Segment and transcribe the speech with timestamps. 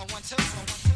[0.00, 0.89] I want to.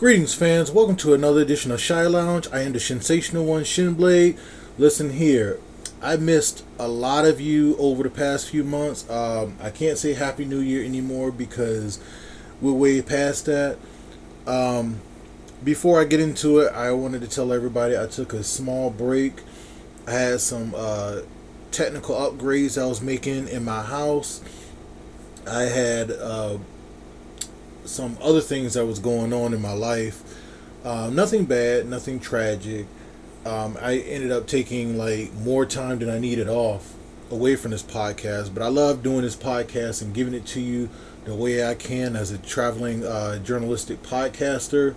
[0.00, 0.70] Greetings, fans.
[0.70, 2.48] Welcome to another edition of Shy Lounge.
[2.54, 4.38] I am the sensational one, Shinblade.
[4.78, 5.60] Listen here,
[6.00, 9.06] I missed a lot of you over the past few months.
[9.10, 12.00] Um, I can't say Happy New Year anymore because
[12.62, 13.76] we're way past that.
[14.46, 15.02] Um,
[15.62, 19.42] before I get into it, I wanted to tell everybody I took a small break.
[20.06, 21.20] I had some uh,
[21.72, 24.40] technical upgrades I was making in my house.
[25.46, 26.10] I had.
[26.10, 26.56] Uh,
[27.84, 30.22] some other things that was going on in my life.
[30.84, 32.86] Uh, nothing bad, nothing tragic.
[33.44, 36.94] Um, I ended up taking like more time than I needed off
[37.30, 40.88] away from this podcast, but I love doing this podcast and giving it to you
[41.24, 44.94] the way I can as a traveling uh, journalistic podcaster.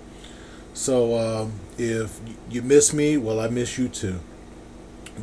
[0.74, 4.20] So um, if you miss me, well, I miss you too.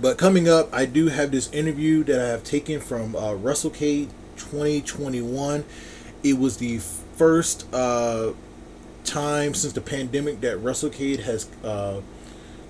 [0.01, 4.11] But coming up, I do have this interview that I have taken from uh, WrestleCade
[4.37, 5.65] 2021.
[6.23, 6.81] It was the
[7.21, 8.33] first uh,
[9.05, 12.01] time since the pandemic that WrestleCade has uh,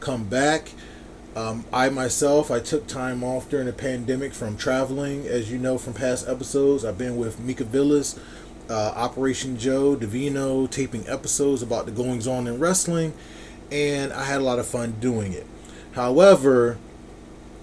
[0.01, 0.73] come back.
[1.37, 5.25] Um, I myself, I took time off during the pandemic from traveling.
[5.25, 8.19] As you know from past episodes, I've been with Mika Villas,
[8.69, 13.13] uh, Operation Joe, Davino, taping episodes about the goings on in wrestling,
[13.71, 15.47] and I had a lot of fun doing it.
[15.93, 16.77] However,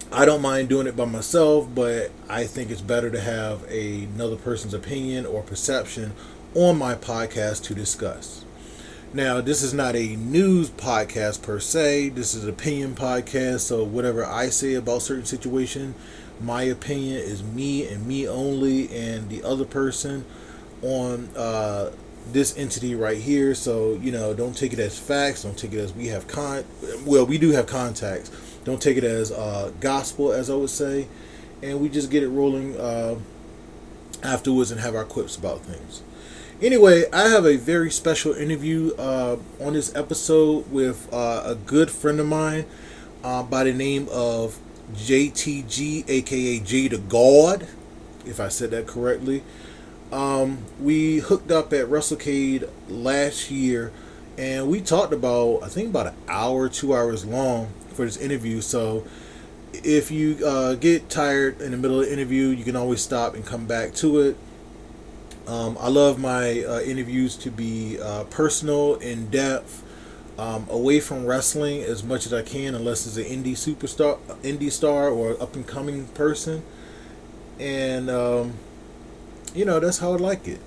[0.09, 4.05] I don't mind doing it by myself, but I think it's better to have a,
[4.05, 6.13] another person's opinion or perception
[6.56, 8.45] on my podcast to discuss.
[9.14, 12.09] Now, this is not a news podcast per se.
[12.09, 13.62] This is an opinion podcast.
[13.62, 15.95] So whatever I say about certain situation,
[16.42, 20.26] my opinion is me and me only, and the other person
[20.82, 21.92] on uh,
[22.32, 23.55] this entity right here.
[23.55, 25.44] So you know, don't take it as facts.
[25.44, 26.66] Don't take it as we have con.
[27.05, 28.30] Well, we do have contacts.
[28.66, 31.08] Don't take it as uh, gospel, as I would say,
[31.64, 33.16] and we just get it rolling uh,
[34.21, 36.02] afterwards and have our quips about things.
[36.60, 41.92] Anyway, I have a very special interview uh, on this episode with uh, a good
[41.92, 42.66] friend of mine
[43.23, 44.58] uh, by the name of
[44.92, 47.68] JTG, aka J the God,
[48.26, 49.44] if I said that correctly.
[50.12, 53.92] Um, we hooked up at WrestleCade last year
[54.36, 58.62] and we talked about, I think, about an hour, two hours long for this interview.
[58.62, 59.06] So
[59.74, 63.36] if you uh, get tired in the middle of the interview, you can always stop
[63.36, 64.38] and come back to it
[65.47, 69.83] um, I love my uh, interviews to be uh, personal, in depth,
[70.37, 74.71] um, away from wrestling as much as I can, unless it's an indie superstar, indie
[74.71, 76.63] star, or up and coming person.
[77.59, 78.53] And um,
[79.55, 80.59] you know that's how I like it.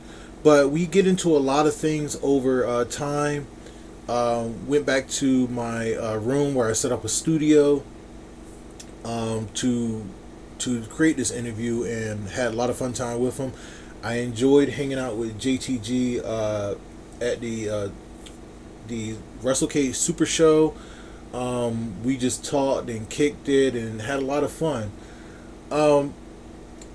[0.43, 3.47] But we get into a lot of things over uh, time.
[4.09, 7.85] Um, went back to my uh, room where I set up a studio
[9.05, 10.05] um, to
[10.59, 13.53] to create this interview and had a lot of fun time with him.
[14.03, 16.75] I enjoyed hanging out with JTG uh,
[17.21, 17.89] at the uh,
[18.89, 20.75] the WrestleCade Super Show.
[21.33, 24.91] Um, we just talked and kicked it and had a lot of fun.
[25.71, 26.15] Um,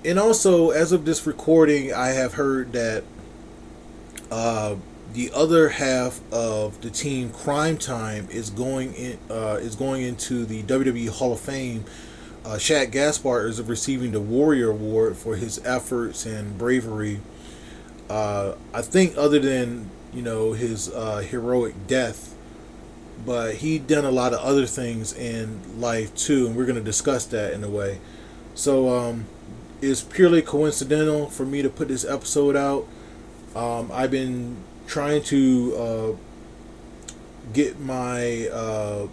[0.04, 3.04] and also, as of this recording, I have heard that
[4.30, 4.76] uh,
[5.12, 10.44] the other half of the team Cryme Tyme is going in uh, is going into
[10.44, 11.84] the WWE Hall of Fame
[12.46, 17.20] uh, Shad Gaspard is receiving the Warrior Award for his efforts and bravery.
[18.08, 22.36] Uh, I think, other than you know his uh, heroic death,
[23.24, 27.24] but he done a lot of other things in life too, and we're to discuss
[27.26, 27.98] that in a way.
[28.54, 29.26] So um,
[29.82, 32.86] it's purely coincidental for me to put this episode out.
[33.56, 36.12] Um, I've been trying to uh,
[37.52, 39.08] get my uh,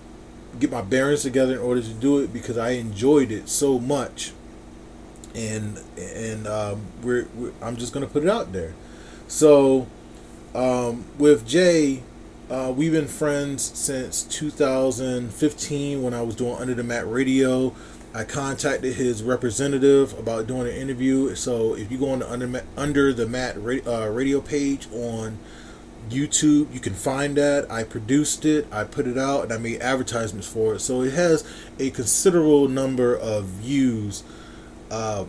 [0.60, 4.34] get my bearings together in order to do it because I enjoyed it so much.
[5.36, 8.74] And and um, we're, we're, I'm just gonna put it out there.
[9.28, 9.88] So
[10.54, 12.04] um, with Jay,
[12.50, 17.74] uh, we've been friends since 2015 when I was doing Under the Mat Radio.
[18.14, 21.34] I contacted his representative about doing an interview.
[21.34, 25.40] So if you go on the Under, Under the Mat uh, radio page on
[26.14, 26.74] YouTube.
[26.74, 27.70] You can find that.
[27.72, 30.80] I produced it, I put it out, and I made advertisements for it.
[30.80, 31.46] So it has
[31.80, 34.24] a considerable number of views.
[34.90, 35.26] Uh,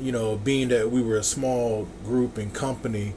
[0.00, 3.14] you know, being that we were a small group and company,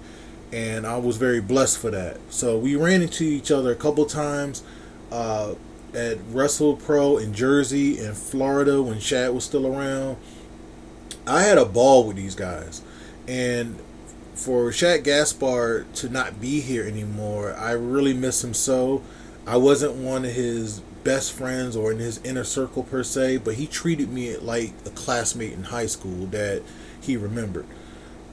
[0.51, 2.19] and I was very blessed for that.
[2.29, 4.63] So we ran into each other a couple times
[5.11, 5.55] uh,
[5.93, 10.17] at Wrestle Pro in Jersey and Florida when Shad was still around.
[11.25, 12.81] I had a ball with these guys,
[13.27, 13.77] and
[14.37, 19.01] for Shad Gaspard to not be here anymore, I really miss him so.
[19.45, 23.55] I wasn't one of his best friends or in his inner circle per se, but
[23.55, 26.61] he treated me like a classmate in high school that
[27.01, 27.65] he remembered.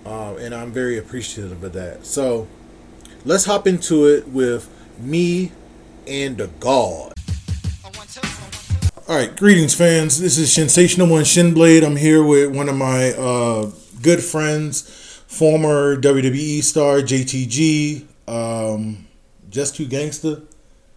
[0.04, 2.04] Um, and I'm very appreciative of that.
[2.04, 2.48] So
[3.24, 4.68] let's hop into it with
[4.98, 5.52] me
[6.06, 7.12] and the God.
[9.06, 10.20] All right, greetings, fans.
[10.20, 11.84] This is Sensational One Shinblade.
[11.84, 13.70] I'm here with one of my uh,
[14.02, 15.03] good friends
[15.34, 19.06] former WWE star JTG, um,
[19.50, 20.42] just too gangster.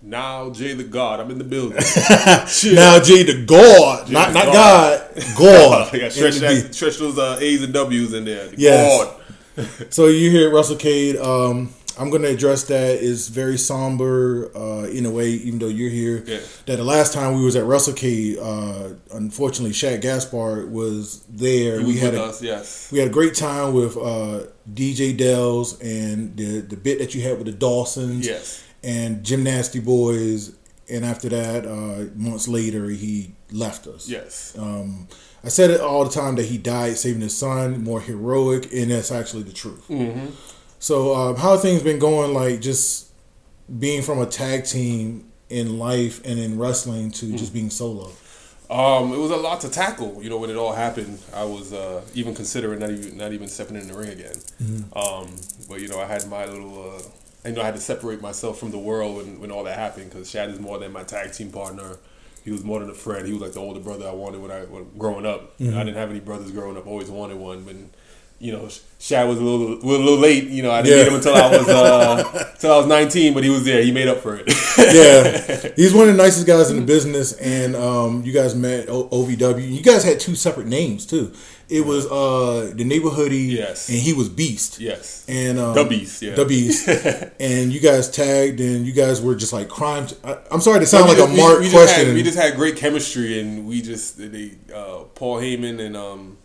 [0.02, 1.78] Now Jay the God, I'm in the building.
[2.76, 5.92] now Jay the God, Jay not the not God, God.
[5.92, 6.12] God.
[6.12, 8.50] stretch, that, stretch those uh, A's and W's in there.
[8.56, 9.12] yes.
[9.90, 11.20] so you hear WrestleCade.
[11.20, 12.98] Um, I'm going to address that.
[13.02, 16.24] Is very somber uh, in a way, even though you're here.
[16.26, 16.40] Yeah.
[16.66, 21.80] That the last time we was at WrestleCade, uh, unfortunately, Shad Gaspard was there.
[21.80, 22.92] He we had a, us, yes.
[22.92, 27.22] We had a great time with uh, DJ Dells and the the bit that you
[27.22, 28.26] had with the Dawsons.
[28.26, 28.64] Yes.
[28.84, 30.56] And Gymnasty Boys,
[30.90, 34.08] and after that, uh, months later, he left us.
[34.08, 34.56] Yes.
[34.58, 35.08] Um,
[35.44, 38.92] I said it all the time that he died saving his son, more heroic, and
[38.92, 39.88] that's actually the truth.
[39.88, 40.28] Mm-hmm.
[40.80, 42.34] So, um, how have things been going?
[42.34, 43.12] Like just
[43.80, 47.38] being from a tag team in life and in wrestling to mm.
[47.38, 48.12] just being solo.
[48.70, 50.22] Um, it was a lot to tackle.
[50.22, 53.48] You know, when it all happened, I was uh, even considering not even not even
[53.48, 54.36] stepping in the ring again.
[54.62, 54.98] Mm-hmm.
[54.98, 55.36] Um,
[55.70, 56.92] but you know, I had my little.
[56.92, 57.02] Uh,
[57.46, 60.10] I know I had to separate myself from the world when, when all that happened
[60.10, 61.98] because Shad is more than my tag team partner.
[62.44, 63.26] He was more than a friend.
[63.26, 65.58] He was like the older brother I wanted when I when growing up.
[65.60, 65.78] Mm-hmm.
[65.78, 66.88] I didn't have any brothers growing up.
[66.88, 67.76] Always wanted one, but
[68.40, 68.70] you know,
[69.00, 70.46] Shad was a little was a little late.
[70.46, 71.04] You know, I didn't yeah.
[71.04, 73.82] meet him until I was uh, until I was nineteen, but he was there.
[73.82, 74.48] He made up for it.
[74.78, 78.90] yeah, he's one of the nicest guys in the business, and um, you guys met
[78.90, 79.72] o- OVW.
[79.72, 81.34] You guys had two separate names too.
[81.70, 86.22] It was uh, the Neighborhoodie, yes, and he was Beast, yes, and um, the Beast,
[86.22, 86.88] yeah, the Beast,
[87.40, 90.08] and you guys tagged, and you guys were just like crime.
[90.08, 91.72] T- I, am sorry to sound like a mark we, question.
[91.72, 95.98] Just had, we just had great chemistry, and we just they uh, Paul Heyman and
[95.98, 96.38] um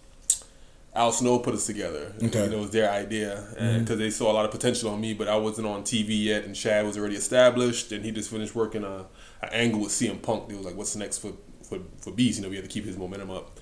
[0.94, 2.12] Al Snow put us together.
[2.22, 2.48] Okay.
[2.48, 3.98] Know, it was their idea, and because mm-hmm.
[3.98, 6.54] they saw a lot of potential on me, but I wasn't on TV yet, and
[6.54, 9.06] Shad was already established, and he just finished working a,
[9.42, 10.48] a angle with CM Punk.
[10.48, 12.84] They was like, "What's next for for for Beast?" You know, we had to keep
[12.84, 13.58] his momentum up,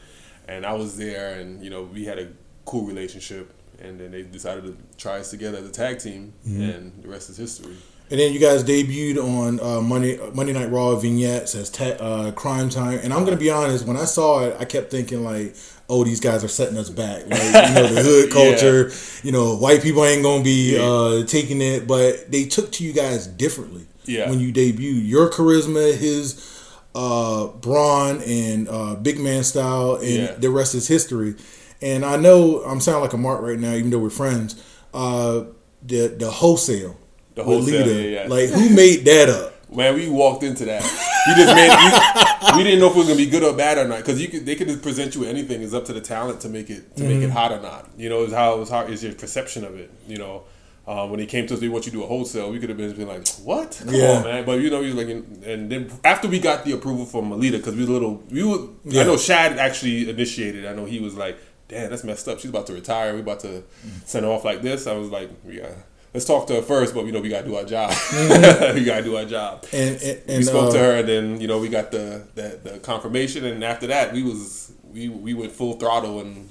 [0.49, 2.29] and I was there, and you know, we had a
[2.65, 6.63] cool relationship, and then they decided to try us together as a tag team, mm-hmm.
[6.63, 7.77] and the rest is history.
[8.11, 12.33] And then you guys debuted on uh, Monday Monday Night Raw vignettes as te- uh,
[12.33, 12.99] Cryme Tyme.
[13.03, 15.55] And I'm gonna be honest, when I saw it, I kept thinking like,
[15.89, 18.89] "Oh, these guys are setting us back." Like you know, the hood culture.
[18.89, 19.21] yeah.
[19.23, 20.83] You know, white people ain't gonna be yeah.
[20.83, 23.87] uh, taking it, but they took to you guys differently.
[24.07, 24.29] Yeah.
[24.29, 26.67] When you debuted, your charisma, his
[26.97, 30.33] uh, brawn, and uh, big man style, and yeah.
[30.33, 31.37] the rest is history.
[31.81, 34.61] And I know I'm sounding like a mark right now, even though we're friends.
[34.93, 35.45] Uh,
[35.83, 37.00] the the wholesale
[37.35, 37.93] the whole leader.
[37.93, 38.29] Yeah, yeah.
[38.29, 39.55] Like who made that up?
[39.75, 40.83] Man, we walked into that.
[41.27, 41.71] We just made.
[41.71, 44.21] We, we, didn't know if it was gonna be good or bad or not because
[44.21, 44.45] you could.
[44.45, 45.63] They could just present you anything.
[45.63, 47.09] It's up to the talent to make it to mm-hmm.
[47.09, 47.33] make it mm-hmm.
[47.33, 47.89] hot or not.
[47.97, 48.91] You know, is how it was hard.
[48.91, 49.91] Is your perception of it.
[50.09, 50.45] You know.
[50.89, 52.51] Um, when he came to us, they want you to do a wholesale.
[52.51, 53.81] We could have been, like, "What?
[53.85, 54.13] Come yeah.
[54.13, 57.05] on, man!" But you know, he was like, and then after we got the approval
[57.05, 58.67] from Melita, because we were a little, we were.
[58.85, 59.03] Yeah.
[59.03, 60.67] I know Shad actually initiated.
[60.67, 61.39] I know he was like,
[61.69, 62.41] "Damn, that's messed up.
[62.41, 63.15] She's about to retire.
[63.15, 63.63] We about to
[64.05, 65.75] send her off like this." I was like, "Yeah,
[66.15, 67.91] let's talk to her first, but you know we gotta do our job.
[67.91, 68.75] Mm-hmm.
[68.75, 69.65] we gotta do our job.
[69.73, 72.27] And, and, and we spoke uh, to her, and then you know we got the,
[72.35, 76.49] the, the confirmation, and after that we was we we went full throttle, and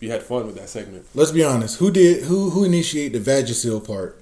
[0.00, 1.06] we had fun with that segment.
[1.14, 1.78] Let's be honest.
[1.78, 4.21] Who did who who initiated the Vagisil part?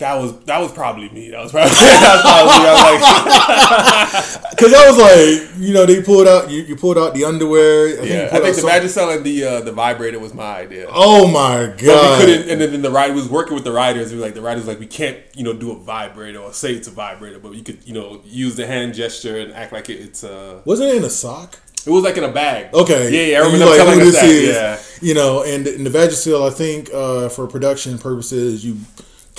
[0.00, 1.28] That was that was probably me.
[1.28, 2.68] That was probably, that was probably me.
[2.70, 6.96] I was like, because I was like, you know, they pulled out you, you pulled
[6.96, 8.00] out the underwear.
[8.00, 10.86] I yeah, think I think the Vagisil and the uh, the vibrator was my idea.
[10.88, 11.78] Oh my god!
[11.78, 14.10] But we couldn't, and then, the ride was working with the riders.
[14.10, 16.72] We were like, the riders like, we can't, you know, do a vibrator or say
[16.72, 19.90] it's a vibrator, but you could, you know, use the hand gesture and act like
[19.90, 20.62] it, it's a.
[20.64, 21.58] Wasn't it in a sock?
[21.86, 22.72] It was like in a bag.
[22.72, 23.10] Okay.
[23.10, 23.42] Yeah, yeah.
[23.42, 24.24] I remember like, telling us that.
[24.24, 24.80] Is, yeah.
[25.06, 28.78] You know, and, and the Vagisil, I think, uh, for production purposes, you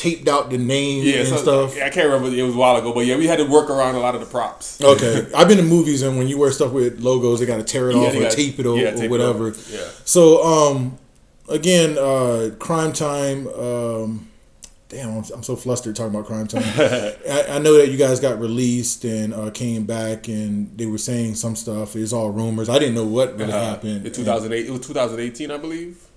[0.01, 1.75] taped out the name yeah, and so, stuff.
[1.77, 2.35] I can't remember.
[2.35, 4.21] It was a while ago, but yeah, we had to work around a lot of
[4.21, 4.81] the props.
[4.81, 7.63] Okay, I've been in movies, and when you wear stuff with logos, they got to
[7.63, 9.49] tear it yeah, off or gotta, tape it or, yeah, or whatever.
[9.49, 9.87] It yeah.
[10.03, 10.97] So, um,
[11.47, 13.47] again, uh, Cryme Tyme.
[13.49, 14.31] Um,
[14.89, 16.63] damn, I'm, I'm, so flustered talking about Cryme Tyme.
[17.29, 20.97] I, I, know that you guys got released and uh, came back, and they were
[20.97, 21.95] saying some stuff.
[21.95, 22.69] It's all rumors.
[22.69, 24.07] I didn't know what really uh, happened.
[24.07, 26.07] In 2008, it was 2018, I believe.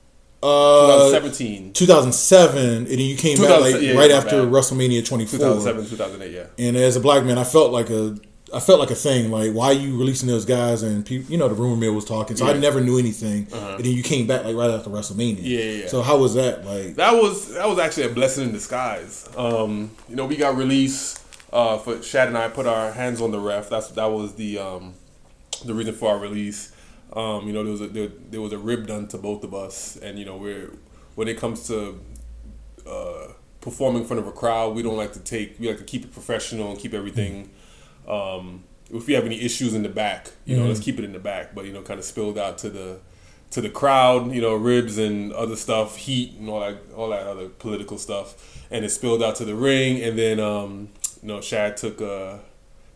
[0.45, 1.73] Uh, 2017.
[1.73, 4.53] 2007, and then you came back like yeah, right yeah, after bad.
[4.53, 5.39] WrestleMania 24.
[5.39, 6.67] 2007, 2008, yeah.
[6.67, 8.17] And as a black man, I felt like a
[8.53, 9.31] I felt like a thing.
[9.33, 10.83] Like, why are you releasing those guys?
[10.85, 12.53] And people, you know, the rumor mill was talking, so I Yeah.
[12.53, 12.61] Uh-huh.
[12.61, 13.49] never knew anything.
[13.53, 15.39] And then you came back like right after WrestleMania.
[15.43, 15.89] Yeah, yeah, yeah.
[15.89, 16.65] So how was that?
[16.65, 19.29] Like, That was that was actually a blessing in disguise.
[19.37, 21.21] Um, you know, we got released
[21.53, 23.71] uh, for Shad and I put our hands on the ref.
[23.71, 24.95] That's that was the um,
[25.65, 26.71] the reason for our release.
[27.15, 29.55] Um, you know, there was a there, there was a rib done to both of
[29.55, 30.73] us, and you know, we're
[31.15, 32.01] when it comes to
[32.87, 33.29] uh,
[33.61, 35.59] performing in front of a crowd, we don't like to take.
[35.59, 37.51] We like to keep it professional and keep everything.
[38.07, 41.13] Um, if we have any issues in the back, you know, let's keep it in
[41.13, 41.55] the back.
[41.55, 43.01] But you know, kind of spilled out to the
[43.53, 44.33] to the crowd.
[44.33, 48.67] You know, ribs and other stuff, heat and all that all that other political stuff,
[48.71, 50.03] and it spilled out to the ring.
[50.03, 50.91] And then um,
[51.23, 52.39] you know, Shad took uh,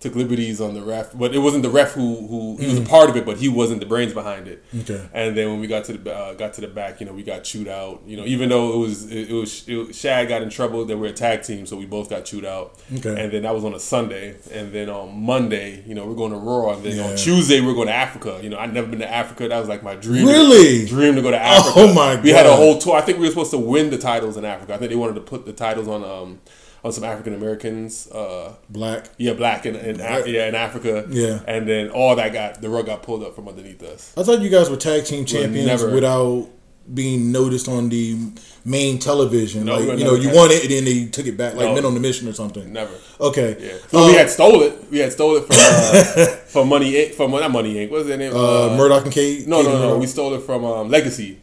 [0.00, 2.82] took liberties on the ref, but it wasn't the ref who who he was a
[2.82, 4.62] part of it, but he wasn't the brains behind it.
[4.80, 5.08] Okay.
[5.12, 7.22] And then when we got to the uh, got to the back, you know, we
[7.24, 8.02] got chewed out.
[8.06, 10.96] You know, even though it was it, it was it, Shad got in trouble, that
[10.96, 12.78] we're a tag team, so we both got chewed out.
[12.96, 13.10] Okay.
[13.22, 16.32] And then that was on a Sunday, and then on Monday, you know, we're going
[16.32, 17.10] to Raw, and then Yeah.
[17.10, 18.38] on Tuesday we're going to Africa.
[18.42, 19.48] You know, I'd never been to Africa.
[19.48, 20.26] That was like my dream.
[20.26, 20.86] Really?
[20.86, 21.72] dream to go to Africa.
[21.76, 22.24] Oh, my God.
[22.24, 22.94] We had a whole tour.
[22.94, 24.74] I think we were supposed to win the titles in Africa.
[24.74, 26.40] I think they wanted to put the titles on um
[26.88, 28.08] on some African Americans.
[28.10, 29.08] Uh, black.
[29.18, 31.06] yeah, black in, in Af- yeah in Africa.
[31.10, 31.40] Yeah.
[31.46, 34.12] and then all that got the rug got pulled up from underneath us.
[34.16, 36.48] I thought you guys were tag team champions never- without
[36.92, 38.16] being noticed on the
[38.64, 39.66] main television.
[39.66, 41.74] No, like you know, you won it and then they took it back, like No.
[41.74, 42.72] men on the mission or something.
[42.72, 42.94] Never.
[43.20, 43.56] Okay.
[43.60, 43.72] Yeah.
[43.88, 44.90] So we Uh, had stole it.
[44.90, 47.14] We had stole it from uh, from Money Inc.
[47.14, 47.90] From not Money Inc.
[47.90, 48.34] What's their name?
[48.34, 49.46] uh, Murdoch and Cade.
[49.46, 49.98] No, Cade no, and no.
[49.98, 51.38] We stole it from um, Legacy.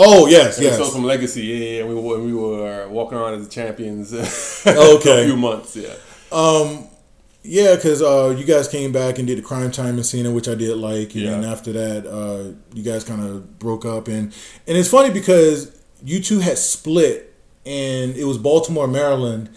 [0.00, 0.92] Oh yes, it yes.
[0.92, 1.42] from Legacy.
[1.42, 1.84] Yeah, yeah.
[1.84, 4.12] We were we were walking around as champions.
[4.66, 5.00] Okay.
[5.02, 5.76] for a few months.
[5.76, 5.94] Yeah.
[6.30, 6.86] Um,
[7.42, 10.48] Yeah, because uh, you guys came back and did the Cryme Tyme in Cena, which
[10.48, 14.32] I did like, and then after that, uh, you guys kind of broke up, and
[14.66, 15.58] and it's funny because
[16.04, 17.34] you two had split,
[17.66, 19.48] and it was Baltimore, Maryland,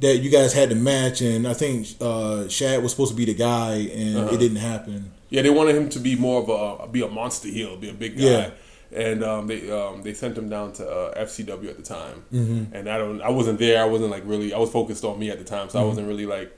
[0.00, 3.26] that you guys had to match, and I think uh, Shad was supposed to be
[3.26, 4.34] the guy, and Uh-huh.
[4.34, 5.12] it didn't happen.
[5.30, 7.94] Yeah, they wanted him to be more of a be a monster heel, be a
[7.94, 8.24] big guy.
[8.24, 8.50] Yeah.
[8.94, 12.74] And um, they um, they sent him down to uh, FCW at the time, Mm-hmm.
[12.74, 13.82] and I don't I wasn't there.
[13.82, 14.54] I wasn't like really.
[14.54, 15.88] I was focused on me at the time, so I Mm-hmm.
[15.88, 16.52] wasn't really like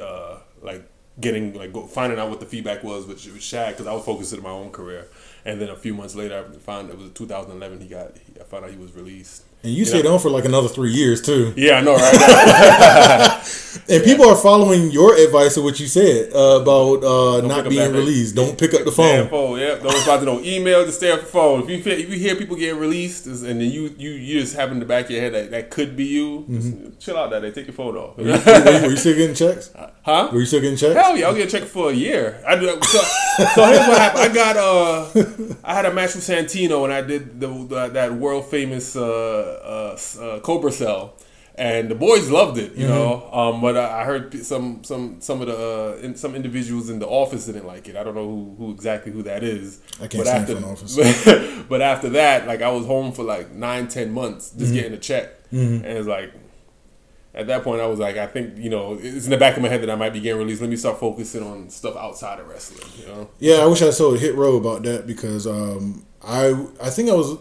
[0.00, 0.82] uh, like
[1.20, 4.04] getting like go, finding out what the feedback was with, with Shad because I was
[4.04, 5.06] focused on my own career.
[5.46, 7.80] And then a few months later, I found it was 2011.
[7.80, 9.44] He got I found out he was released.
[9.64, 11.54] And you stayed on for like another three years too.
[11.56, 13.40] Yeah, I know, right?
[13.86, 17.92] And people are following your advice of what you said uh, about uh, not being
[17.92, 18.34] released.
[18.34, 19.28] Don't pick up the phone.
[19.28, 19.74] phone, yeah.
[19.74, 20.86] Don't respond to no email.
[20.86, 21.62] Just stay off the phone.
[21.64, 24.54] If you feel, if you hear people getting released, and then you you you just
[24.56, 27.30] have in the back of your head that that could be you, just chill out.
[27.30, 28.16] That day, take your phone off.
[28.16, 29.70] Were you, were you still getting checks?
[30.04, 30.28] huh?
[30.32, 30.94] Were you still getting checks?
[30.94, 32.42] Hell yeah, I'll get a check for a year.
[32.46, 32.66] I do.
[32.82, 32.98] So,
[33.54, 34.22] so here's what happened.
[34.22, 38.12] I got uh, I had a match with Santino, and I did the, the that
[38.14, 41.14] world famous uh, uh, uh, Cobra Cell,
[41.56, 42.74] and the boys loved it.
[42.74, 46.34] You know, um, but I, I heard some some some of the uh, in, some
[46.34, 47.96] individuals in the office didn't like it.
[47.96, 49.80] I don't know who, who exactly who that is.
[49.96, 50.96] I can't but stand after, front office.
[51.24, 54.74] But, but after that, like I was home for like nine ten months just Mm-hmm.
[54.74, 56.32] getting a check, and it's like
[57.34, 59.62] at that point, I was like, I think you know, it's in the back of
[59.62, 60.60] my head that I might be getting released.
[60.60, 62.88] Let me start focusing on stuff outside of wrestling.
[63.00, 66.50] You know, Yeah, I wish I told Hit Row about that because um, I
[66.82, 67.36] I think I was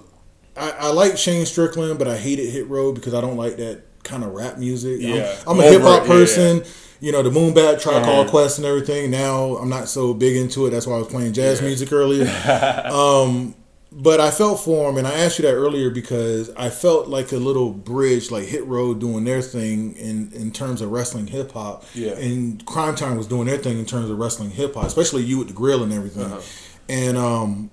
[0.58, 3.84] I, I like Shane Strickland, but I hated Hit Row because I don't like that
[4.04, 5.02] kind of rap music.
[5.02, 5.36] I'm- Yeah.
[5.48, 6.64] I'm, a hip hop it, yeah, person.
[7.00, 8.30] You know the Moon Bat, Tribe Called Uh-huh.
[8.30, 9.12] Quest, and everything.
[9.12, 10.70] Now I'm not so big into it.
[10.72, 11.68] That's why I was playing jazz Yeah.
[11.68, 12.26] music earlier.
[12.92, 13.56] um,
[13.96, 17.32] but I felt for him, and I asked you that earlier because I felt like
[17.32, 21.52] a little bridge, like Hit Row doing their thing in in terms of wrestling hip
[21.52, 22.12] hop, Yeah.
[22.14, 25.38] and Cryme Tyme was doing their thing in terms of wrestling hip hop, especially you
[25.38, 26.24] with the grill and everything.
[26.26, 26.42] Uh-huh.
[26.90, 27.70] And um,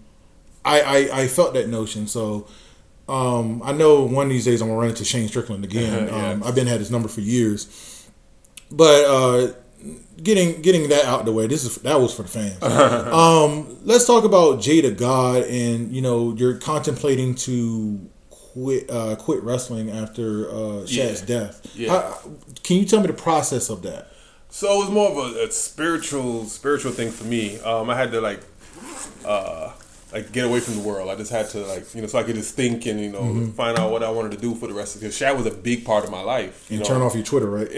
[0.64, 2.06] I, I I felt that notion.
[2.06, 2.46] So
[3.08, 6.06] um, I know one of these days I'm gonna run into Shane Strickland again.
[6.12, 6.30] Yeah.
[6.32, 8.06] um, I've been had his number for years,
[8.70, 9.52] but uh,
[10.22, 11.46] getting getting that out the way.
[11.46, 12.62] This is that was for the fans.
[12.62, 19.42] um, let's talk about Jada God, and you know you're contemplating to quit uh, quit
[19.42, 21.26] wrestling after uh, Shad's Yeah.
[21.26, 21.66] death.
[21.76, 21.88] Yeah.
[21.90, 22.18] How-
[22.62, 24.08] can you tell me the process of that?
[24.52, 27.58] so it was more of a, a spiritual spiritual thing for me.
[27.60, 28.40] Um, I had to like,
[29.24, 29.72] uh,
[30.12, 31.08] like get away from the world.
[31.08, 33.20] I just had to like you know so I could just think and you know
[33.22, 33.50] Mm-hmm.
[33.52, 35.50] find out what I wanted to do for the rest of because Shad was a
[35.50, 36.66] big part of my life.
[36.68, 36.94] You And know?
[36.94, 37.68] turn off your Twitter, right?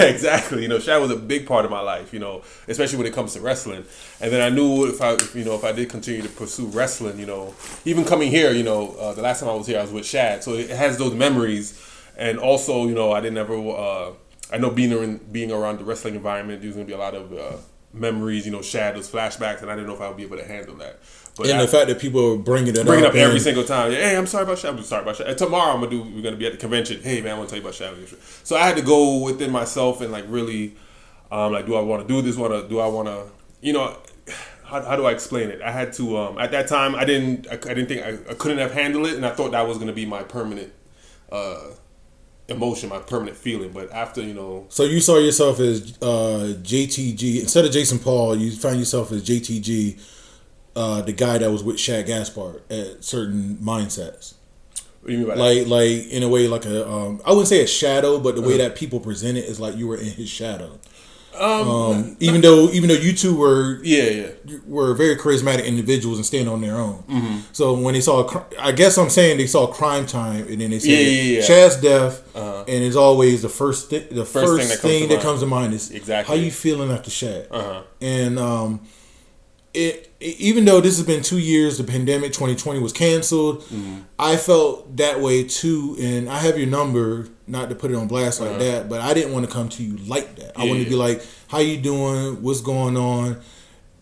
[0.00, 0.62] exactly.
[0.62, 2.12] You know, Shad was a big part of my life.
[2.12, 3.84] You know, especially when it comes to wrestling.
[4.20, 6.66] And then I knew if I, if, you know, if I did continue to pursue
[6.66, 7.54] wrestling, you know,
[7.84, 10.06] even coming here, you know, uh, the last time I was here, I was with
[10.06, 11.82] Shad, so it has those memories.
[12.16, 13.54] And also, you know, I didn't ever.
[13.56, 14.12] Uh,
[14.50, 17.32] I know being in, being around the wrestling environment, there's gonna be a lot of
[17.32, 17.56] uh,
[17.92, 20.44] memories, you know, shadows, flashbacks, and I didn't know if I would be able to
[20.46, 21.00] handle that.
[21.36, 23.40] But and I- the fact that people are bringing it bring it up, up every
[23.40, 23.92] single time.
[23.92, 24.78] Hey, I'm sorry about Shadow.
[24.78, 25.20] I'm sorry about.
[25.20, 26.02] And tomorrow I'm gonna do.
[26.02, 27.02] We're gonna be at the convention.
[27.02, 27.96] Hey, man, I want to tell you about Shadow.
[28.42, 30.74] So I had to go within myself and like really,
[31.30, 32.36] um, like, do I want to do this?
[32.36, 32.68] Want to?
[32.68, 33.24] Do I want to?
[33.60, 33.96] You know,
[34.64, 35.60] how, how do I explain it?
[35.60, 36.16] I had to.
[36.16, 37.46] Um, at that time, I didn't.
[37.48, 39.76] I, I didn't think I, I couldn't have handled it, and I thought that was
[39.78, 40.72] gonna be my permanent.
[41.30, 41.72] Uh,
[42.48, 47.40] emotion my permanent feeling but after you know So you saw yourself as uh, JTG
[47.40, 48.36] instead of Jayson Paul.
[48.36, 49.98] You found yourself as JTG,
[50.76, 54.34] uh, the guy that was with Shad Gaspard at certain mindsets.
[55.00, 55.40] what do you mean by that?
[55.42, 58.42] Like, like in a way, like a um, I wouldn't say a shadow, but the
[58.42, 58.50] Uh-huh.
[58.50, 60.78] way that people present it is like you were in his shadow.
[61.38, 66.24] Um, even though, even though you two were yeah yeah were very charismatic individuals and
[66.24, 67.02] stand on their own.
[67.10, 67.38] Mm-hmm.
[67.52, 70.70] So when they saw, a I guess I'm saying they saw Cryme Tyme, and then
[70.70, 71.40] they said Yeah, yeah, yeah.
[71.42, 72.64] Shad's death, Uh-huh.
[72.66, 76.34] and it's always the first thi- the first, thing, that, comes, to mind is Exactly.
[76.38, 77.48] how you feeling after Shad.
[77.50, 78.80] uh-huh And um,
[79.74, 83.62] it- even though this has been two years, the pandemic 2020 was canceled.
[83.64, 83.98] Mm-hmm.
[84.18, 87.28] I felt that way too, and I have your number.
[87.48, 89.82] Not to put it on blast like that, but I didn't want to come to
[89.82, 90.56] you like that.
[90.56, 90.66] I Uh-huh.
[90.68, 92.42] Wanted to be like, "How you doing?
[92.42, 93.40] What's going on?"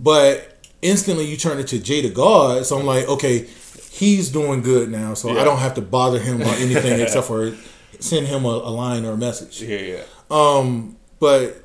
[0.01, 2.65] But instantly, you turn it to Jada God.
[2.65, 3.47] So I'm like, okay,
[3.91, 5.41] he's doing good now, so Yeah.
[5.43, 7.55] I don't have to bother him about anything except for
[8.01, 9.63] send him a, a line or a message.
[9.63, 11.64] yeah yeah Um, but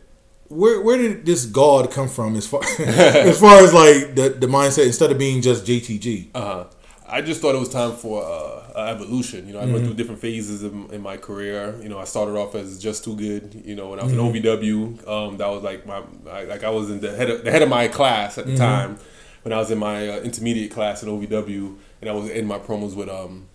[0.49, 4.47] where where did this God come from as far as far as like the the
[4.47, 6.29] mindset instead of being just JTG?
[6.33, 6.65] Uh-huh.
[7.11, 9.47] I just thought it was time for uh, evolution.
[9.47, 9.85] You know, I went Mm-hmm.
[9.85, 11.75] through different phases in, in my career.
[11.81, 13.63] You know, I started off as just too good.
[13.65, 14.35] You know, when I was Mm-hmm.
[14.35, 17.43] in OVW, um, that was like my I, like I was in the head of,
[17.43, 18.61] the head of my class at the Mm-hmm.
[18.61, 18.99] time.
[19.43, 22.59] When I was in my uh, intermediate class in OVW, and I was in my
[22.59, 23.47] promos with um,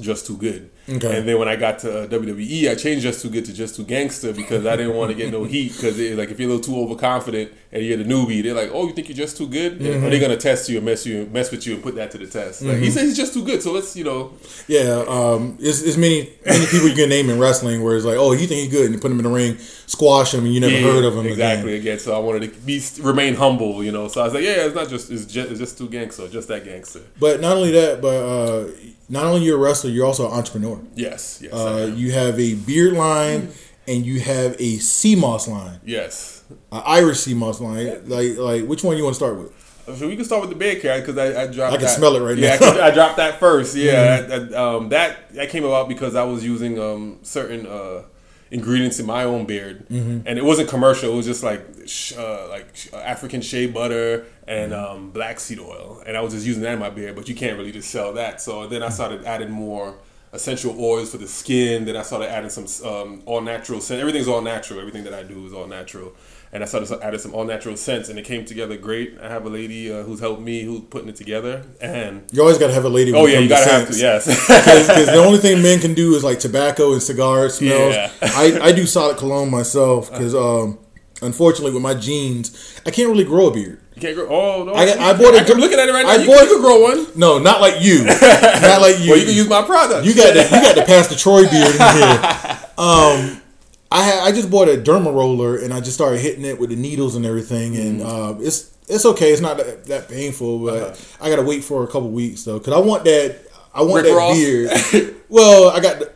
[0.00, 0.70] just too good.
[0.88, 1.18] Okay.
[1.18, 3.76] And then when I got to uh, WWE, I changed just too good to just
[3.76, 5.72] too gangster because I didn't want to get no heat.
[5.72, 8.86] Because like if you're a little too overconfident and you're the newbie, they're like, "Oh,
[8.86, 10.04] you think you're just too good?" Mm-hmm.
[10.04, 12.18] Are they gonna test you and mess you, mess with you, and put that to
[12.18, 12.62] the test?
[12.62, 14.32] Like he says he's just too good, so let's you know.
[14.66, 18.16] Yeah, um, it's, it's many many people you can name in wrestling where it's like,
[18.16, 20.54] oh, you think he's good, and you put him in the ring, squash him, and
[20.54, 21.80] you never Yeah, heard of him exactly again.
[21.94, 21.98] again.
[21.98, 24.08] So I wanted to be remain humble, you know.
[24.08, 26.48] So I was like, yeah, it's not just it's just it's just too gangster, just
[26.48, 27.00] that gangster.
[27.20, 28.68] But not only that, but uh,
[29.08, 30.80] not only you're a wrestler, you're also an entrepreneur.
[30.94, 33.48] Yes, yes, Uh, you have a beard line,
[33.86, 36.42] and you have a sea moss line, yes.
[36.72, 37.86] an Irish sea moss line.
[38.08, 39.52] Like like which one you want to start with?
[39.96, 41.72] So we can start with the beard carrot because I, I dropped.
[41.72, 41.96] I can that.
[41.96, 42.78] smell it right yeah, now.
[42.78, 43.74] I, I dropped that first.
[43.74, 48.02] Yeah, that, that, um, that that came about because I was using um, certain uh,
[48.50, 50.26] ingredients in my own beard, Mm-hmm.
[50.28, 51.10] and it wasn't commercial.
[51.12, 54.92] It was just like sh- uh, like sh- African shea butter and Mm-hmm.
[54.96, 57.14] um, black seed oil, and I was just using that in my beard.
[57.14, 58.40] But you can't really just sell that.
[58.40, 59.94] So then I started adding more
[60.32, 61.84] essential oils for the skin.
[61.84, 64.00] Then I started adding some um, all natural scent.
[64.00, 64.80] Everything's all natural.
[64.80, 66.12] Everything that I do is all natural.
[66.50, 69.18] And I started adding some all natural scents, and it came together great.
[69.20, 72.56] I have a lady uh, who's helped me, who's putting it together, and You always
[72.56, 73.12] got to have a lady.
[73.12, 74.24] oh yeah, you gotta have to, yes.
[74.26, 77.94] because the only thing men can do is like tobacco and cigar smells.
[77.94, 78.10] Yeah.
[78.22, 80.78] I, I do solid cologne myself because um,
[81.20, 83.82] unfortunately with my genes, I can't really grow a beard.
[84.00, 84.28] You can't grow.
[84.28, 84.74] Oh no!
[84.74, 86.12] I I bought a- I'm looking at it right now.
[86.12, 87.06] I you, bought- you can grow one.
[87.16, 88.04] No, not like you.
[88.04, 89.10] not like you.
[89.10, 90.06] Well, you can use my product.
[90.06, 92.58] You got the you got the Pastor Troy beard in here.
[92.78, 93.42] Um,
[93.90, 96.70] I had, I just bought a derma roller and I just started hitting it with
[96.70, 99.32] the needles and everything, and uh, it's it's okay.
[99.32, 101.24] It's not that, that painful, but Uh-huh.
[101.24, 103.36] I got to wait for a couple weeks though, because I want that.
[103.74, 104.36] I want Rick that Ross?
[104.36, 105.16] beard.
[105.28, 105.98] well, I got.
[105.98, 106.12] The,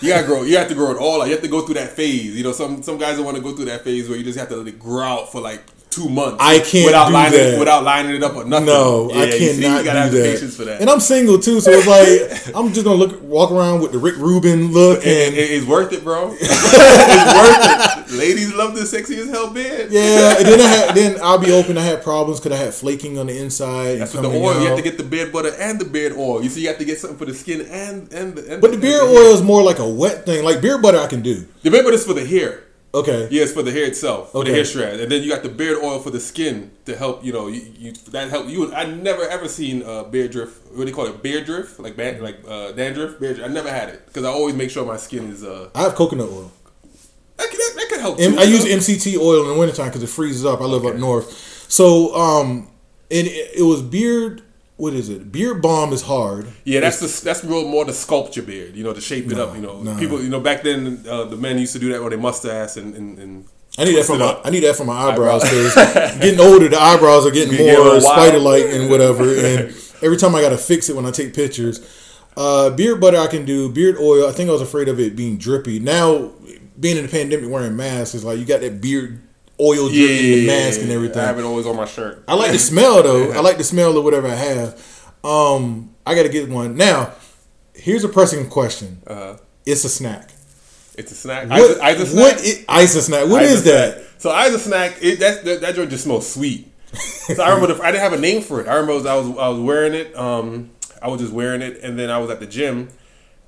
[0.00, 0.44] You gotta grow.
[0.44, 1.20] You have to grow it all.
[1.20, 1.26] out.
[1.26, 2.34] You have to go through that phase.
[2.36, 4.38] You know, some some guys don't want to go through that phase where you just
[4.38, 5.62] have to let it grow out for like
[5.98, 6.36] two months.
[6.40, 7.54] I can't without do lining that.
[7.54, 8.66] It, without lining it up or nothing.
[8.66, 10.34] No, I Yeah, you see, cannot You gotta have do the that.
[10.34, 10.80] patience for that.
[10.80, 13.98] And I'm single too, so it's like I'm just gonna look, walk around with the
[13.98, 16.32] Rick Rubin look, and it- it's worth it, bro.
[16.40, 18.16] it's worth it.
[18.18, 19.88] Ladies love the sexy as hell bed.
[19.90, 21.76] yeah, and then I had, then I'll be open.
[21.78, 23.96] I had problems because I had flaking on the inside.
[24.00, 24.60] That's and the oil.
[24.60, 26.42] You have to get the beard butter and the beard oil.
[26.42, 28.52] You see, you have to get something for the skin and and the.
[28.54, 30.44] And But the beard oil is more like a wet thing.
[30.44, 31.46] Like beard butter, I can do.
[31.62, 32.64] The beard butter is for the hair.
[32.94, 33.28] Okay.
[33.30, 35.78] It's for the hair itself, for the hair strand, and then you got the beard
[35.82, 37.22] oil for the skin to help.
[37.22, 38.72] You know, you, you that help you.
[38.72, 40.72] I never ever seen uh, beard drift.
[40.72, 41.22] What do you call it?
[41.22, 43.20] Beard drift, like ban- like uh, dandruff.
[43.20, 43.36] Beard.
[43.36, 43.50] drift.
[43.50, 45.44] I never had it because I always make sure my skin is.
[45.44, 46.50] Uh, I have coconut oil.
[47.36, 48.20] that, could- that, that could help.
[48.20, 48.70] M- too, I use know?
[48.70, 50.60] MCT oil in the wintertime because it freezes up.
[50.62, 51.30] I live up north.
[51.70, 52.68] So, um,
[53.10, 54.42] and it, it was beard.
[54.78, 55.32] What is it?
[55.32, 56.46] Beard balm is hard.
[56.62, 58.76] Yeah, that's the that's real more the sculpture beard.
[58.76, 59.56] You know, to shape it up.
[59.56, 59.98] You know, no.
[59.98, 60.22] people.
[60.22, 62.94] You know, back then uh, the men used to do that with their mustache and
[62.94, 63.18] and.
[63.18, 64.40] and I need that for my.
[64.44, 65.74] I need that for my eyebrows because
[66.20, 69.24] getting older, the eyebrows are getting You get more little spider like and whatever.
[69.38, 72.06] And every time I got to fix it when I take pictures.
[72.36, 73.68] Uh, beard butter I can do.
[73.68, 74.28] Beard oil.
[74.28, 75.80] I think I was afraid of it being drippy.
[75.80, 76.30] Now,
[76.78, 79.27] being in the pandemic wearing masks is like you got that beard
[79.60, 81.18] oil Yeah, dripping, the mask and everything.
[81.20, 82.24] I have it always on my shirt.
[82.28, 83.32] I like the smell though.
[83.32, 85.12] I like the smell of whatever I have.
[85.24, 87.12] Um, I got to get one now.
[87.74, 89.02] Here's a pressing question.
[89.06, 89.36] Uh-huh.
[89.66, 90.30] It's a snack.
[90.96, 91.48] It's a snack.
[91.48, 92.22] What, Ice, ice a snack.
[92.24, 93.28] what i- ice a snack?
[93.28, 94.02] What is that?
[94.18, 94.96] So ice a snack.
[95.00, 96.72] It, that, that that joint just smells sweet.
[96.92, 98.66] so I remember the, I didn't have a name for it.
[98.66, 100.16] I remember I was I was wearing it.
[100.16, 102.88] Um, I was just wearing it, and then I was at the gym,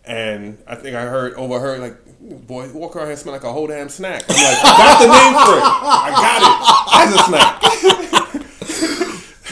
[0.04, 3.66] and I think I heard overheard like, "Boy, walk around here smell like a whole
[3.66, 5.64] damn snack." I'm like, got the name for it.
[5.64, 6.54] I got it.
[7.00, 8.09] Ice a snack.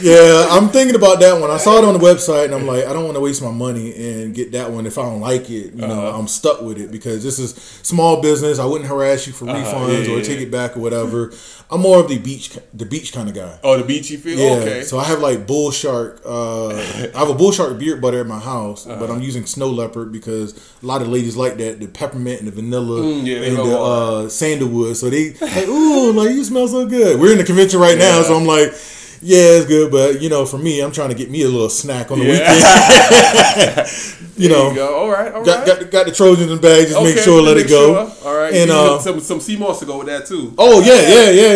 [0.03, 1.51] Yeah, I'm thinking about that one.
[1.51, 3.51] I saw it on the website, and I'm like, I don't want to waste my
[3.51, 5.75] money and get that one if I don't like it.
[5.75, 6.19] You know, Uh-huh.
[6.19, 8.59] I'm stuck with it because this is small business.
[8.59, 9.87] I wouldn't harass you for refunds Uh-huh.
[9.93, 10.47] yeah, or yeah, take yeah.
[10.47, 11.33] it back or whatever.
[11.71, 13.59] I'm more of the beach, the beach kind of guy.
[13.63, 14.39] Oh, the beachy feel.
[14.39, 14.83] Yeah, okay.
[14.83, 16.23] so I have like bull shark.
[16.25, 18.99] Uh, I have a bull shark beard butter at my house, Uh-huh.
[19.01, 22.49] but I'm using snow leopard because a lot of ladies like that the peppermint and
[22.49, 24.97] the vanilla Mm, and the uh, sandalwood.
[24.97, 27.21] So they like, ooh, like you smell so good.
[27.21, 28.73] We're in the convention right now, so I'm like,
[29.21, 31.69] yeah, it's good, but you know, for me, I'm trying to get me a little
[31.69, 32.33] snack on the Yeah.
[32.33, 33.89] weekend.
[34.39, 34.81] you know, you.
[34.83, 35.33] All right.
[35.33, 35.45] All right.
[35.47, 36.89] got, got got the Trojans in bag.
[36.89, 38.09] Just make Okay, sure, let make it go.
[38.09, 38.29] sure.
[38.31, 38.55] All right.
[38.55, 40.55] And uh, some some sea moss to go with that too.
[40.59, 41.55] oh yeah, yeah, yeah,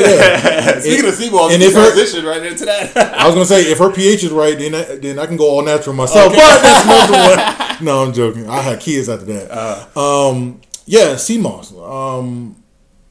[0.75, 0.81] yeah.
[0.81, 2.97] Speaking of sea moss, and and if her- transition right into that.
[2.97, 5.49] I was gonna say if her pH is right, then I, then I can go
[5.51, 6.33] all natural myself.
[6.33, 6.37] Okay.
[6.37, 7.85] But that's another one.
[7.85, 8.49] No, I'm joking.
[8.49, 9.51] I had kids after that.
[9.51, 10.29] Uh-huh.
[10.31, 11.73] um, yeah, sea moss.
[11.73, 12.57] Um,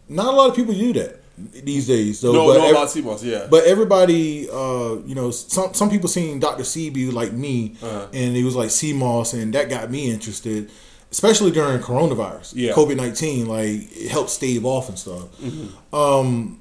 [0.09, 1.20] not a lot of people do that
[1.63, 2.19] these days.
[2.19, 3.23] So, no, but no ev- about moss.
[3.23, 3.47] Yeah.
[3.49, 6.63] but everybody, uh, you know, some some people seen Dr.
[6.63, 8.07] Sebi like me, Uh-huh.
[8.13, 10.69] and it was like moss, and that got me interested,
[11.11, 12.73] especially during coronavirus, Yeah.
[12.73, 13.47] COVID nineteen.
[13.47, 15.25] Like it helped stave off and stuff.
[15.41, 15.95] Mm-hmm.
[15.95, 16.57] Um,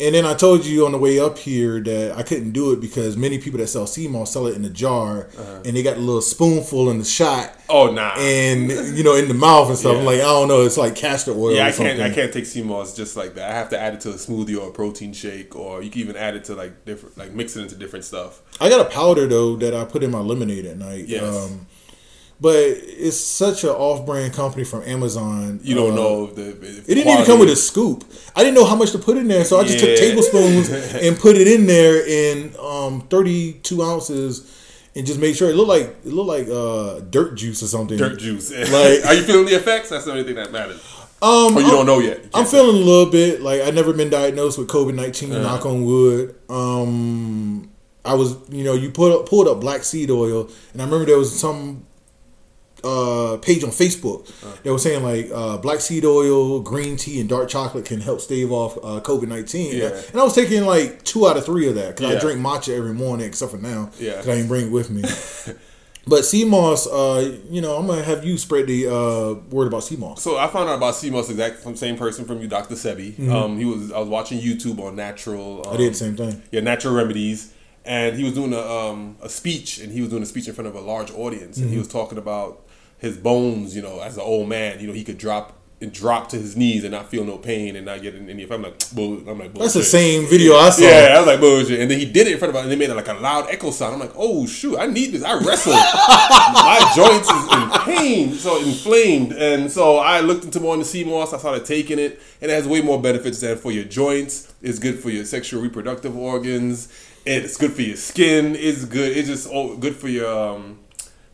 [0.00, 2.80] and then I told you on the way up here that I couldn't do it
[2.80, 5.28] because many people that sell moss sell it in a jar,
[5.64, 7.52] and they got a little spoonful in the shot.
[7.70, 8.14] Oh nah.
[8.16, 9.92] And you know, in the mouth and stuff.
[9.96, 10.06] I'm Yeah.
[10.06, 10.62] like, I don't know.
[10.62, 11.52] It's like castor oil.
[11.54, 12.00] yeah, I can't.
[12.00, 13.50] I can't take sea moss just like that.
[13.50, 16.00] I have to add it to a smoothie or a protein shake, or you can
[16.00, 18.40] even add it to like different, like mix it into different stuff.
[18.60, 21.06] I got a powder though that I put in my lemonade at night.
[21.08, 21.22] Yes.
[21.22, 21.66] Um,
[22.40, 25.58] but it's such an off-brand company from Amazon.
[25.60, 26.50] You don't Uh, know if the.
[26.50, 28.04] If It didn't even come with a scoop.
[28.36, 31.18] I didn't know how much to put in there, so I just took tablespoons and
[31.18, 34.57] put it in there in um, 32 ounces,
[34.98, 37.96] and just made sure it looked like it looked like uh, dirt juice or something.
[37.96, 38.50] dirt juice.
[38.76, 39.88] Like- are you feeling the effects?
[39.88, 40.82] That's the only thing that matters.
[41.22, 42.26] Um, Or you I'm- don't know yet.
[42.34, 45.42] I'm feeling a little bit like I've never been diagnosed with COVID 19 Uh-huh.
[45.42, 46.34] Knock on wood.
[46.48, 47.70] Um,
[48.04, 51.04] I was, you know, you put up, pulled up black seed oil, and I remember
[51.06, 51.84] there was some
[52.84, 54.56] uh, page on Facebook Uh-huh.
[54.62, 58.20] that was saying like uh, black seed oil, green tea, and dark chocolate can help
[58.20, 59.76] stave off uh, COVID 19.
[59.76, 59.88] Yeah.
[60.12, 62.76] And I was taking like two out of three of that because I drink matcha
[62.76, 64.12] every morning, except for now Yeah.
[64.12, 65.02] because I didn't bring it with me.
[66.06, 69.84] But sea moss, uh, you know, I'm gonna have you spread the uh, word about
[69.84, 70.22] sea moss.
[70.22, 72.76] So I found out about sea moss exactly from the same person from you, Dr.
[72.76, 73.28] Sebi.
[73.28, 75.58] Um, he was I was watching YouTube on natural.
[75.58, 75.74] Um, Mm-hmm.
[75.74, 76.42] I did the same thing.
[76.50, 77.52] yeah, natural remedies.
[77.84, 80.54] And he was doing a um, a speech, and he was doing a speech in
[80.54, 81.80] front of a large audience, and he Mm-hmm.
[81.80, 82.64] was talking about
[82.98, 83.74] his bones.
[83.74, 86.56] You know, as an old man, you know, he could drop and drop to his
[86.56, 88.50] knees and not feel no pain and not get in any.
[88.50, 89.58] I'm like, bull, I'm like, bullshit.
[89.60, 90.82] That's the same video I saw.
[90.82, 92.72] Yeah, I was like bullshit, and then he did it in front of, us, and
[92.72, 93.94] they made it like a loud echo sound.
[93.94, 95.22] I'm like, oh shoot, I need this.
[95.22, 100.72] I wrestle, my joints is in pain, so inflamed, and so I looked into more
[100.72, 101.32] on the sea moss.
[101.32, 104.52] I started taking it, and it has way more benefits than for your joints.
[104.60, 106.88] It's good for your sexual reproductive organs.
[107.24, 108.56] It's good for your skin.
[108.56, 109.16] It's good.
[109.16, 109.48] It's just
[109.80, 110.78] good for your um,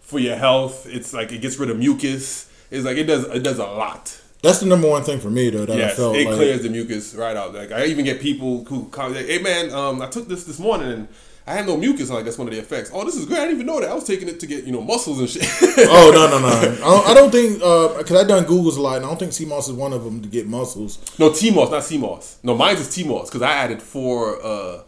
[0.04, 0.86] for your health.
[0.88, 2.50] It's like it gets rid of mucus.
[2.70, 3.24] It's like it does.
[3.26, 4.20] It does a lot.
[4.42, 6.62] That's the number one thing for me though that I Yes, felt it like clears
[6.62, 7.54] the mucus right out.
[7.54, 10.58] Like I even get people who come, like, "Hey man, um, I took this this
[10.58, 11.08] morning and
[11.46, 12.90] I had no mucus." I'm like that's one of the effects.
[12.92, 13.38] Oh, this is great.
[13.38, 13.88] I didn't even know that.
[13.90, 15.44] I was taking it to get you know muscles and shit.
[15.88, 16.48] Oh no no no!
[16.84, 17.54] I don't, I don't think
[17.98, 20.04] because I done Google's a lot, and I don't think sea moss is one of
[20.04, 20.98] them to get muscles.
[21.18, 22.38] no T-moss, not C-moss.
[22.42, 24.44] No, mine's is T-moss because I added four.
[24.44, 24.82] Uh,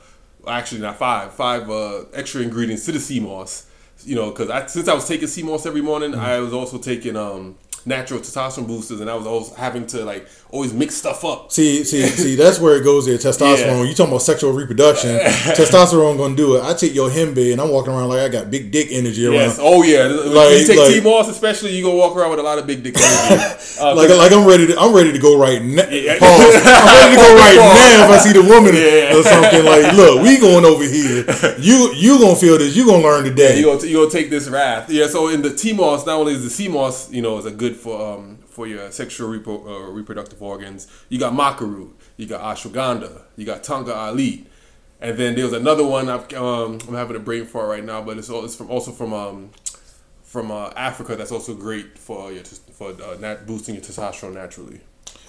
[0.46, 1.32] actually, not five.
[1.32, 3.66] Five uh, extra ingredients to the C-moss.
[4.04, 6.20] You know, because I since I was taking C-moss every morning, Mm-hmm.
[6.20, 7.56] I was also taking um
[7.86, 11.50] natural testosterone boosters, and I was always having to like always mix stuff up.
[11.52, 13.16] See see see that's where it goes there.
[13.16, 13.58] Testosterone.
[13.58, 13.82] Yeah.
[13.84, 15.16] You talking about sexual reproduction?
[15.54, 16.64] testosterone gonna do it.
[16.64, 19.34] I take Yohimbe and I'm walking around like I got big dick energy around.
[19.36, 19.58] Yes.
[19.60, 20.04] Oh yeah.
[20.04, 22.66] Like- When you take like- T-moss, especially, you gonna walk around with a lot of
[22.66, 23.44] big dick energy.
[23.78, 25.86] Uh, Like, like I'm ready to I'm ready to go right now.
[25.90, 26.16] Yeah.
[26.18, 29.14] I'm ready to go right now if I see the woman Yeah.
[29.14, 29.64] or something.
[29.66, 31.26] Like, look, we going over here.
[31.58, 32.74] You you gonna feel this.
[32.74, 33.58] You gonna learn today.
[33.58, 34.88] you gonna you gonna take this wrath.
[34.88, 35.08] Yeah.
[35.08, 38.14] So in the T-moss, not only is the C-moss, you know, is a good for
[38.14, 40.88] um for your sexual repro, uh, reproductive organs.
[41.08, 41.96] You got maca root.
[42.16, 43.22] You got ashwagandha.
[43.36, 44.46] You got tongkat ali.
[45.00, 48.16] And then there's another one I've, um, I'm having a brain fart right now, but
[48.16, 49.50] it's, all, it's from also from um,
[50.22, 51.16] from uh, Africa.
[51.16, 54.80] That's also great for your for uh, nat- boosting your testosterone naturally.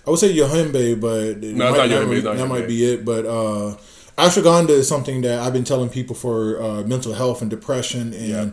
[0.05, 2.67] I would say Yohimbe, but No, not that Yohimbe, might- it's not that might Yohimbe.
[2.67, 3.05] be it.
[3.05, 3.75] But uh,
[4.17, 8.29] ashwagandha is something that I've been telling people for uh, mental health and depression and
[8.29, 8.51] Yeah.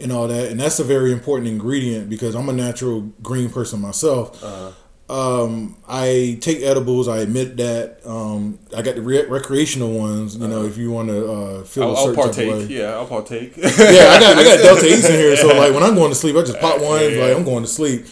[0.00, 3.80] And all that, and that's a very important ingredient because I'm a natural green person
[3.80, 4.42] myself.
[4.42, 4.72] Uh-huh.
[5.08, 7.06] Um, I take edibles.
[7.06, 8.00] I admit that.
[8.04, 10.36] Um, I got the re- recreational ones.
[10.36, 12.50] You know, if you want to uh, feel I'll, a I'll certain type of way.
[12.50, 12.70] partake.
[12.70, 13.56] Yeah, I'll partake.
[13.56, 16.16] yeah, I got I got Delta Eights in here, so like when I'm going to
[16.16, 17.18] sleep, I just pop one.
[17.18, 18.06] Like I'm going to sleep,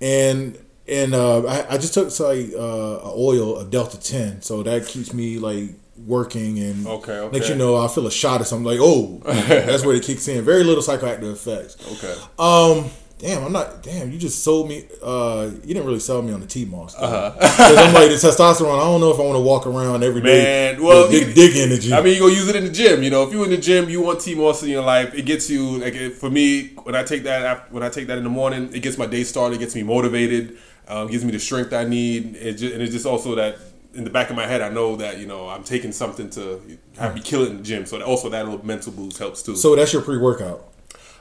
[0.00, 4.86] and and uh, I, I just took like uh, oil of Delta Ten, so that
[4.86, 5.70] keeps me like
[6.06, 9.84] working and Okay, next you know I feel a shot or something like oh that's
[9.84, 10.44] where it kicks in.
[10.44, 11.76] Very little psychoactive effects.
[11.94, 12.14] okay.
[12.38, 13.82] Um, damn, I'm not.
[13.82, 14.84] Damn, you just sold me.
[15.02, 16.94] Uh, you didn't really sell me on the T Moss.
[16.96, 17.32] Uh-huh.
[17.40, 18.76] Because I'm like the testosterone.
[18.78, 20.72] I don't know if I want to walk around every day.
[20.74, 21.92] Man, well, you big dick energy.
[21.92, 23.02] I mean, you go use it in the gym.
[23.02, 25.14] You know, if you're in the gym, you want T-Moss in your life.
[25.14, 28.18] It gets you like it- for me when I take that when I take that
[28.18, 29.56] in the morning, it gets my day started.
[29.56, 30.58] It gets me motivated.
[30.88, 32.36] Um, gives me the strength I need.
[32.36, 33.56] It just, and it's just also that
[33.96, 36.60] in the back of my head, I know that you know I'm taking something to
[36.98, 37.86] have me kill it in the gym.
[37.86, 39.56] So that also that little mental boost helps too.
[39.56, 40.72] so that's your pre workout.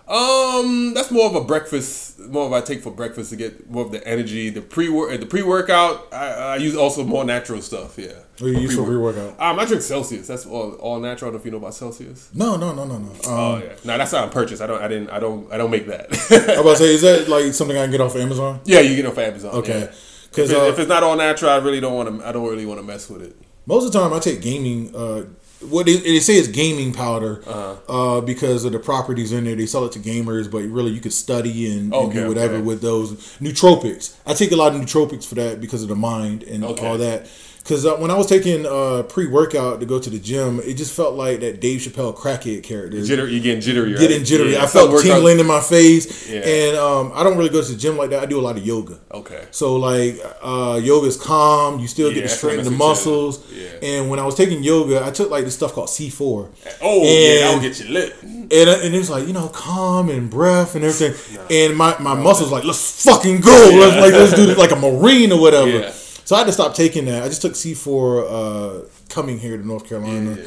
[0.08, 2.20] Um, that's more of a breakfast.
[2.20, 4.52] More of I take for breakfast to get more of the energy.
[4.52, 6.14] The pre work, the pre workout.
[6.14, 7.98] I, I use also more natural stuff.
[7.98, 8.10] Yeah.
[8.38, 9.16] What do you use for Pre-work.
[9.16, 9.42] pre-workout?
[9.42, 10.28] Um, I drink Celsius.
[10.28, 11.30] That's all, all natural.
[11.30, 12.30] I don't know if you know about Celsius.
[12.36, 13.10] No, no, no, no, no.
[13.10, 13.74] Um, Oh yeah.
[13.86, 14.60] No, that's not on purchase.
[14.62, 14.82] I don't.
[14.82, 15.10] I didn't.
[15.10, 15.52] I don't.
[15.52, 16.08] I don't make that.
[16.12, 18.60] I was about to say, is that like something I can get off of Amazon?
[18.66, 19.56] yeah, you get it off Amazon.
[19.56, 19.80] Okay.
[19.80, 19.92] yeah.
[20.38, 22.28] If, Because it- uh, if it's not all natural, I really don't want to.
[22.28, 23.36] I don't really want to mess with it.
[23.65, 24.95] most of the time I take gaming.
[24.95, 25.24] Uh,
[25.62, 28.17] what they, they say is gaming powder Uh-huh.
[28.17, 29.56] uh, because of the properties in there.
[29.56, 32.62] They sell it to gamers, but really you could study and, and do whatever okay.
[32.62, 34.15] with those nootropics.
[34.28, 36.86] I take a lot of nootropics for that because of the mind and Okay.
[36.86, 37.28] all that.
[37.65, 40.75] Because uh, when I was taking uh, pre workout to go to the gym, it
[40.75, 42.97] just felt like that Dave Chappelle crackhead character.
[42.97, 43.97] Jitter, you getting jittery.
[43.97, 44.54] Getting jittery.
[44.54, 46.41] Yeah, I felt tingling in my face, Yeah.
[46.41, 48.21] and um, I don't really go to the gym like that.
[48.21, 48.99] I do a lot of yoga.
[49.12, 49.47] Okay.
[49.49, 51.80] So like uh, yoga's calm.
[51.80, 53.51] You still Yeah, get to straighten the muscles.
[53.51, 53.69] Yeah.
[53.82, 56.51] And when I was taking yoga, I took like this stuff called C four.
[56.84, 58.15] Oh yeah, that'll get you lit.
[58.21, 61.15] And, and it was like you know calm and breath and everything.
[61.49, 63.69] And my, my muscles like let's fucking go.
[63.73, 65.91] Let's like let's do this like a marine or whatever.
[66.26, 66.28] Yeah.
[66.28, 67.24] So I had to stop taking that.
[67.24, 70.38] I just took C four uh, coming here to North Carolina.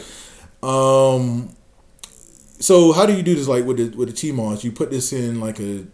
[0.62, 1.50] Um.
[2.60, 4.64] So how do you do this like with the with the T-moss?
[4.64, 5.84] You put this in like a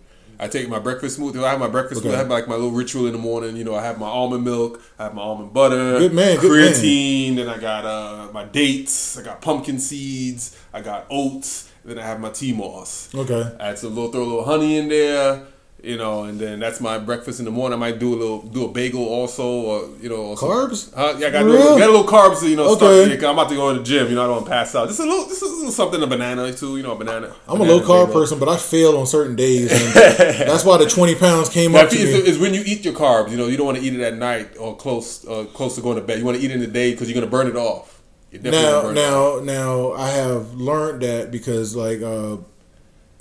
[0.41, 1.45] I take my breakfast smoothie.
[1.45, 2.09] I have my breakfast Okay.
[2.09, 2.15] smoothie.
[2.15, 3.57] I have like my little ritual in the morning.
[3.57, 4.81] You know, I have my almond milk.
[4.99, 5.99] I have my almond butter.
[5.99, 6.73] Good man, good man.
[6.73, 7.37] creatine.
[7.37, 9.19] Then I got uh, my dates.
[9.19, 10.59] I got pumpkin seeds.
[10.73, 11.71] I got oats.
[11.85, 13.15] Then I have my T-moss.
[13.15, 13.55] okay.
[13.61, 15.43] I add some little throw a little honey in there.
[15.85, 17.77] You know, and then that's my breakfast in the morning.
[17.77, 20.95] I might do a little do a bagel also, or you know, some- Carbs?
[20.95, 21.15] Huh?
[21.19, 22.43] Yeah, I got a little, got a little carbs.
[22.49, 23.05] You know, Okay.
[23.07, 24.09] start, yeah, I'm about to go to the gym.
[24.09, 24.89] You know, I don't want to pass out.
[24.89, 26.79] Just a little, just a little something, a banana too.
[26.79, 27.35] You know, a banana.
[27.47, 28.21] I'm a banana low carb bagel.
[28.21, 29.95] person, but I fail on certain days, and
[30.49, 32.03] that's why the 20 pounds came Now, up to me.
[32.03, 33.31] is when you eat your carbs.
[33.31, 35.83] You know, you don't want to eat it at night or close, uh, close to
[35.83, 36.19] going to bed.
[36.19, 38.01] You want to eat it in the day because you're going to burn it off.
[38.33, 39.45] Now, gonna burn it off.
[39.45, 42.39] now, now, I have learned that because, like, uh,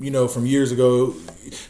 [0.03, 1.15] you know, from years ago,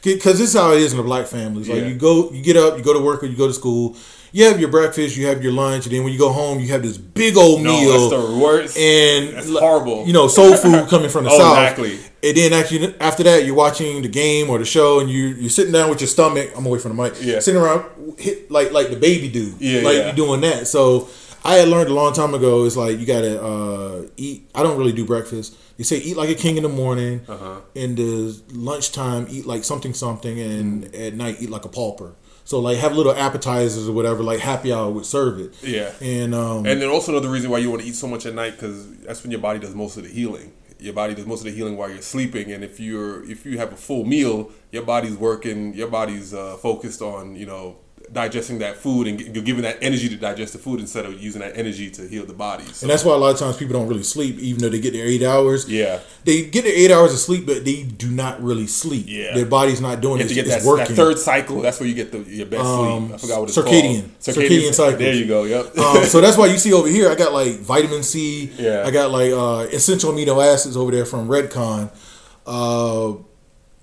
[0.03, 1.67] because this is how it is in the black families.
[1.69, 1.87] Like, Yeah.
[1.87, 3.95] you go, you get up, you go to work or you go to school.
[4.35, 6.67] You have your breakfast, you have your lunch, and then when you go home, you
[6.69, 8.09] have this big old No, meal.
[8.09, 8.75] that's the worst.
[8.77, 10.05] and That's horrible.
[10.07, 11.57] You know, soul food coming from the Oh, south.
[11.59, 11.99] exactly.
[12.23, 15.49] And then actually after that, you're watching the game or the show, and you you're
[15.51, 16.49] sitting down with your stomach.
[16.57, 17.13] I'm away from the mic.
[17.21, 17.39] Yeah.
[17.41, 17.83] Sitting around,
[18.17, 19.53] hit like like the baby dude.
[19.59, 20.07] Yeah, Like yeah.
[20.09, 20.67] you doing that.
[20.67, 21.09] So
[21.45, 22.65] I had learned a long time ago.
[22.65, 24.49] It's like you gotta uh, eat.
[24.56, 25.58] I don't really do breakfast.
[25.77, 27.21] They say eat like a king in the morning.
[27.27, 27.62] Uh-huh.
[27.75, 31.08] In the lunchtime, eat like something something, and Mm.
[31.08, 32.15] at night eat like a pauper.
[32.45, 34.23] So like have little appetizers or whatever.
[34.23, 35.53] Like happy hour would serve it.
[35.63, 35.91] Yeah.
[36.01, 38.34] And um, And then also another reason why you want to eat so much at
[38.36, 40.53] night because that's when your body does most of the healing.
[40.79, 43.58] Your body does most of the healing while you're sleeping, and if you're if you
[43.58, 45.73] have a full meal, your body's working.
[45.73, 47.77] Your body's uh, focused on you know
[48.13, 51.41] digesting that food and you're giving that energy to digest the food instead of using
[51.41, 52.63] that energy to heal the body.
[52.65, 54.80] So, And that's why a lot of times people don't really sleep, even though they
[54.80, 55.67] get their eight hours.
[55.69, 59.06] yeah, They get their eight hours of sleep, but they do not really sleep.
[59.08, 59.34] Yeah.
[59.34, 60.26] Their body's not doing you it.
[60.26, 60.86] It's, get that, working.
[60.88, 61.62] that third cycle.
[61.62, 63.15] That's where you get the your best Um, sleep.
[63.15, 63.99] I forgot what it's circadian.
[64.02, 64.19] called.
[64.21, 64.99] Circadian Circadian cycle.
[64.99, 65.43] There you go.
[65.45, 65.78] Yep.
[65.78, 68.52] um, so that's why you see over here, I got like vitamin C.
[68.58, 68.84] Yeah.
[68.86, 71.89] I got like uh, essential amino acids over there from Redcon.
[72.45, 73.13] Uh,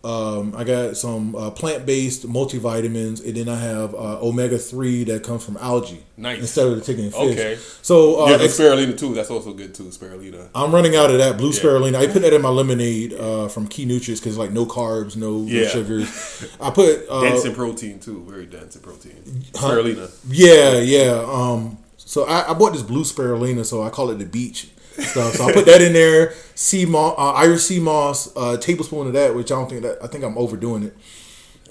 [0.02, 5.04] um, I got some uh, plant based multivitamins, and then I have uh, omega three
[5.04, 6.02] that comes from algae.
[6.16, 6.40] Nice.
[6.40, 7.20] Instead of taking fish.
[7.38, 7.58] Okay.
[7.82, 9.14] So uh, yeah, the spirulina too.
[9.14, 9.84] That's also good too.
[9.84, 10.48] Spirulina.
[10.54, 11.60] I'm running out of that blue Yeah.
[11.60, 11.96] spirulina.
[11.96, 15.38] I put that in my lemonade uh, from Key Nutrients because like no carbs, no,
[15.40, 15.68] no Yeah.
[15.68, 16.46] sugars.
[16.60, 18.24] I put uh, dense in protein too.
[18.28, 19.16] Very dense in protein.
[19.52, 20.10] Spirulina.
[20.28, 21.22] yeah, yeah.
[21.30, 25.34] Um, so I, I bought this blue spirulina, so I call it the beach stuff.
[25.34, 26.34] So I put that in there.
[26.54, 29.98] Sea moss, uh, Irish sea moss, uh, tablespoon of that, which I don't think that
[30.02, 30.96] I think I'm overdoing it.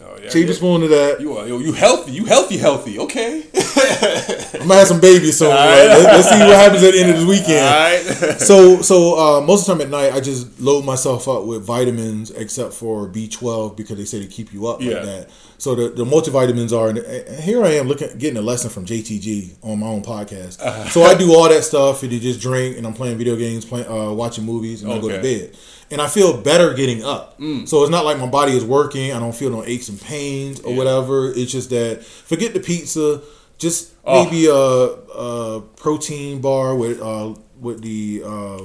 [0.02, 0.80] Oh, yeah, the yeah.
[0.80, 1.18] to that.
[1.20, 3.00] You are yo, you healthy, you healthy, healthy.
[3.00, 3.44] Okay.
[4.54, 5.50] I'm gonna have some babies soon.
[5.50, 5.88] Right.
[5.88, 7.66] let, us see what happens at the end of this weekend.
[7.66, 8.40] All right.
[8.40, 11.64] so so uh, most of the time at night I just load myself up with
[11.64, 14.94] vitamins except for B12 because they say they keep you up Yeah.
[14.96, 15.30] like that.
[15.60, 19.58] So the, the multivitamins are and here I am looking getting a lesson from JTG
[19.62, 20.60] on my own podcast.
[20.62, 20.90] Uh-huh.
[20.90, 23.66] So I do all that stuff and you just drink and I'm playing video games,
[23.66, 25.56] playing uh, watching movies and I go to bed.
[25.92, 27.38] And I feel better getting up.
[27.40, 27.68] Mm.
[27.68, 29.12] So it's not like my body is working.
[29.12, 30.78] I don't feel no aches and pains or Yeah.
[30.78, 31.32] whatever.
[31.32, 33.22] It's just that forget the pizza.
[33.58, 34.24] Just Oh.
[34.24, 38.62] maybe a, a protein bar with uh, with the uh,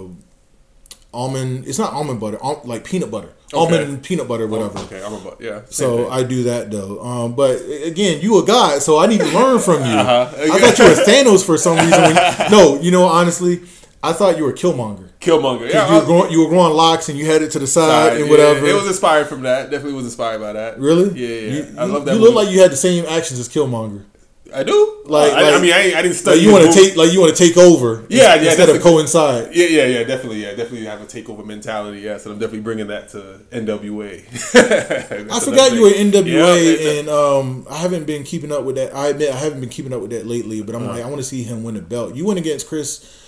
[1.15, 1.67] almond.
[1.67, 3.57] It's not almond butter, al- like peanut butter, Okay.
[3.79, 4.79] almond peanut butter, whatever.
[4.81, 5.63] Okay, I'm about yeah.
[5.71, 6.13] So thing.
[6.13, 7.01] I do that though.
[7.03, 9.97] Um, but again, you a guy, so I need to learn from you.
[9.97, 10.29] Uh-huh.
[10.53, 12.17] I thought you were Thanos for some reason.
[12.51, 13.63] No, you know honestly,
[14.03, 15.09] I thought you were Killmonger.
[15.21, 15.71] Killmonger.
[15.73, 18.13] Yeah, you, were growing, you were growing locks and you had it to the side
[18.19, 18.67] and yeah, whatever.
[18.67, 19.71] it was inspired from that.
[19.71, 20.79] Definitely was inspired by that.
[20.79, 21.09] really?
[21.19, 21.53] Yeah, yeah.
[21.71, 22.13] You, I love that.
[22.13, 22.33] You movie.
[22.33, 24.03] look like you had the same actions as Killmonger.
[24.55, 25.03] I do.
[25.07, 26.37] Like- I, I mean, I, ain't, I didn't study.
[26.39, 28.07] Like you want to take, like you want to take over.
[28.09, 29.55] Yeah, yeah, Instead of coincide.
[29.55, 32.01] Yeah, yeah, yeah, definitely, yeah, definitely have a takeover mentality.
[32.01, 34.25] Yes, and I'm definitely bringing that to NWA.
[35.31, 38.95] I forgot you were NWA, Yeah, and um, I haven't been keeping up with that.
[38.95, 40.93] I admit I haven't been keeping up with that lately, but I'm Uh-huh.
[40.95, 42.15] like, I want to see him win a belt.
[42.15, 43.21] You went against Chris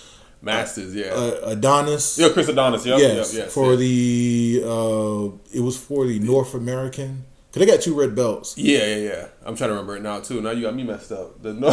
[0.42, 0.94] Masters.
[0.94, 2.18] Yeah, uh, Adonis.
[2.18, 2.86] yeah, Chris Adonis.
[2.86, 2.96] yeah.
[2.96, 3.76] yes, yep, yes, for yeah.
[3.76, 7.24] the uh, it was for the North American.
[7.56, 8.58] Cause they got two red belts.
[8.58, 9.26] Yeah, yeah, yeah.
[9.42, 10.42] I'm trying to remember it now too.
[10.42, 11.40] Now you got me messed up.
[11.42, 11.68] The no,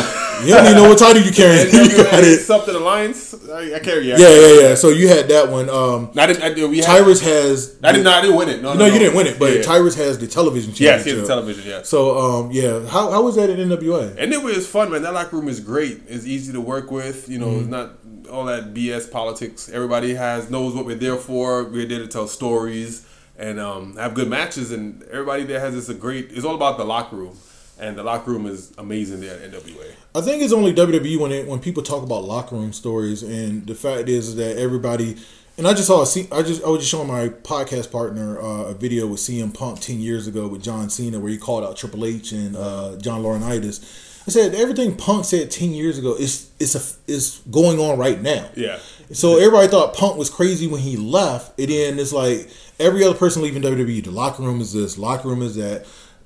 [0.45, 1.65] You don't even know what title you carrying.
[1.73, 2.39] you got it.
[2.39, 3.33] something alliance.
[3.49, 4.07] I, I carry.
[4.07, 4.75] Yeah, yeah, yeah.
[4.75, 5.69] So you had that one.
[5.69, 6.41] Um, I didn't.
[6.41, 7.77] I, we had, has.
[7.83, 8.19] I did not.
[8.19, 8.61] I didn't win it.
[8.61, 8.93] No, no, No, no.
[8.93, 9.61] you didn't win it, but yeah.
[9.61, 11.13] Tyrus has the television Yes, championship.
[11.13, 11.69] he has television.
[11.69, 11.81] Yeah.
[11.81, 14.15] So, um, yeah, how, how was that at NWA?
[14.17, 15.01] And it was fun, man.
[15.01, 15.99] That locker room is great.
[16.07, 17.27] It's easy to work with.
[17.27, 17.59] You know, Mm-hmm.
[17.59, 19.67] it's not all that BS politics.
[19.67, 21.65] Everybody has knows what we're there for.
[21.65, 23.05] We're there to tell stories
[23.37, 24.71] and um, have good matches.
[24.71, 26.31] And everybody there has this a great.
[26.31, 27.37] It's all about the locker room,
[27.79, 29.91] and the locker room is amazing there at NWA.
[30.15, 33.65] I think it's only WWE when it, when people talk about locker room stories, and
[33.65, 35.17] the fact is that everybody.
[35.55, 38.41] And I just saw a C- I just I was just showing my podcast partner
[38.41, 41.63] uh, a video with CM Punk ten years ago with John Cena where he called
[41.63, 44.09] out Triple H and uh, John Laurinaitis.
[44.27, 48.19] I said everything Punk said ten years ago is is a, is going on right
[48.19, 48.49] now.
[48.55, 48.79] Yeah.
[49.11, 53.17] So everybody thought Punk was crazy when he left, and then it's like every other
[53.17, 54.03] person leaving WWE.
[54.03, 55.85] The locker room is this, locker room is that,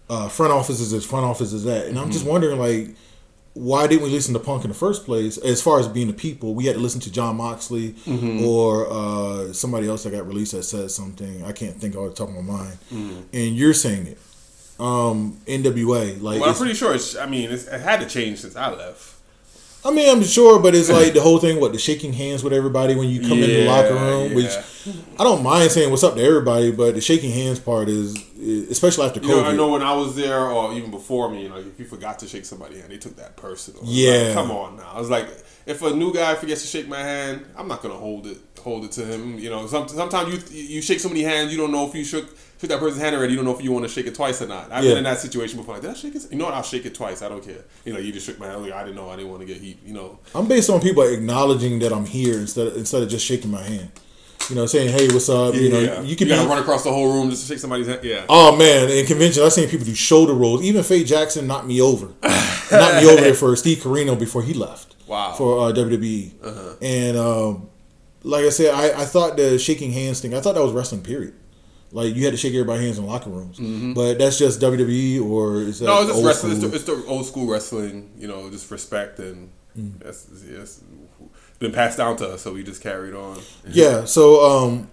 [0.09, 2.95] uh, front office is this, front office is that, and I'm just wondering like,
[3.53, 5.37] why didn't we listen to Punk in the first place?
[5.39, 7.95] As far as being the people, we had to listen to Jon Moxley
[8.45, 11.43] or uh, somebody else that got released that said something.
[11.43, 12.77] I can't think off the top of my mind.
[13.33, 14.19] And you're saying it,
[14.79, 16.93] um, NWA, like Well, I'm pretty sure.
[16.93, 19.15] It's, I mean, it's, it had to change since I left.
[19.87, 22.51] I mean, I'm sure, but it's like the whole thing, what the shaking hands with
[22.51, 24.51] everybody when you come in the locker room, which.
[25.19, 28.15] I don't mind saying what's up to everybody, but the shaking hands part is,
[28.69, 31.49] especially after You know, I know when I was there, or even before me, you
[31.49, 33.81] know if you forgot to shake somebody's hand, they took that personal.
[33.83, 34.11] Yeah.
[34.11, 34.91] like, come on now.
[34.93, 35.27] I was like,
[35.65, 38.85] if a new guy forgets to shake my hand, I'm not gonna hold it, hold
[38.85, 39.37] it to him.
[39.39, 42.05] You know, some, sometimes you you shake so many hands, you don't know if you
[42.05, 43.33] shook shook that person's hand already.
[43.33, 44.71] You don't know if you want to shake it twice or not.
[44.71, 44.91] I've Yeah.
[44.91, 45.75] been in that situation before.
[45.75, 46.23] Like, did I shake it?
[46.31, 46.53] You know what?
[46.53, 47.21] I'll shake it twice.
[47.21, 47.63] I don't care.
[47.85, 48.61] You know, you just shook my hand.
[48.63, 49.09] Like, I didn't know.
[49.09, 49.77] I didn't want to get heat.
[49.85, 50.19] You know.
[50.35, 53.61] I'm based on people acknowledging that I'm here instead of, instead of just shaking my
[53.63, 53.89] hand.
[54.49, 56.01] You know, saying, "Hey, what's up?" You know, Yeah.
[56.03, 56.47] you can gotta be.
[56.47, 57.99] run across the whole room just to shake somebody's hand.
[58.03, 58.21] Yeah.
[58.29, 60.61] Oh man, in convention, I've seen people do shoulder rolls.
[60.63, 64.53] Even Faye Jackson knocked me over, knocked me over there for Steve Carino before he
[64.53, 64.95] left.
[65.05, 65.33] Wow.
[65.37, 66.31] For uh, WWE,
[66.81, 67.67] and um,
[68.23, 70.33] like I said, I, I thought the shaking hands thing.
[70.33, 71.01] I thought that was wrestling.
[71.01, 71.33] Period.
[71.97, 73.57] Like you had to shake everybody's hands in locker rooms,
[73.95, 76.51] but that's just WWE or is that No, it's just wrestling.
[76.53, 78.11] It's the, it's the old school wrestling.
[78.17, 79.99] You know, just respect and Mm.
[80.03, 80.81] that's, that's
[81.59, 83.37] been passed down to us, so we just carried on.
[83.69, 84.05] Yeah.
[84.05, 84.89] So, um,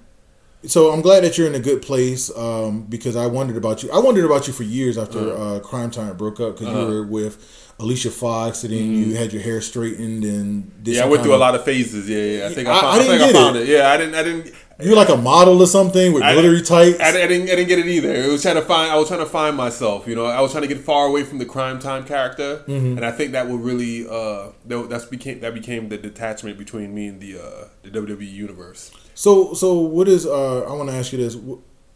[0.67, 3.91] so I'm glad that you're in a good place um, because I wondered about you.
[3.91, 7.03] I wondered about you for years after uh, Cryme Tyme broke up because you were
[7.07, 10.93] with Alicia Fox and then you had your hair straightened and Mm-hmm.
[10.93, 12.07] Yeah, I went through a lot of phases.
[12.09, 12.47] Yeah, yeah.
[12.47, 13.63] I think I, I- found, I I, think I found it.
[13.63, 13.69] it.
[13.69, 14.15] Yeah, I didn't.
[14.15, 14.55] I didn't.
[14.81, 16.99] You're like a model or something with glittery tights.
[17.01, 17.43] I, I didn't.
[17.43, 18.13] I didn't get it either.
[18.13, 18.91] It was trying to find.
[18.91, 20.07] I was trying to find myself.
[20.09, 22.97] You know, I was trying to get far away from the Cryme Tyme character, Mm-hmm.
[22.97, 24.07] and I think that would really.
[24.09, 28.29] Uh, that, that's became that became the detachment between me and the uh, the WWE
[28.31, 28.91] universe.
[29.15, 30.27] so, so what is?
[30.27, 31.37] Uh, I want to ask you this: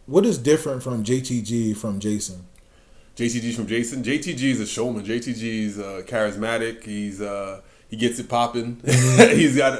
[0.05, 2.43] What is different from JTG from Jayson?
[3.17, 4.03] JTG's from Jayson.
[4.03, 5.03] JTG is a showman.
[5.05, 6.83] JTG's uh, charismatic.
[6.85, 7.59] He's uh,
[7.89, 8.77] he gets it popping.
[8.77, 9.35] Mm-hmm.
[9.37, 9.77] He's got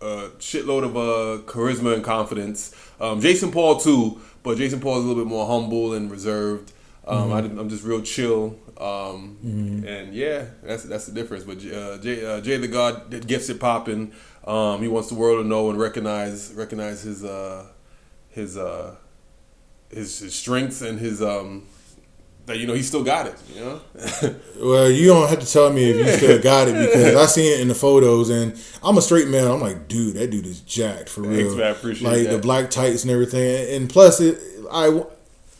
[0.00, 2.74] a, shitload of uh, charisma and confidence.
[3.00, 6.72] Um, Jayson Paul too, but Jayson Paul is a little bit more humble and reserved.
[7.06, 8.58] Um, I, am just real chill.
[8.76, 9.38] Um,
[9.86, 11.44] And yeah, that's that's the difference.
[11.44, 14.12] But uh, Jay, uh, Jay the God gets it popping.
[14.46, 17.66] Um, he wants the world to know and recognize recognize his uh,
[18.28, 18.94] his uh,
[19.90, 21.66] his, his strengths and his um,
[22.48, 23.34] that you know he still got it.
[23.54, 23.80] You know,
[24.60, 27.52] Well, you don't have to tell me if you still got it because I seen
[27.52, 29.46] it in the photos, and I'm a straight man.
[29.46, 31.56] I'm like, dude, that dude is jacked for real.
[31.56, 31.66] man.
[31.66, 32.32] I appreciate like that.
[32.32, 34.40] the black tights and everything, and plus, it,
[34.72, 35.02] I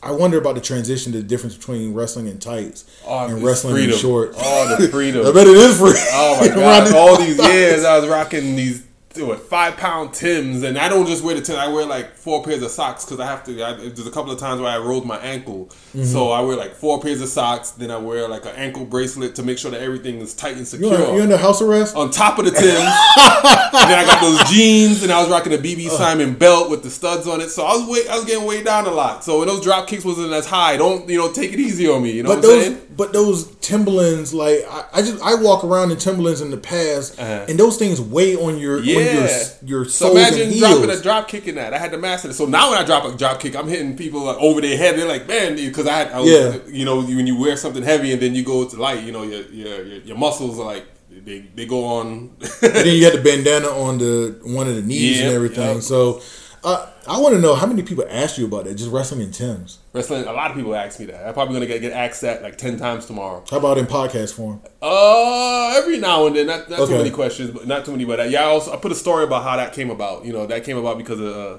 [0.01, 3.93] I wonder about the transition, the difference between wrestling in tights oh, and wrestling freedom.
[3.93, 4.37] in shorts.
[4.39, 5.25] Oh, the freedom.
[5.25, 5.93] I bet it is free.
[5.95, 6.93] Oh my god!
[6.93, 8.85] All these years I was rocking these
[9.17, 11.57] what five pound Tims, and I don't just wear the Tim.
[11.57, 13.63] I wear like four pairs of socks because I have to.
[13.63, 16.03] I, there's a couple of times where I rolled my ankle, Mm-hmm.
[16.03, 17.71] so I wear like four pairs of socks.
[17.71, 20.67] Then I wear like an ankle bracelet to make sure that everything is tight and
[20.67, 20.93] secure.
[20.93, 21.95] under, you under house arrest?
[21.95, 22.63] on top of the Tims.
[23.23, 26.89] then I got those jeans, and I was rocking a BB Simon belt with the
[26.89, 27.49] studs on it.
[27.49, 29.23] So I was way, I was getting weighed down a lot.
[29.23, 32.03] So when those drop kicks wasn't as high, don't you know, take it easy on
[32.03, 32.11] me.
[32.11, 32.81] You know But what I'm those, saying?
[32.97, 37.19] but those Timberlands, like I, I just I walk around in Timberlands in the past,
[37.19, 37.45] Uh-huh.
[37.47, 39.43] and those things weigh on your on your Yeah.
[39.63, 41.73] your So imagine dropping a drop kick in that.
[41.73, 44.21] I had to master So now when I drop a drop kick, I'm hitting people
[44.23, 44.97] like over their head.
[44.97, 46.57] They're like, man, because I I was, Yeah.
[46.67, 49.23] you know, when you wear something heavy and then you go to light, you know,
[49.23, 52.35] your your your, your muscles are like they, they go on.
[52.61, 55.75] and then you had the bandana on the one of the knees and everything.
[55.75, 55.81] yep.
[55.83, 56.21] So
[56.63, 58.75] uh, I want to know how many people asked you about that.
[58.75, 59.79] Just wrestling in Tim's.
[59.93, 60.25] Wrestling.
[60.25, 61.25] A lot of people ask me that.
[61.25, 63.43] I'm probably gonna get, get asked that like ten times tomorrow.
[63.49, 64.61] How about in podcast form?
[64.81, 66.91] Uh, every now and then, not, not Okay.
[66.91, 68.03] too many questions, but not too many.
[68.05, 70.25] But uh, yeah, I also I put a story about how that came about.
[70.25, 71.57] You know, that came about because of, uh,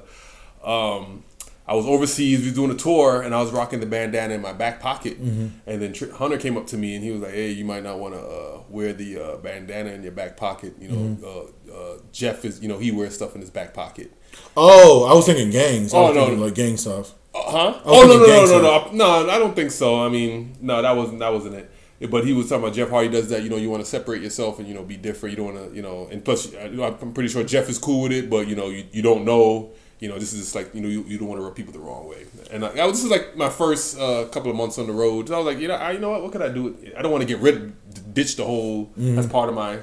[0.65, 1.25] um,
[1.67, 4.41] I was overseas, we was doing a tour, and I was rocking the bandana in
[4.43, 5.47] my back pocket, Mm-hmm.
[5.67, 7.85] and then Tr- Hunter came up to me and he was like, "Hey, you might
[7.85, 10.75] not want to uh, wear the uh, bandana in your back pocket.
[10.81, 11.71] You know, Mm-hmm.
[11.71, 14.13] uh, uh, Jeff is, you know, he wears stuff in his back pocket."
[14.57, 15.95] Oh, I was thinking gangs.
[15.95, 16.27] Oh, no.
[16.27, 17.13] like gang stuff.
[17.35, 17.81] Uh, huh?
[17.85, 19.31] Oh no no thinking no no no no!
[19.31, 20.05] I don't think so.
[20.05, 21.71] I mean, no, that wasn't that wasn't it.
[22.11, 23.43] But he was talking about Jeff Hardy does that.
[23.45, 25.37] You know, you want to separate yourself and you know be different.
[25.39, 26.09] You don't want to you know.
[26.11, 28.29] And plus, I'm pretty sure Jeff is cool with it.
[28.29, 29.71] But you know, you, you don't know.
[30.01, 31.73] You know, this is just like you know you, you don't want to rub people
[31.73, 32.25] the wrong way.
[32.51, 34.93] And I, I was, this is like my first uh, couple of months on the
[34.95, 35.29] road.
[35.29, 36.23] So I was like, you know, I, you know what?
[36.23, 36.75] What could I do?
[36.97, 37.75] I don't want to get rid,
[38.15, 39.19] ditch the whole Mm-hmm.
[39.19, 39.79] as part of my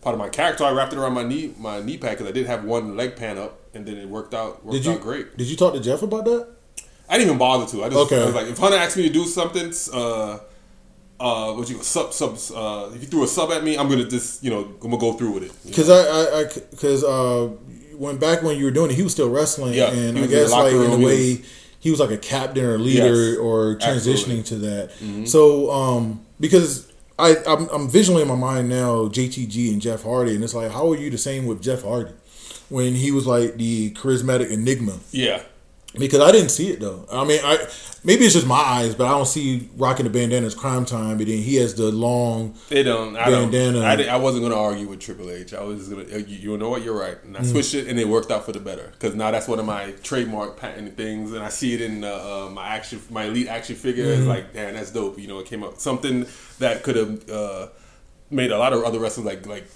[0.00, 0.64] part of my character.
[0.64, 3.16] I wrapped it around my knee my knee pad because I did have one leg
[3.16, 5.36] pan up, and then it worked out worked Did you out great.
[5.36, 6.48] Did you talk to Jeff about that?
[7.08, 7.84] I didn't even bother to.
[7.84, 8.22] I just Okay.
[8.22, 10.38] I was like, if Hunter asked me to do something, uh,
[11.18, 13.88] uh, what you go sub sub, uh, if you threw a sub at me, I'm
[13.90, 15.52] gonna just you know I'm gonna go through with it.
[15.66, 15.90] Because?
[15.90, 17.50] I, I, because uh,
[18.00, 20.24] when back when you were doing it, he was still wrestling, Yeah, and he I
[20.26, 21.46] in guess like in room, a he way, was-
[21.80, 24.12] he was like a captain or leader Yes, or absolutely.
[24.12, 24.40] Mm-hmm.
[24.40, 25.28] transitioning to that.
[25.28, 30.34] So, um, because I, I'm, I'm visually in my mind now, JTG and Jeff Hardy,
[30.34, 32.12] and it's like, how are you the same with Jeff Hardy
[32.70, 34.98] when he was like the charismatic enigma?
[35.10, 35.42] yeah,
[35.98, 37.04] Because I didn't see it though.
[37.10, 37.66] I mean, I
[38.04, 41.18] maybe it's just my eyes, but I don't see rocking the bandana as Cryme Tyme.
[41.18, 42.54] But then he has the long.
[42.68, 43.16] they don't.
[43.16, 43.50] I don't.
[43.50, 43.80] Bandana.
[43.80, 45.52] I, I wasn't gonna argue with Triple H.
[45.52, 46.04] I was just gonna.
[46.18, 46.82] You, you know what?
[46.84, 47.16] You're right.
[47.24, 47.50] And I Mm.
[47.50, 48.88] switched it, and it worked out for the better.
[48.92, 52.08] Because now that's one of my trademark patent things, and I see it in uh,
[52.46, 54.04] uh, my action, my elite action figure.
[54.04, 54.20] Mm-hmm.
[54.20, 55.18] It's like, damn, that's dope.
[55.18, 56.24] You know, it came up something
[56.60, 57.66] that could have uh,
[58.30, 59.66] made a lot of other wrestlers like like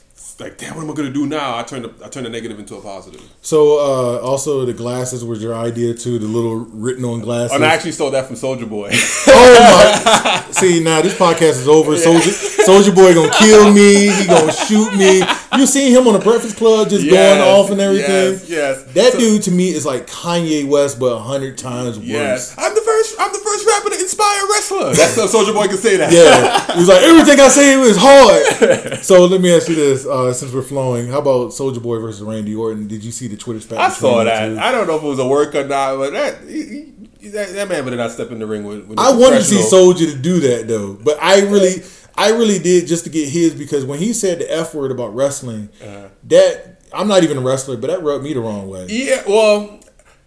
[0.41, 1.57] like, damn, what am I gonna do now?
[1.57, 3.23] I turned the, I turned the negative into a positive.
[3.41, 6.19] So uh, also the glasses was your idea too.
[6.19, 7.53] The little written on glasses.
[7.53, 8.91] Oh, and I actually stole that from Soulja Boy.
[9.29, 10.45] oh my!
[10.53, 11.93] See now this podcast is over.
[11.93, 12.33] Soulja
[12.67, 14.09] Soulja Boy gonna kill me.
[14.13, 15.23] He gonna shoot me.
[15.57, 18.33] You seen him on the Breakfast Club just Yes, going off and everything.
[18.33, 18.83] yes, yes.
[18.95, 22.07] That So- dude to me is like Kanye West, but a hundred times worse.
[22.09, 23.15] yes, I'm the first.
[23.21, 23.64] I'm the first
[23.95, 24.95] rapper to inspire a wrestler.
[24.95, 26.13] That's how Soulja Boy can say that.
[26.13, 29.05] Yeah, he's like everything I say was hard.
[29.05, 32.23] so let me ask you this: uh, since we're flowing, how about Soulja Boy versus
[32.23, 32.87] Randy Orton?
[32.89, 33.79] Did you see the Twitter spat?
[33.79, 34.49] I saw that.
[34.49, 34.59] two?
[34.59, 37.51] I don't know if it was a work or not, but that he, he, that,
[37.55, 38.87] that man better not step in the ring with.
[38.87, 39.57] with a I wanted to see.
[39.57, 41.83] Soulja to do that though, but I really,
[42.17, 45.15] I really did just to get his because when he said the f word about
[45.15, 46.09] wrestling, Uh-huh.
[46.25, 48.87] that I'm not even a wrestler, but that rubbed me the wrong way.
[48.89, 49.81] Yeah, well,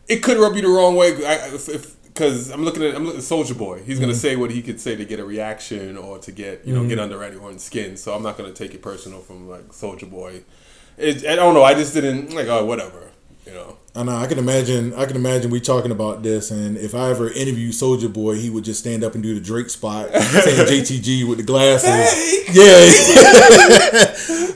[0.08, 1.12] it could rub you the wrong way.
[1.26, 3.84] I, if because I'm looking at I'm looking at Soulja Boy.
[3.84, 4.02] He's Mm-hmm.
[4.02, 6.88] gonna say what he could say to get a reaction or to get you know
[6.88, 7.96] get under Randy Orton's skin.
[7.98, 10.44] So I'm not gonna take it personal from like Soulja Boy.
[10.98, 11.64] It, I don't know.
[11.64, 13.04] I just didn't like oh whatever.
[13.46, 13.78] You know.
[13.96, 14.16] I know.
[14.18, 14.94] I can imagine.
[14.96, 18.50] I can imagine we talking about this, and if I ever interview Soulja Boy, he
[18.50, 21.88] would just stand up and do the Drake spot, saying JTG with the glasses.
[21.90, 22.44] Hey!
[22.48, 22.84] Yeah,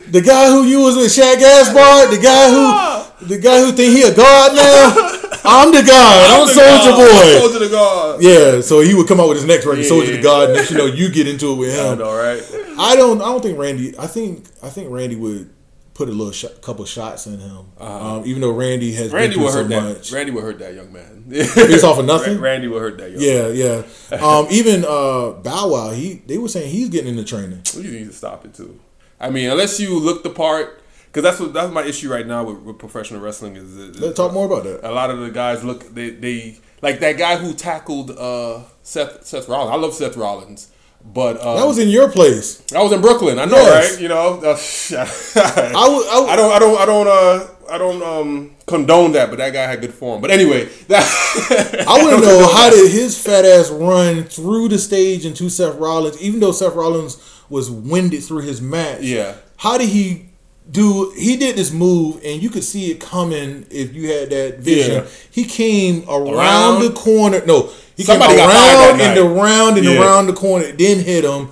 [0.12, 3.94] the guy who you was with Shad Gaspard, the guy who, the guy who think
[3.94, 5.18] he a god now.
[5.44, 6.42] I'm the god.
[6.42, 6.98] I'm, the Soulja God.
[6.98, 7.48] Boy.
[7.48, 8.22] Soulja the God.
[8.24, 9.90] Yeah, so he would come out with his next record, Yeah.
[9.92, 12.00] Soulja the God, and next you know you get into it with I him.
[12.00, 12.42] know, right?
[12.78, 13.22] I don't.
[13.22, 13.98] I don't think Randy.
[13.98, 14.46] I think.
[14.64, 15.50] I think Randy would
[15.94, 17.66] put a little shot, couple shots in him.
[17.80, 19.18] Um, even though Randy has Uh-huh.
[19.18, 20.12] Randy been will through hurt so that.
[20.16, 21.26] Randy will hurt that young man.
[21.28, 22.38] Based off of nothing?
[22.40, 23.22] Randy will hurt that young.
[23.22, 24.18] Yeah, yeah.
[24.26, 27.62] Um, even uh, Bow Wow, he they were saying he's getting into training.
[27.76, 28.80] You need to stop it too.
[29.20, 30.81] I mean, unless you look the part,
[31.12, 33.76] because that's what that's my issue right now with, with professional wrestling is.
[33.78, 34.88] is Let's talk more about that.
[34.88, 39.26] a lot of the guys look they they Like that guy who tackled uh, Seth
[39.26, 39.72] Seth Rollins.
[39.72, 40.70] I love Seth Rollins.
[41.04, 42.64] But uh, That was in your place.
[42.76, 43.40] I was in Brooklyn.
[43.40, 43.94] I know, Yes.
[43.94, 44.02] right?
[44.02, 44.56] You know, uh,
[44.96, 48.52] I, I would- I would- I don't, I don't, I don't, uh, I don't um,
[48.68, 49.30] condone that.
[49.32, 50.22] But that guy had good form.
[50.22, 54.78] But anyway, that I want to know how did his fat ass run through the
[54.78, 57.18] stage into Seth Rollins, even though Seth Rollins
[57.50, 59.02] was winded through his match.
[59.02, 59.38] Yeah.
[59.58, 60.30] How did he
[60.72, 61.12] do?
[61.18, 65.04] He did this move, and you could see it coming if you had that vision.
[65.04, 65.10] Yeah.
[65.30, 66.82] He came around, Around.
[66.84, 67.46] the corner.
[67.46, 70.02] No, he Somebody came around and around and Yeah.
[70.02, 71.50] around the corner, then hit him.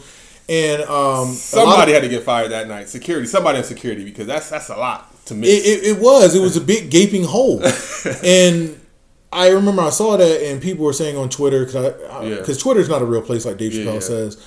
[0.48, 2.90] And um, lot of- somebody had to get fired that night.
[2.90, 5.48] Security, somebody in security, because that's that's a lot to me.
[5.48, 6.34] It, it, it was.
[6.34, 7.62] It was a big gaping hole,
[8.24, 8.80] and
[9.32, 11.94] I remember I saw that, and people were saying on Twitter because
[12.24, 12.36] Yeah.
[12.38, 14.00] because Twitter's not a real place like Dave Yeah, Chappelle yeah.
[14.00, 14.38] says.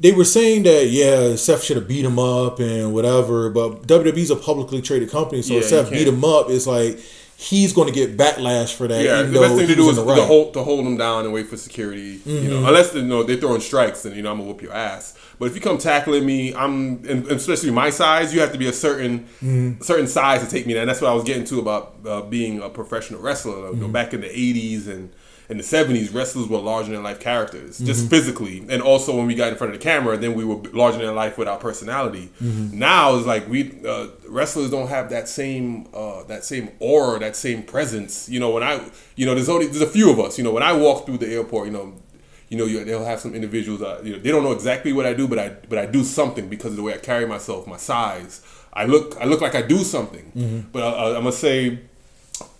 [0.00, 4.30] They were saying that yeah, Seth should have beat him up and whatever, but WWE's
[4.30, 7.00] a publicly traded company, so Yeah, if Seth beat him up, it's like
[7.36, 9.04] he's going to get backlash for that.
[9.04, 11.32] yeah, the best thing to do is the to hold to hold them down and
[11.32, 12.00] wait for security.
[12.00, 12.50] You Mm-hmm.
[12.50, 15.16] know, unless you know they're throwing strikes, then you know I'm gonna whoop your ass.
[15.40, 18.34] But if you come tackling me, I'm and especially my size.
[18.34, 19.82] You have to be a certain Mm-hmm.
[19.82, 20.86] certain size to take me down.
[20.86, 23.52] That's what I was getting to about uh, being a professional wrestler.
[23.56, 23.80] You Mm-hmm.
[23.82, 25.10] know, back in the '80s and
[25.48, 28.08] in the '70s, wrestlers were larger than life characters, just Mm-hmm.
[28.10, 30.98] physically, and also when we got in front of the camera, then we were larger
[30.98, 32.30] than life with our personality.
[32.42, 32.78] Mm-hmm.
[32.78, 37.34] Now it's like we uh, wrestlers don't have that same uh, that same aura, that
[37.36, 38.28] same presence.
[38.28, 40.36] You know, when I you know there's only there's a few of us.
[40.38, 41.94] You know, when I walk through the airport, you know.
[42.50, 43.82] You know, you, they'll have some individuals.
[43.82, 46.02] Uh, you know, they don't know exactly what I do, but I but I do
[46.02, 48.40] something because of the way I carry myself, my size.
[48.72, 50.64] I look I look like I do something.
[50.72, 51.80] But uh, I'm gonna say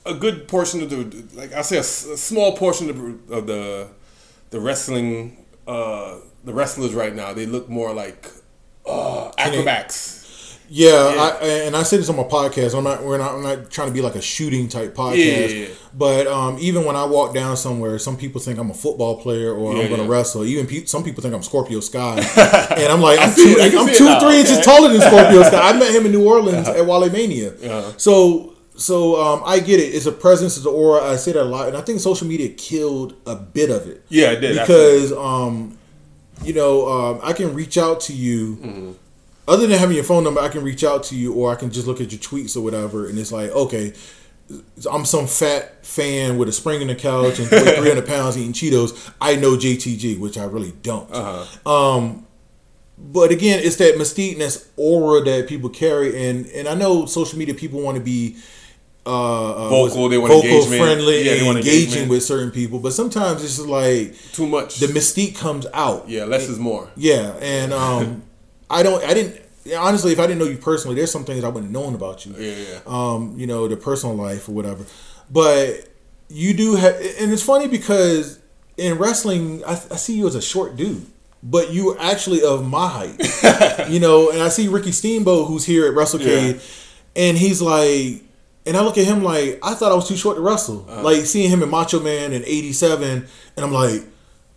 [0.07, 3.89] a good portion of the like I say a small portion of the of the,
[4.51, 8.31] the wrestling uh, the wrestlers right now they look more like
[8.87, 10.17] uh, acrobats.
[10.71, 11.23] Yeah, Yeah.
[11.41, 12.77] I, and I said this on my podcast.
[12.77, 13.03] I'm not.
[13.03, 13.35] We're not.
[13.35, 15.17] I'm not trying to be like a shooting type podcast.
[15.49, 15.69] Yeah, yeah.
[15.95, 19.55] But um, even when I walk down somewhere, some people think I'm a football player
[19.55, 20.45] or I'm going to wrestle.
[20.45, 22.17] Even pe- some people think I'm Scorpio Sky,
[22.77, 23.57] and I'm like, I'm two.
[23.59, 23.61] it.
[23.61, 25.71] I can I'm two, three inches taller than Scorpio Sky.
[25.71, 27.53] I met him in New Orleans at Wale Mania.
[27.53, 27.93] Uh-huh.
[27.97, 28.55] So.
[28.79, 29.95] So um, I get it.
[29.95, 31.03] It's a presence, it's an aura.
[31.03, 34.05] I say that a lot, and I think social media killed a bit of it
[34.09, 35.77] Yeah, it did because um,
[36.45, 38.57] you know um, I can reach out to you.
[38.57, 38.93] Mm-hmm.
[39.49, 41.71] Other than having your phone number, I can reach out to you, or I can
[41.71, 43.95] just look at your tweets or whatever, and it's like, okay,
[44.91, 49.13] I'm some fat fan with a spring in the couch and 300 pounds eating Cheetos.
[49.21, 51.11] I know JTG, which I really don't.
[51.11, 51.71] Uh-huh.
[51.71, 52.27] Um,
[52.99, 57.07] but again, it's that mystique and that aura that people carry, and and I know
[57.07, 58.37] social media people want to be
[59.09, 62.79] uh, uh, Vocal, they want vocal, friendly, Yeah, they and engaging with certain people.
[62.79, 64.79] But sometimes it's just like Too much.
[64.79, 66.09] the mystique comes out.
[66.09, 66.91] yeah, less is more.
[66.97, 68.23] Yeah, and um,
[68.71, 69.03] I don't.
[69.05, 69.41] I didn't.
[69.77, 72.25] Honestly, if I didn't know you personally, there's some things I wouldn't have known about
[72.27, 72.35] you.
[72.39, 72.79] Yeah, yeah.
[72.87, 74.85] Um, you know, the personal life or whatever.
[75.31, 75.89] But
[76.29, 78.39] you do have, and it's funny because
[78.77, 81.07] in wrestling, I, I see you as a short dude,
[81.43, 83.89] but you are actually of my height.
[83.91, 86.61] you know, and I see Ricky Steamboat who's here at WrestleCade,
[87.17, 88.25] and he's like.
[88.69, 90.87] And I look at him like I thought I was too short to wrestle.
[90.89, 91.03] Uh-huh.
[91.03, 94.03] Like seeing him in Macho Man in '87, and I'm like,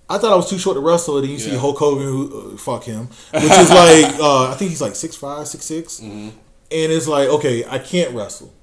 [0.09, 1.16] I thought I was too short to wrestle.
[1.18, 4.55] And then you see Hulk Hogan, who uh, fuck him, which is like uh, I
[4.55, 5.66] think he's like six five, six
[6.01, 6.30] Mm-hmm.
[6.30, 8.53] and it's like okay, I can't wrestle.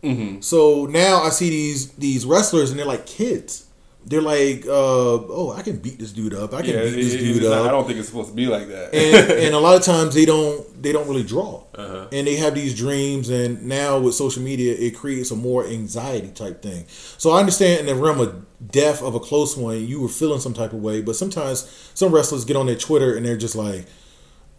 [0.40, 3.64] So now I see these these wrestlers, and they're like kids.
[4.11, 6.54] They're like, uh, oh, I can beat this dude up.
[6.54, 8.34] I can Yeah, beat this it- dude not- up I don't think it's supposed to
[8.34, 8.94] be like that.
[8.94, 12.06] and, and a lot of times they don't they don't really draw Uh-huh.
[12.12, 16.28] and they have these dreams and now with social media it creates a more anxiety
[16.28, 20.00] type thing so i understand in the realm of death of a close one you
[20.00, 23.26] were feeling some type of way but sometimes some wrestlers get on their twitter and
[23.26, 23.86] they're just like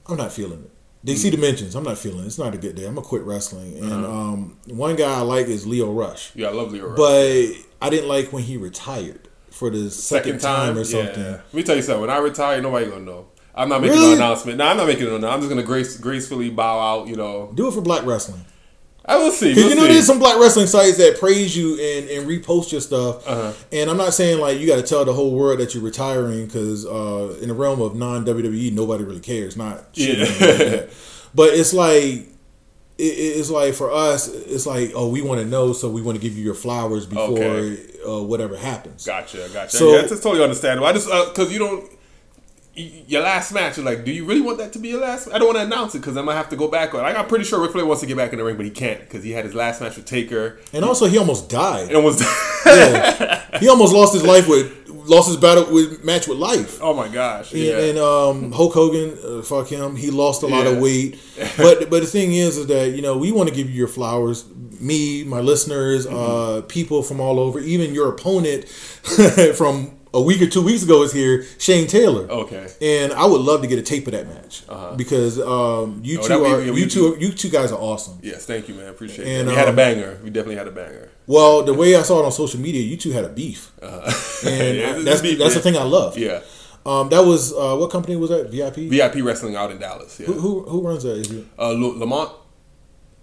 [0.08, 0.72] i'm not feeling it
[1.06, 3.08] they see the mentions i'm not feeling it it's not a good day i'm gonna
[3.08, 4.12] quit wrestling and Uh-huh.
[4.20, 6.88] um, one guy i like is lio rush yeah, I love Lio.
[6.90, 6.98] Rush.
[6.98, 7.46] but
[7.82, 11.32] i didn't like when he retired for the second, time, or something Yeah.
[11.32, 12.02] Let me tell you something.
[12.02, 13.28] When I retire, nobody gonna know.
[13.56, 14.12] I'm not making Really?
[14.12, 14.58] no announcement.
[14.58, 15.34] No, I'm not making no announcement.
[15.34, 17.08] I'm just gonna grace, gracefully bow out.
[17.08, 18.46] You know, do it for black wrestling
[19.06, 19.50] I will see.
[19.50, 19.94] Because We'll you know, see.
[19.94, 23.28] there's some black wrestling sites that praise you and, and repost your stuff.
[23.28, 23.54] Uh-huh.
[23.72, 26.46] And I'm not saying like you got to tell the whole world that you're retiring
[26.46, 29.58] because uh, in the realm of non WWE, nobody really cares.
[29.58, 30.76] Not shit Yeah.
[30.76, 30.90] like.
[31.34, 32.28] But it's like
[32.98, 36.18] it, it's like for us, it's like oh, we want to know, so we want
[36.18, 37.86] to give you your flowers before Okay.
[38.08, 39.06] Uh, whatever happens.
[39.06, 39.78] Gotcha, gotcha.
[39.78, 40.88] So- yeah, that's totally understandable.
[40.88, 41.92] I just because you don't.
[42.76, 45.28] Your last match, you're like, do you really want that to be your last?
[45.34, 47.02] I don't want to announce it because I might have to go back on.
[47.02, 48.72] Like, I'm pretty sure Ric Flair wants to get back in the ring, but he
[48.72, 51.92] can't because he had his last match with Taker And also, he almost died.
[51.92, 52.22] and was.
[52.66, 53.60] Yeah.
[53.60, 54.79] he almost lost his life with
[55.10, 56.80] lost his battle with match with life.
[56.82, 57.52] oh my gosh!
[57.52, 57.80] And, Yeah.
[57.80, 59.96] and um, Hulk Hogan, uh, fuck him.
[59.96, 61.20] He lost a lot of weight.
[61.58, 63.88] But but the thing is, is that you know we want to give you your
[63.88, 64.46] flowers
[64.80, 68.68] me, my listeners, uh, people from all over, even your opponent
[69.56, 72.24] from a week or two weeks ago is here, Shane Taylor.
[72.30, 72.68] Okay.
[72.82, 74.96] And I would love to get a tape of that match Uh-huh.
[74.96, 78.18] because um, you Oh, two are we you two you two guys are awesome.
[78.24, 78.88] Yes, thank you, man.
[78.90, 79.40] Appreciate it.
[79.40, 80.20] And, We had a um, banger.
[80.24, 81.10] We definitely had a banger.
[81.28, 84.50] Well, the way I saw it on social media, you two had a beef, Uh-huh.
[84.50, 86.18] and Yeah, I- that's beef, that's the thing I love.
[86.18, 86.42] Yeah.
[86.86, 88.50] Um, that was uh, what company was that?
[88.50, 88.90] VIP.
[88.90, 90.18] VIP wrestling out in Dallas.
[90.20, 90.28] Yeah.
[90.28, 91.18] Who, who who runs that?
[91.18, 91.46] Is it?
[91.60, 92.32] Uh, Lamont.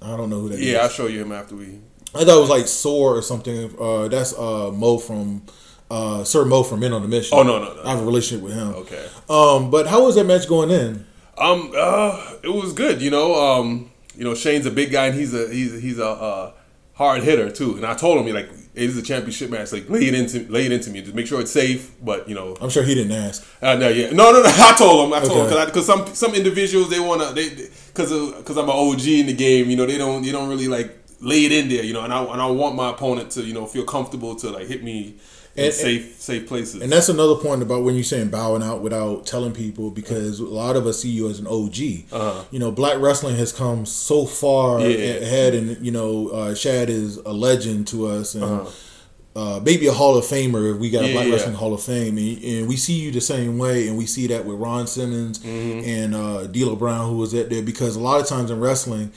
[0.03, 0.67] I don't know who that is.
[0.67, 1.81] Yeah, I'll show you him after we.
[2.15, 3.75] I thought it was like Soar or something.
[3.81, 5.43] Uh, that's uh, Mo from
[5.91, 7.37] uh, Sir Mo from Men on the Mission.
[7.39, 7.83] Oh, no, no, no.
[7.85, 8.69] I have a relationship with him.
[8.69, 9.07] Okay.
[9.29, 11.07] Um, but how was that match going in?
[11.39, 11.73] Um.
[11.77, 12.35] Uh.
[12.43, 13.01] It was good.
[13.03, 13.35] You know.
[13.35, 13.91] Um.
[14.17, 16.53] You know, Shane's a big guy, and he's a he's he's a uh,
[16.95, 17.77] hard hitter too.
[17.77, 19.73] And I told him, like, it is a championship match.
[19.73, 21.03] Like, lay it into lay it into me.
[21.03, 21.93] Just make sure it's safe.
[22.03, 23.47] But you know, I'm sure he didn't ask.
[23.61, 24.49] Uh, no, yeah, no, no, no.
[24.51, 25.13] I told him.
[25.13, 25.61] I told Okay.
[25.61, 29.35] him because some some individuals they wanna they because because I'm an OG in the
[29.35, 29.69] game.
[29.69, 31.85] You know, they don't they don't really like lay it in there.
[31.85, 34.49] You know, and I and I want my opponent to you know feel comfortable to
[34.51, 35.17] like hit me
[35.65, 36.83] And- safe safe places.
[36.83, 40.45] And that's another point about when you're saying bowing out without telling people, because a
[40.45, 42.07] lot of us see you as an OG.
[42.13, 42.43] Uh-huh.
[42.51, 44.87] You know, black wrestling has come so far Yeah.
[45.15, 48.71] ahead, and you know, uh, Shad is a legend to us, and Uh-huh.
[49.57, 50.75] uh, maybe a Hall of Famer.
[50.75, 51.33] if We got a Black yeah.
[51.35, 54.27] Wrestling Hall of Fame, and, and we see you the same way, and we see
[54.29, 55.89] that with Ron Simmons Mm-hmm.
[55.89, 59.11] and uh, D'Lo Brown, who was at there, because a lot of times in wrestling.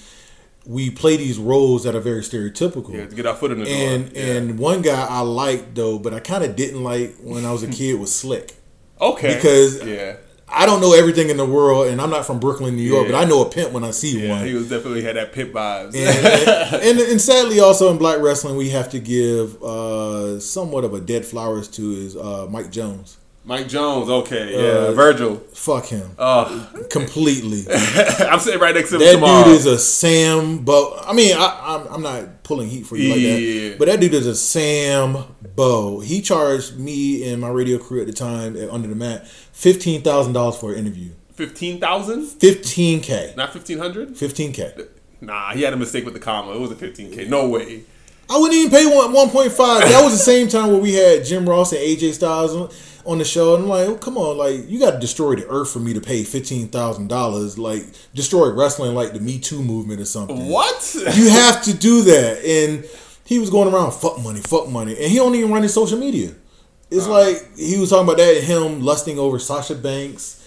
[0.66, 2.94] We play these roles that are very stereotypical.
[2.94, 3.74] yeah, to get our foot in the door.
[3.74, 4.24] And Yeah.
[4.36, 7.64] and one guy I liked though, but I kind of didn't like when I was
[7.64, 8.54] a kid was Slick.
[9.02, 10.18] okay, because- yeah,
[10.52, 13.12] I don't know everything in the world, and I'm not from Brooklyn, New York, Yeah.
[13.14, 14.46] but I know a pimp when I see yeah, one.
[14.48, 15.94] he was definitely had that pit vibes.
[15.96, 20.94] and, and, and sadly, also in black wrestling, we have to give uh, somewhat of
[20.96, 23.18] a dead flowers to is uh, Mike Jones.
[23.50, 25.38] Mike Jones, okay, yeah, Uh, Virgil.
[25.56, 27.66] Fuck him Uh, completely.
[28.30, 29.44] I'm sitting right next to him That tomorrow.
[29.46, 31.02] dude is a Sam Bo.
[31.04, 34.14] I mean, I, I'm, I'm not pulling heat for you like that, but that dude
[34.14, 35.18] is a Sam
[35.56, 36.00] Bo.
[36.00, 40.04] He charged me and my radio crew at the time at Under the Mat fifteen
[40.04, 41.10] thousand dollars for an interview.
[41.34, 43.34] fifteen thousand, Fifteen k.
[43.36, 44.16] not fifteen hundred.
[44.16, 44.72] Fifteen k.
[45.22, 46.54] Nah, he had a mistake with the comma.
[46.54, 47.26] It was a fifteen k.
[47.26, 47.82] No way.
[48.32, 49.82] I wouldn't even pay one one point five.
[49.90, 52.54] That was the same time where we had Jim Ross and AJ Styles
[53.10, 55.48] on, the show, and I'm like, oh, come on, like you got to destroy the
[55.48, 57.58] earth for me to pay fifteen thousand dollars.
[57.58, 60.50] Like destroy wrestling like the Me Too movement or something.
[60.50, 60.96] What?
[60.96, 62.86] You have to do that, and
[63.26, 66.00] he was going around fuck money, fuck money, and he don't even run his social
[66.00, 66.34] media.
[66.92, 70.38] It's like he was talking about that him lusting over Sasha Banks.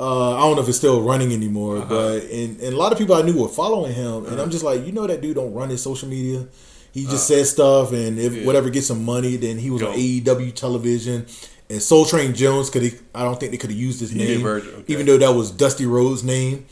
[0.00, 1.88] Uh, I don't know if it's still running anymore, uh-huh.
[1.88, 4.50] but and, and a lot of people I knew were following him, and I'm uh-huh.
[4.50, 6.46] just like, you know, that dude don't run his social media.
[6.90, 7.38] He just uh-huh.
[7.40, 8.44] says stuff, and if Yeah.
[8.44, 11.26] whatever gets some money, then he was on AEW television.
[11.70, 12.82] And Soul Train Jones could
[13.14, 14.84] I don't think they could have used his name, okay.
[14.86, 16.66] even though that was Dusty Rhodes' name.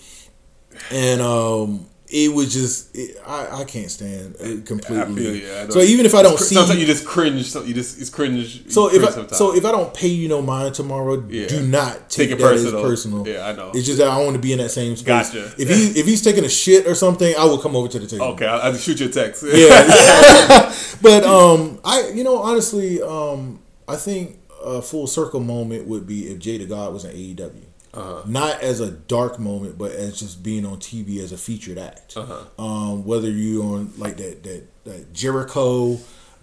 [0.90, 5.40] And um, it was just it, I I can't stand it completely.
[5.40, 5.64] Feel.
[5.64, 7.46] I so even if I don't see sometimes you just cringe.
[7.50, 8.70] So you just it's cringe.
[8.70, 9.38] so you if I, sometimes.
[9.38, 11.46] so if I don't pay you no mind tomorrow, Yeah.
[11.46, 12.84] do not take, Take it personal.
[12.84, 13.26] as personal.
[13.26, 13.70] Yeah, I know.
[13.74, 15.30] It's just that I want to be in that same space.
[15.30, 15.54] Gotcha.
[15.58, 18.06] If he if he's taking a shit or something, I will come over to the
[18.06, 18.26] table.
[18.26, 19.42] okay, I'll, I'll shoot you a text.
[19.46, 20.74] Yeah.
[21.02, 26.30] but um, I you know honestly um, I think a full circle moment would be
[26.30, 27.64] if Jay the God was in AEW.
[27.94, 28.22] Uh-huh.
[28.26, 32.16] Not as a dark moment, but as just being on TV as a featured act.
[32.16, 32.44] Uh-huh.
[32.62, 35.98] Um, whether you on like that that, that Jericho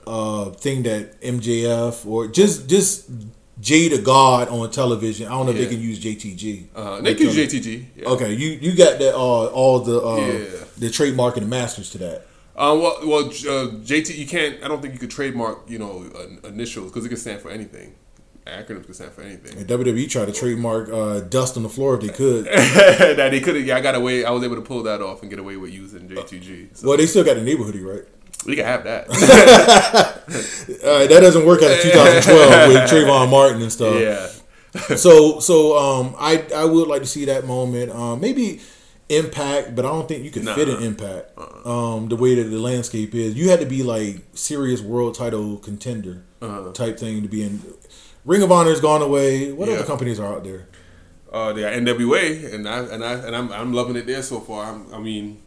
[0.05, 3.09] uh, thing that MJF or just just
[3.59, 5.27] Jay the God on television.
[5.27, 6.67] I don't know if they can use JTG.
[6.75, 7.85] Uh, they can use JTG.
[7.95, 8.09] Yeah.
[8.09, 9.17] Okay, you you got that uh,
[9.47, 10.63] all the uh, Yeah.
[10.77, 12.25] the trademark and the masters to that.
[12.55, 14.61] Uh, well, well, uh, JT, you can't.
[14.63, 16.03] I don't think you could trademark, you know,
[16.43, 17.95] initials because it can stand for anything.
[18.49, 19.57] Acronyms can stand for anything.
[19.59, 22.45] And WWE tried to trademark uh, dust on the floor if they could.
[22.45, 23.65] that they could have.
[23.65, 24.23] Yeah, I got away.
[24.25, 26.77] I was able to pull that off and get away with using JTG.
[26.77, 28.05] So Well, they still got the Neighborhoodie, right?
[28.45, 29.07] we can have that.
[30.83, 32.23] Uh, that doesn't work out of 2012
[32.69, 33.99] with Trayvon Martin and stuff.
[33.99, 34.95] yeah.
[34.95, 37.91] So, so um, I I would like to see that moment.
[37.91, 38.61] Um, maybe
[39.09, 40.53] Impact, but I don't think you could Nah.
[40.55, 41.31] fit in Impact.
[41.65, 45.57] Um, the way that the landscape is, you had to be like serious world title
[45.57, 46.71] contender Uh-huh.
[46.73, 47.61] type thing to be in.
[48.29, 49.51] Ring of Honor has gone away.
[49.51, 49.75] What Yeah.
[49.75, 50.67] other companies are out there?
[51.33, 54.39] Uh, they are NWA, and I and I and I'm I'm loving it there so
[54.39, 54.65] far.
[54.71, 55.39] I'm, I mean,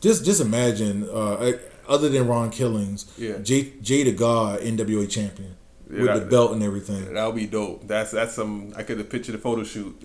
[0.00, 1.52] Just just imagine, uh,
[1.88, 3.38] other than Ron Killings, Yeah.
[3.42, 5.56] J Jay the God NWA champion
[5.92, 7.12] Yeah, with that- the belt and everything.
[7.12, 7.88] that'll be dope.
[7.88, 8.72] That's that's some.
[8.76, 9.94] I could have pictured the photo shoot.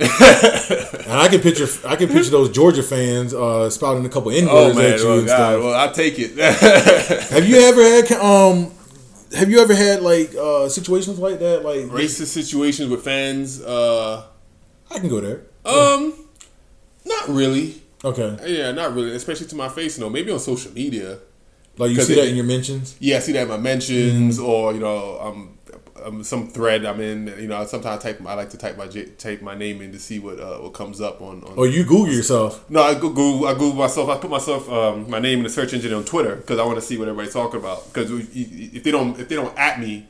[1.05, 4.47] And I can picture I can picture those Georgia fans uh, spouting a couple N
[4.49, 5.63] oh words man, at you well, and God, stuff.
[5.63, 6.31] well I'll take it.
[7.35, 8.71] Have you ever had um?
[9.33, 11.63] Have you ever had like uh situations like that?
[11.63, 13.61] Like Racist situations with fans.
[13.61, 14.23] Uh,
[14.91, 15.41] I can go there.
[15.65, 16.13] um,
[17.05, 17.81] not really.
[18.03, 18.37] Okay.
[18.45, 19.11] Yeah, not really.
[19.15, 19.97] Especially to my face.
[19.97, 21.17] No, maybe on social media.
[21.77, 22.95] Like you see it- that in your mentions.
[22.99, 24.45] Yeah, I see that in my mentions, Mm-hmm.
[24.45, 25.54] or you know, um,
[26.03, 27.27] um, some thread I'm in.
[27.39, 28.25] You know, sometimes I type.
[28.25, 30.99] I like to type my type my name in to see what uh, what comes
[31.01, 31.43] up on.
[31.43, 32.69] on Or you Google yourself.
[32.69, 33.47] no, I go- Google.
[33.47, 34.09] I Google myself.
[34.09, 36.77] I put myself um, my name in the search engine on Twitter because I want
[36.77, 37.85] to see what everybody's talking about.
[37.93, 40.05] Because if they don't if they don't at me,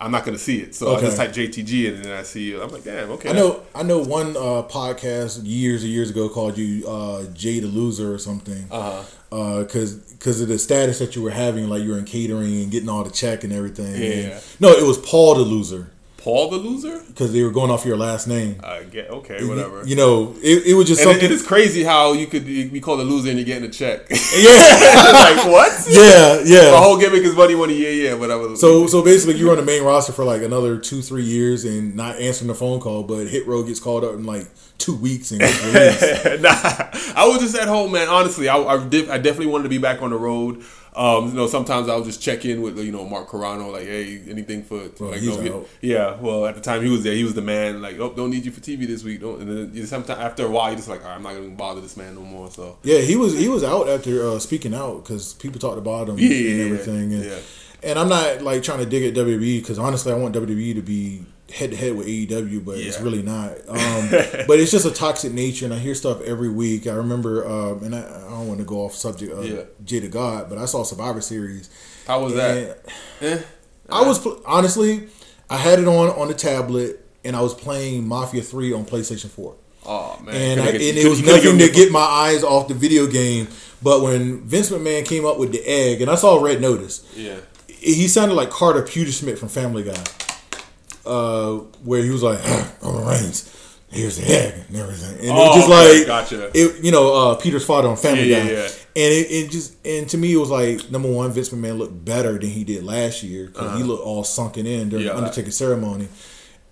[0.00, 0.74] I'm not going to see it.
[0.74, 0.98] So Okay.
[0.98, 2.50] I just type JTG in and then I see.
[2.50, 2.62] You.
[2.62, 3.30] I'm like, damn, okay.
[3.30, 3.62] I know.
[3.74, 8.12] I know one uh, podcast years and years ago called you uh, Jay the Loser
[8.14, 8.66] or something.
[8.70, 9.02] Uh-huh.
[9.36, 12.62] Uh, because because of the status that you were having, like you were in catering
[12.62, 13.94] and getting all the check and everything.
[14.00, 14.34] Yeah.
[14.34, 15.90] And- no, it was Paul the Loser
[16.26, 17.00] Paul the loser.
[17.06, 18.60] because they were going off your last name.
[18.64, 19.86] I get okay, whatever.
[19.86, 21.24] You know, it, it was just and something.
[21.24, 24.06] it is crazy how you could be called a loser and you're getting a check.
[24.10, 25.86] yeah, like what?
[25.88, 26.72] yeah, yeah.
[26.72, 28.56] My whole gimmick is money, money, yeah, yeah, whatever.
[28.56, 31.64] So so basically, you were on the main roster for like another two three years
[31.64, 34.48] and not answering the phone call, but Hit Row gets called up and like
[34.78, 36.42] two weeks and gets released.
[36.42, 36.50] nah,
[37.20, 38.08] I was just at home, man.
[38.08, 40.62] Honestly, I I, def- I definitely wanted to be back on the road.
[40.94, 44.22] Um, you know, sometimes I'll just check in with you know Mark Carrano, like, hey,
[44.30, 46.16] anything for Well, like, he- yeah.
[46.18, 47.82] Well, at the time he was there, he was the man.
[47.82, 49.20] Like, oh, don't need you for TV this week.
[49.20, 49.40] Don't.
[49.42, 51.50] And then you sometimes after a while, you're just like, All right, I'm not gonna
[51.50, 52.50] bother this man no more.
[52.50, 56.08] So yeah, he was he was out after uh, speaking out because people talked about
[56.08, 57.12] him Yeah, and everything.
[57.12, 57.38] And, yeah.
[57.82, 60.82] and I'm not like trying to dig at WWE because honestly, I want WWE to
[60.82, 63.52] be head to head with AEW, but it's really not.
[63.68, 64.08] Um,
[64.46, 66.86] but it's just a toxic nature, and I hear stuff every week.
[66.86, 69.62] I remember, um, and I, I don't want to go off subject of Yeah.
[69.84, 71.68] Jay the God, but I saw Survivor Series.
[72.06, 72.78] how was that?
[73.20, 73.38] Eh?
[73.88, 75.08] I was pl- honestly,
[75.50, 79.28] I had it on on the tablet, and I was playing Mafia Three on PlayStation
[79.30, 79.56] Four.
[79.84, 82.74] Oh man, and, I, Could've and it was nothing to get my eyes off the
[82.74, 83.46] video game.
[83.82, 87.36] But when Vince McMahon came up with the egg, and I saw Red Notice, Yeah.
[87.68, 90.02] he sounded like Carter Pewterschmidt from Family Guy,
[91.06, 91.52] uh,
[91.84, 92.40] where he was like,
[92.82, 93.52] "Roman Reigns,
[93.90, 96.50] here's the egg and everything," and it was Oh, just okay, like, gotcha.
[96.54, 98.68] it, you know, uh, Peter's father on Family Yeah, Guy, yeah, yeah.
[99.04, 102.04] and it, it just, and to me, it was like number one, Vince McMahon looked
[102.04, 105.14] better than he did last year because he looked all sunken in during Uh-huh.
[105.18, 106.08] The Undertaker ceremony,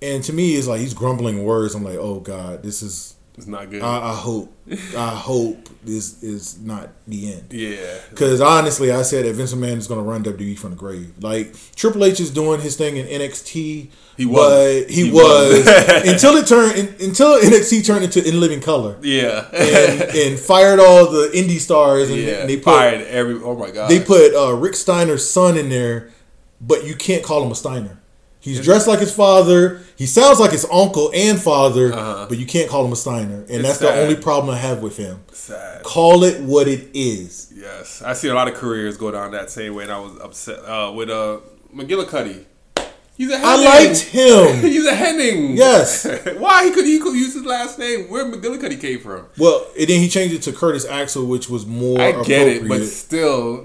[0.03, 1.75] and to me, it's like he's grumbling words.
[1.75, 3.15] I'm like, oh god, this is.
[3.37, 3.83] It's not good.
[3.83, 4.57] I, I hope,
[4.97, 7.53] I hope this is not the end.
[7.53, 7.99] yeah.
[8.11, 11.13] Because honestly, I said that Vince McMahon is going to run WWE from the grave.
[11.21, 13.89] Like Triple H is doing his thing in NXT.
[14.17, 14.85] He was.
[14.85, 15.67] but he, He was, was.
[16.07, 19.49] until it turned in, until NXT turned into In Living Color Yeah.
[19.53, 22.33] and, and fired all the indie stars and, yeah.
[22.43, 23.35] and they put fired every.
[23.43, 23.91] Oh my god.
[23.91, 26.13] they put uh, Rick Steiner's son in there,
[26.61, 27.99] but you can't call him a Steiner.
[28.45, 29.81] He's dressed like his father.
[29.97, 32.27] He sounds like his uncle and father, Uh-huh.
[32.29, 33.97] but you can't call him a Steiner, and It's that's sad.
[33.97, 35.21] the only problem I have with him.
[35.33, 35.83] sad.
[35.83, 37.51] Call it what it is.
[37.57, 40.13] Yes, I see a lot of careers go down that same way, and I was
[40.21, 41.39] upset uh, with uh,
[41.75, 42.45] McGillicutty.
[43.17, 43.45] He's a Hennig.
[43.45, 44.61] I liked him.
[44.73, 45.57] He's a Hennig.
[45.57, 46.05] Yes.
[46.37, 48.11] Why he could he could use his last name?
[48.11, 49.27] Where McGillicutty came from?
[49.39, 52.69] Well, and then he changed it to Curtis Axel, which was more I get it,
[52.69, 53.65] but still.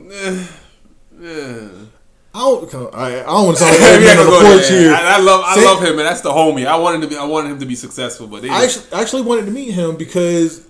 [2.34, 2.94] I don't.
[2.96, 4.70] I, I don't want to talk about We old man had to on the porch
[4.70, 4.94] here.
[4.94, 6.66] I, I love I love him, and that's the homie.
[6.68, 9.22] I wanted to be I wanted him to be successful, but I actually, I actually
[9.24, 10.66] wanted to meet him because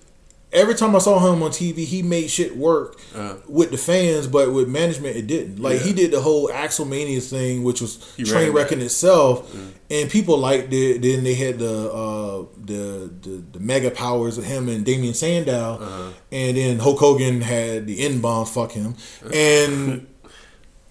[0.53, 3.35] every time I saw him on TV, he made shit work Uh.
[3.47, 5.59] with the fans, but with management, it didn't.
[5.61, 5.85] Like Yeah.
[5.87, 9.53] he did the whole Axel Mania thing, which was He train wrecking itself,
[9.91, 11.01] and people liked it.
[11.01, 15.77] Then they had the uh, the, the the mega powers of him and Damien Sandow,
[15.81, 16.09] Uh-huh.
[16.31, 18.45] and then Hulk Hogan had the N bomb.
[18.45, 18.95] Fuck him,
[19.33, 20.05] and.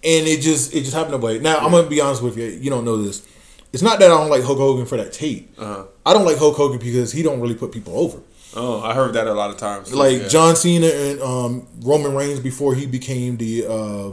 [0.05, 1.39] and it just it just happened that way.
[1.39, 2.47] Now I'm gonna be honest with you.
[2.47, 3.27] You don't know this.
[3.73, 5.53] It's not that I don't like Hulk Hogan for that tape.
[5.59, 5.85] Uh-huh.
[6.07, 8.19] I don't like Hulk Hogan because he don't really put people over.
[8.57, 9.93] oh, I heard that a lot of times.
[9.93, 10.29] Like Yeah.
[10.29, 14.11] John Cena and um, Roman Reigns before he became the uh,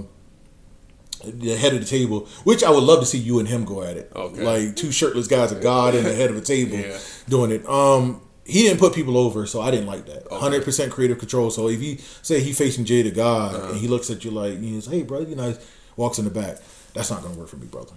[1.24, 3.82] the head of the table, which I would love to see you and him go
[3.82, 4.12] at it.
[4.16, 4.44] Okay.
[4.44, 6.98] Like two shirtless guys, a god and the head of a table Yeah.
[7.30, 7.68] doing it.
[7.68, 10.28] Um, he didn't put people over, so I didn't like that.
[10.32, 11.50] Hundred percent creative control.
[11.50, 13.68] So if he say he facing Jay the God Uh-huh.
[13.72, 15.58] and he looks at you like he says, "Hey, bro, you know,"
[15.98, 16.58] walks in the back,
[16.94, 17.94] that's not gonna work for me, brother.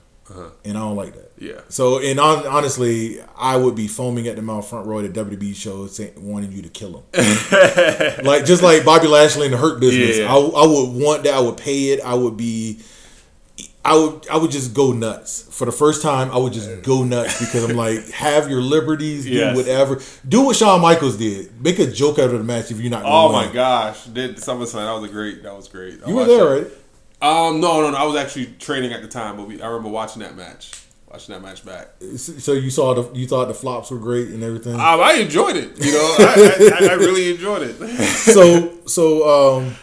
[0.62, 1.20] And I don't like that.
[1.20, 1.38] Uh-huh.
[1.55, 1.61] Yeah.
[1.70, 5.09] So, and on, honestly, I would be foaming at the mouth front row at a
[5.09, 7.05] WWE show, saying, wanting you to kill him.
[8.26, 10.30] like just like Bobby Lashley in the Hurt Business, Yeah.
[10.30, 11.32] I, I would want that.
[11.32, 12.01] I would pay it.
[12.03, 12.80] I would be.
[13.84, 16.30] I would I would just go nuts for the first time.
[16.30, 19.57] I would just go nuts because I'm like, have your liberties, do Yes.
[19.57, 22.90] whatever, do what Shawn Michaels did, make a joke out of the match if you're
[22.90, 23.05] not.
[23.07, 23.46] Oh win.
[23.46, 24.05] my gosh!
[24.05, 24.72] Did SummerSlam?
[24.84, 25.42] That was a great.
[25.42, 26.01] That was great.
[26.05, 26.66] I you were there, right?
[27.20, 27.96] Um, no, no, no.
[27.96, 30.72] I was actually training at the time, but we, I remember watching that match.
[31.10, 31.88] Watching that match back.
[32.18, 34.74] So you saw the you thought the flops were great and everything.
[34.74, 35.82] Um, I enjoyed it.
[35.84, 37.76] You know, I, I, I really enjoyed it.
[38.08, 39.74] so so um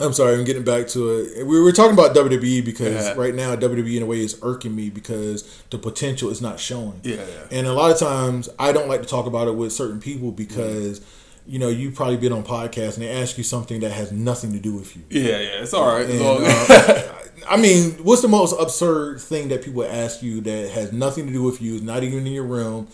[0.00, 1.46] I'm sorry, I'm getting back to it.
[1.46, 3.12] We were talking about WWE because Yeah.
[3.14, 6.98] right now WWE in a way is irking me because the potential is not showing.
[7.04, 7.24] Yeah, yeah.
[7.58, 10.32] And a lot of times I don't like to talk about it with certain people
[10.32, 11.02] because
[11.46, 14.52] you know, you probably been on podcasts and they ask you something that has nothing
[14.52, 15.02] to do with you.
[15.10, 16.08] Yeah, yeah, it's all right.
[16.08, 17.18] It's And, all- uh,
[17.48, 21.32] I mean, what's the most absurd thing that people ask you that has nothing to
[21.32, 21.74] do with you?
[21.74, 22.86] Is not even in your realm.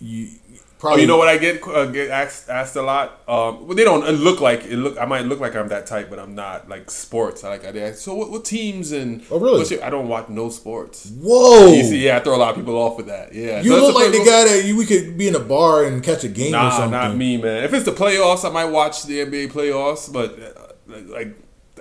[0.00, 0.28] You
[0.82, 3.20] Oh, you know what I get uh, get asked asked a lot.
[3.26, 4.96] Um, well, they don't look like it look.
[4.98, 6.68] I might look like I'm that type, but I'm not.
[6.68, 7.64] Like sports, I like.
[7.64, 9.58] I so what, what teams and Oh, really?
[9.58, 11.10] what's your-" I don't watch no sports.
[11.20, 11.72] Whoa!
[11.72, 13.34] You see, yeah, I throw a lot of people off with that.
[13.34, 15.84] Yeah, You So look like the guy that you, we could be in a bar
[15.84, 17.64] and catch a game or Nah, not me, man.
[17.64, 21.36] If it's the playoffs, I might watch the NBA playoffs, but uh, like, like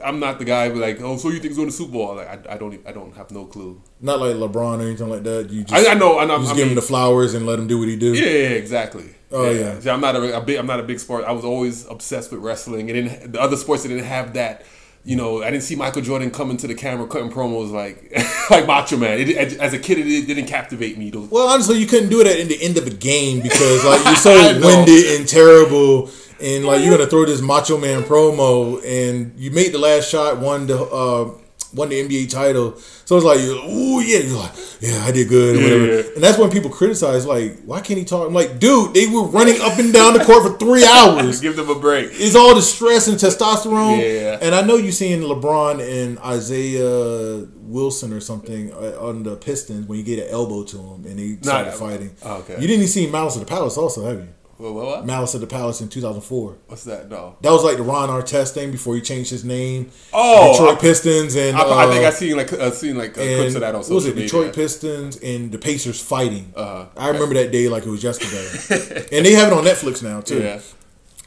[0.07, 2.15] I'm not the guy who like, oh, so you think he's going to Super Bowl?
[2.15, 3.81] Like, I, I don't, e- I don't have no clue.
[4.01, 5.49] Not like LeBron or anything like that.
[5.49, 6.35] You just, I, I know, I know.
[6.37, 8.13] you just I give mean, him the flowers and let him do what he do.
[8.13, 9.15] Yeah, yeah, exactly.
[9.31, 9.79] Oh, yeah.
[9.79, 10.57] See, I'm not a, a big.
[10.57, 11.25] I'm not a big sport.
[11.25, 14.65] I was always obsessed with wrestling, and then the other sports that didn't have that.
[15.03, 18.11] You know, I didn't see Michael Jordan coming to the camera cutting promos like
[18.49, 19.19] like Macho Man.
[19.19, 21.09] It, as a kid, it didn't captivate me.
[21.11, 24.03] Those, Well, honestly, you couldn't do it in the end of a game because like
[24.05, 26.09] you're so winded and terrible,
[26.41, 30.39] and like you're gonna throw this Macho Man promo, and you made the last shot,
[30.39, 31.31] won the uh,
[31.73, 32.77] won the NBA title.
[33.05, 35.85] So it's like, oh yeah, you're like, yeah, I did good, or whatever.
[36.09, 36.13] Yeah.
[36.15, 38.27] And that's when people criticize, like, why can't he talk?
[38.27, 41.39] I'm like, dude, they were running up and down the court for three hours.
[41.39, 42.09] give them a break.
[42.13, 43.99] It's all the stress and testosterone.
[43.99, 44.39] Yeah.
[44.41, 49.87] And I know you seen LeBron and Isaiah Wilson or something uh, on the Pistons
[49.87, 52.11] when you get an elbow to him and they started that- fighting.
[52.23, 52.53] oh, okay.
[52.55, 54.27] You didn't even see Malice of the Palace also, have you?
[54.57, 55.05] What, what, what?
[55.05, 56.57] Malice of the Palace in 2004.
[56.65, 57.09] What's that?
[57.09, 57.35] No.
[57.41, 59.91] That was like the Ron Artest thing before he changed his name.
[60.11, 63.11] Oh, Detroit I- Pistons and I, I think uh, I seen like I seen like
[63.11, 64.23] uh, clips of that on what social was it media.
[64.23, 66.53] Detroit Pistons and the Pacers fighting.
[66.55, 66.87] Uh-huh.
[66.97, 69.05] I remember that day like it was yesterday.
[69.15, 70.41] and they have it on Netflix now too.
[70.41, 70.59] Yeah.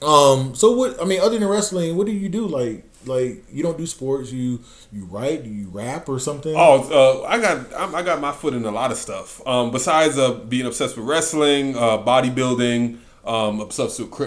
[0.02, 0.54] Um.
[0.54, 1.00] So what?
[1.00, 2.46] I mean, other than wrestling, what do you do?
[2.46, 4.32] Like, like you don't do sports.
[4.32, 4.60] You
[4.90, 5.44] you write?
[5.44, 6.54] You rap or something?
[6.56, 9.46] Oh, uh, I got I got my foot in a lot of stuff.
[9.46, 13.72] Um, besides uh, being obsessed with wrestling, uh, bodybuilding, um, with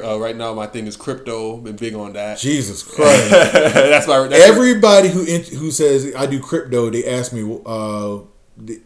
[0.04, 0.54] uh, right now.
[0.54, 1.58] My thing is crypto.
[1.58, 2.38] Been big on that.
[2.40, 3.30] Jesus Christ!
[3.32, 7.60] that's my that's Everybody who in, who says I do crypto, they ask me.
[7.66, 8.20] Uh,
[8.58, 8.82] they-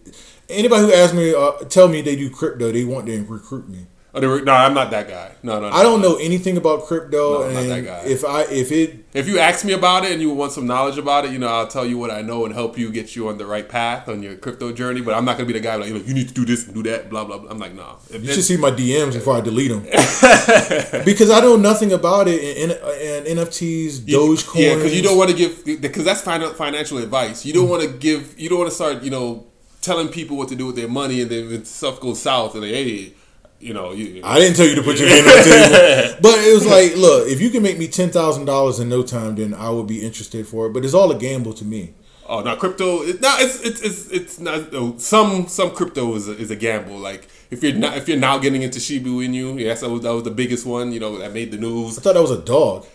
[0.50, 3.88] anybody who asks me, uh, tell me they do crypto, they want to recruit me.
[4.18, 5.32] Oh, no, I'm not that guy.
[5.44, 6.14] No, no, no I don't no.
[6.14, 8.10] know anything about crypto, No, I'm not and that guy.
[8.10, 10.98] if I if it If you ask me about it and you want some knowledge
[10.98, 13.28] about it, you know, I'll tell you what I know and help you get you
[13.30, 15.02] on the right path on your crypto journey.
[15.02, 16.84] But I'm not gonna be the guy like, you need to do this and do
[16.84, 17.52] that, blah blah blah.
[17.52, 17.96] I'm like, nah.
[18.10, 19.82] If You should see my DMs before I delete them.
[21.06, 24.56] because I know nothing about it and, and NFTs, Dogecoin.
[24.56, 27.46] Yeah, because you don't want to give because that's financial advice.
[27.46, 27.72] You don't mm-hmm.
[27.72, 28.40] want to give.
[28.40, 29.04] You don't want to start.
[29.04, 29.48] You know,
[29.88, 32.72] telling people what to do with their money, and then stuff goes south, and they,
[32.72, 33.14] hey,
[33.60, 34.22] you know, you.
[34.24, 36.18] I didn't tell you to put your hand on the table.
[36.22, 39.04] But it was like, look, if you can make me ten thousand dollars in no
[39.04, 40.74] time, then I would be interested for it.
[40.74, 41.94] But it's all a gamble to me.
[42.30, 43.04] Oh, now crypto.
[43.04, 44.68] It, no, it's it's it's it's not.
[44.74, 46.98] oh, Some some crypto is a, is a gamble.
[46.98, 50.14] Like if you're not if you're now getting into Shiba Inu, yes, that was that
[50.14, 50.92] was the biggest one.
[50.92, 51.98] You know, that made the news.
[51.98, 52.86] I thought that was a dog.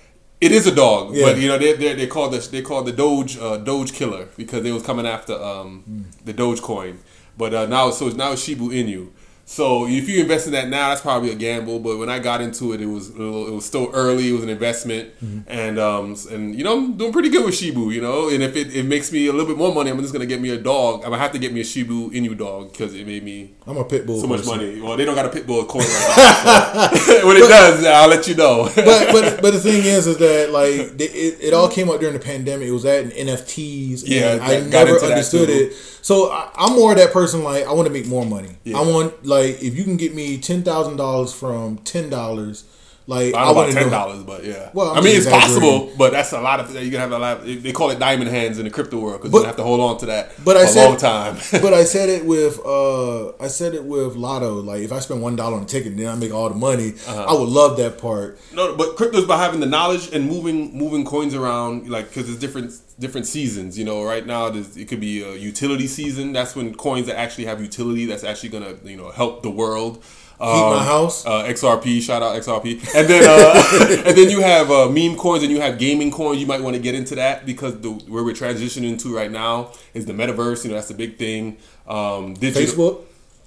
[0.40, 1.26] It is a dog, Yeah.
[1.26, 4.28] but you know they they they called the they called the Doge uh, Doge killer
[4.36, 6.98] because they was coming after um, the Doge coin.
[7.38, 9.08] But uh, now so now it's Shiba Inu.
[9.44, 11.78] So if you invest in that now, that's probably a gamble.
[11.80, 14.28] But when I got into it, it was a little- it was still early.
[14.30, 15.10] It was an investment,
[15.46, 17.80] and um and you know I'm doing pretty good with Shiba.
[17.80, 20.12] You know, and if it, it makes me a little bit more money, I'm just
[20.12, 21.02] gonna get me a dog.
[21.04, 23.76] I'm gonna have to get me a Shiba Inu dog because it made me I'm
[23.76, 24.20] a pit bull.
[24.20, 24.80] so much money.
[24.80, 26.96] Well, they don't got a pit bull coin right now.
[26.96, 28.70] so when it does, I'll let you know.
[28.76, 30.70] but but but the thing is, is that like
[31.00, 32.68] it, it all came up during the pandemic.
[32.68, 34.04] It was that and NFTs.
[34.06, 35.74] Yeah, and I never understood it.
[36.04, 37.44] So I, I'm more of that person.
[37.44, 38.50] Like I want to make more money.
[38.64, 38.78] Yeah.
[38.78, 42.64] I want like if you can get me ten thousand dollars from ten dollars,
[43.08, 44.70] like I wanna about ten dollars, but yeah.
[44.72, 46.72] Well, I'm I mean, it's possible, but that's a lot of.
[46.74, 47.38] You can have a lot.
[47.38, 49.80] Of, they call it diamond hands in the crypto world because you have to hold
[49.80, 51.36] on to that But for I a said, long time.
[51.62, 54.54] but I said it with uh, I said it with Lotto.
[54.62, 56.92] Like if I spend one dollar on a ticket, then I make all the money.
[57.08, 57.24] Uh-huh.
[57.28, 58.38] I would love that part.
[58.54, 62.38] no, but crypto's by having the knowledge and moving moving coins around, like because there's
[62.38, 62.72] different
[63.02, 63.78] different seasons.
[63.78, 66.32] You know, right now it could be a utility season.
[66.32, 68.06] That's when coins that actually have utility.
[68.06, 70.02] That's actually gonna you know help the world.
[70.42, 71.24] Heat my house.
[71.24, 75.44] Uh, XRP, shout out XRP, and then uh, and then you have uh, meme coins
[75.44, 76.40] and you have gaming coins.
[76.40, 79.70] You might want to get into that because the where we're transitioning to right now
[79.94, 80.64] is the metaverse.
[80.64, 81.58] You know, that's the big thing.
[81.86, 83.04] Um, digital, Facebook.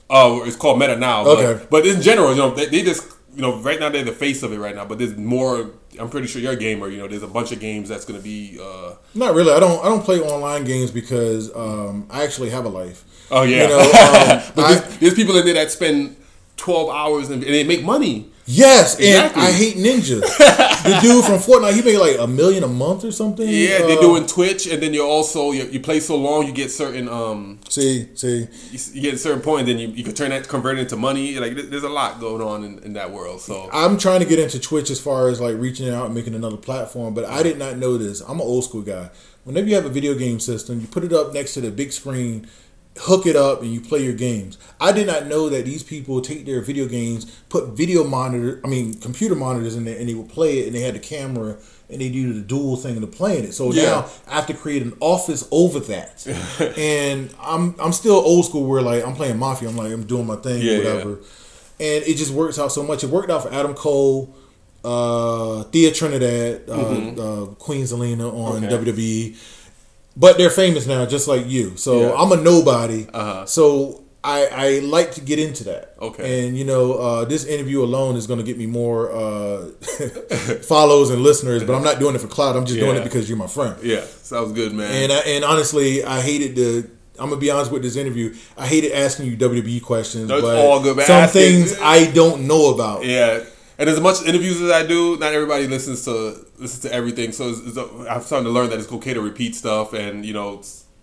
[0.10, 1.26] Oh, it's called Meta now.
[1.26, 1.60] Okay.
[1.64, 4.11] But, but in general, you know, they, they just you know right now they're the
[4.11, 4.86] face of it right now.
[4.86, 5.71] But there's more.
[5.99, 6.89] I'm pretty sure you're a gamer.
[6.89, 8.59] You know, there's a bunch of games that's gonna be.
[8.61, 9.51] Uh, Not really.
[9.51, 9.83] I don't.
[9.83, 13.03] I don't play online games because um, I actually have a life.
[13.31, 13.63] oh yeah.
[13.63, 16.15] You know, um, but I- there's, there's people in there that spend
[16.57, 18.31] 12 hours and, and they make money.
[18.48, 19.41] Yes, Exactly.
[19.41, 20.22] and I hate ninjas.
[20.84, 23.48] the dude from Fortnite, he made like a million a month or something.
[23.50, 26.52] Yeah, they're Uh, doing Twitch, and then you're also you, you play so long, you
[26.54, 30.14] get certain um See, see, you, you get a certain point, then you, you can
[30.14, 31.39] turn that convert it into money.
[31.39, 33.41] Like there's a lot going on in, in that world.
[33.41, 36.36] So I'm trying to get into Twitch as far as like reaching out and making
[36.36, 38.22] another platform, but I did not know this.
[38.22, 39.10] I'm an old school guy.
[39.43, 41.91] Whenever you have a video game system, you put it up next to the big
[41.91, 42.48] screen,
[42.98, 44.58] hook it up, and you play your games.
[44.80, 48.68] I did not know that these people take their video games, put video monitor, I
[48.68, 51.58] mean computer monitors in there, and they would play it, and they had the camera,
[51.89, 53.54] and they do the dual thing of playing it.
[53.54, 53.84] So Yeah.
[53.84, 56.26] now I have to create an office over that,
[56.78, 60.26] and I'm I'm still old school where like I'm playing Mafia, I'm like I'm doing
[60.26, 61.20] my thing, Yeah, whatever
[61.78, 63.04] and it just works out so much.
[63.04, 64.34] It worked out for Adam Cole,
[64.86, 68.74] uh, Thea Trinidad, uh, uh, Queen Zelina on Mm-hmm.
[68.74, 68.91] Okay.
[68.91, 69.36] WWE,
[70.16, 71.76] but they're famous now, just like you.
[71.78, 72.16] So Yeah.
[72.18, 73.07] I'm a nobody.
[73.13, 73.45] Uh-huh.
[73.45, 75.93] So I, I like to get into that.
[76.01, 76.47] Okay.
[76.47, 79.68] And you know, uh, this interview alone is going to get me more uh,
[80.63, 82.55] follows and listeners, but I'm not doing it for cloud.
[82.55, 83.76] I'm just doing it because you're my friend.
[83.84, 84.91] yeah, sounds good, man.
[84.91, 86.89] And I, and honestly, I hated the.
[87.18, 88.36] I'm gonna be honest with this interview.
[88.57, 91.05] I hated asking you WWE questions, No, but all good, man.
[91.05, 93.05] some things I don't know about.
[93.05, 93.41] Yeah,
[93.78, 97.32] and as much interviews as I do, not everybody listens to listens to everything.
[97.32, 100.34] So it's, it's, I'm starting to learn that it's okay to repeat stuff, and you
[100.34, 100.61] know,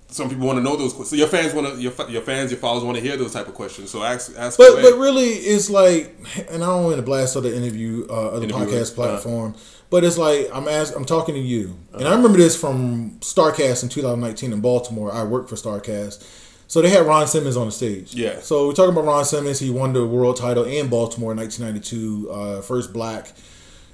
[0.08, 1.08] some people want to know those.
[1.08, 3.48] So your fans want to your your fans, your followers want to hear those type
[3.48, 3.90] of questions.
[3.90, 4.58] So ask ask.
[4.58, 4.82] But away.
[4.82, 6.14] but really, it's like,
[6.50, 8.94] and I don't want to blast other interview, uh, other Interview, podcast uh.
[8.94, 9.54] platform.
[9.90, 13.82] But it's like I'm ask, I'm talking to you, and I remember this from Starcast
[13.82, 15.12] in 2019 in Baltimore.
[15.12, 16.24] I worked for Starcast,
[16.72, 18.14] so they had Ron Simmons on the stage.
[18.14, 18.40] Yeah.
[18.40, 19.58] So we're talking about Ron Simmons.
[19.58, 23.32] He won the world title in Baltimore in 1992, uh, first black,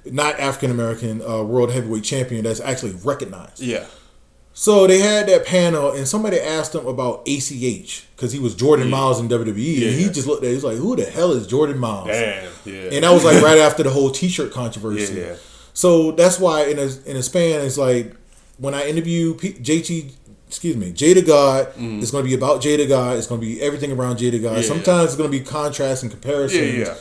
[0.05, 3.59] not African American uh, world heavyweight champion that's actually recognized.
[3.59, 3.85] yeah,
[4.53, 8.89] So they had that panel, and somebody asked him about ACH because he was Jordan
[8.89, 9.87] Myles in WWE, Yeah.
[9.89, 12.07] and he just looked at, it, he was like, "Who the hell is Jordan Myles?"
[12.07, 15.13] damn, yeah, And that was like right after the whole T-shirt controversy.
[15.19, 15.35] Yeah, yeah.
[15.73, 18.15] So that's why in a in a span, it's like
[18.57, 20.11] when I interview P- JT,
[20.49, 23.17] excuse me, Jay the God, it's going to be about Jay the God.
[23.17, 24.53] It's going to be everything around Jay the God.
[24.53, 24.61] Mm.
[24.63, 26.73] Yeah, Sometimes it's going to be contrast and comparisons.
[26.73, 26.95] Yeah, yeah.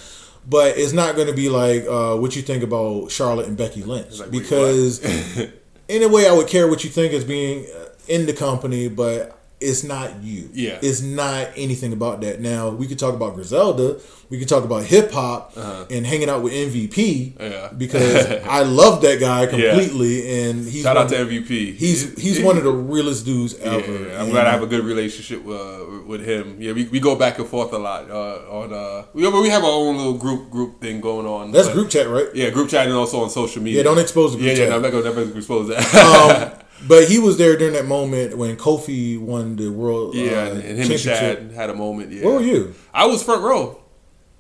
[0.47, 3.83] But it's not going to be like uh, what you think about Charlotte and Becky
[3.83, 5.01] Lynch like, because
[5.89, 8.89] in a way I would care what you think as being uh, in the company,
[8.89, 10.49] but it's not you.
[10.53, 10.79] Yeah.
[10.83, 12.41] it's not anything about that.
[12.41, 13.99] Now we could talk about Griselda,
[14.31, 15.57] we could talk about hip hop
[15.91, 17.45] and hanging out with MVP Uh-huh.
[17.49, 17.69] Yeah.
[17.77, 18.27] because
[18.59, 21.75] I love that guy completely, and he's Shout out to MVP.
[21.75, 24.11] he's he's one of the realest dudes Yeah, ever.
[24.19, 26.57] I'm glad I have a good relationship uh, with him.
[26.61, 28.73] Yeah, we, we go back and forth a lot uh, on.
[28.73, 31.51] Uh, we we have our own little group group thing going on.
[31.53, 32.29] That's but- group chat, right?
[32.35, 33.79] Yeah, group chat and also on social media.
[33.79, 34.65] Yeah, don't expose the group Yeah, chat.
[34.65, 35.83] yeah, no, I'm not gonna never expose that.
[35.95, 40.15] um, but he was there during that moment when Kofi won the world.
[40.15, 41.01] yeah, uh, and him and.
[41.01, 42.13] Shad had a moment.
[42.13, 42.75] Yeah, Where were you?
[42.95, 43.81] I was front row.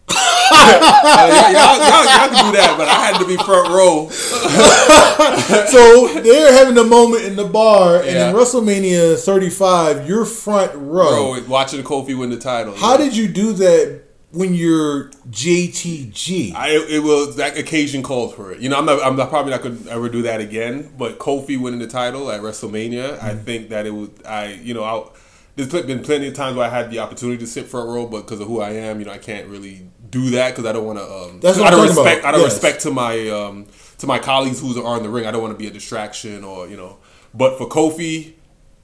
[0.51, 4.09] Uh, y'all, y'all, y'all, y'all can do that, but I had to be front row.
[5.69, 8.31] so they're having a moment in the bar, and Yeah.
[8.31, 11.35] in WrestleMania 35, you're front row.
[11.35, 12.75] Bro, watching Kofi win the title.
[12.75, 13.05] How yeah.
[13.05, 14.01] did you do that
[14.31, 16.55] when you're JTG?
[16.55, 18.61] I it was that occasion called for it.
[18.61, 20.93] You know, I'm not I'm not, probably not gonna ever do that again.
[20.99, 23.45] But Kofi winning the title at WrestleMania, I Mm-hmm.
[23.45, 25.09] think that it was I you know I
[25.57, 28.23] there's been plenty of times where I had the opportunity to sit front row, but
[28.23, 30.87] because of who I am, you know, I can't really do that because I don't
[30.87, 31.05] want to.
[31.05, 32.33] Um, That's what of talking respect, about.
[32.33, 32.53] don't Yes.
[32.53, 33.67] respect to my um,
[33.99, 36.45] to my colleagues who are in the ring, I don't want to be a distraction
[36.45, 36.99] or you know.
[37.35, 38.35] But for Kofi,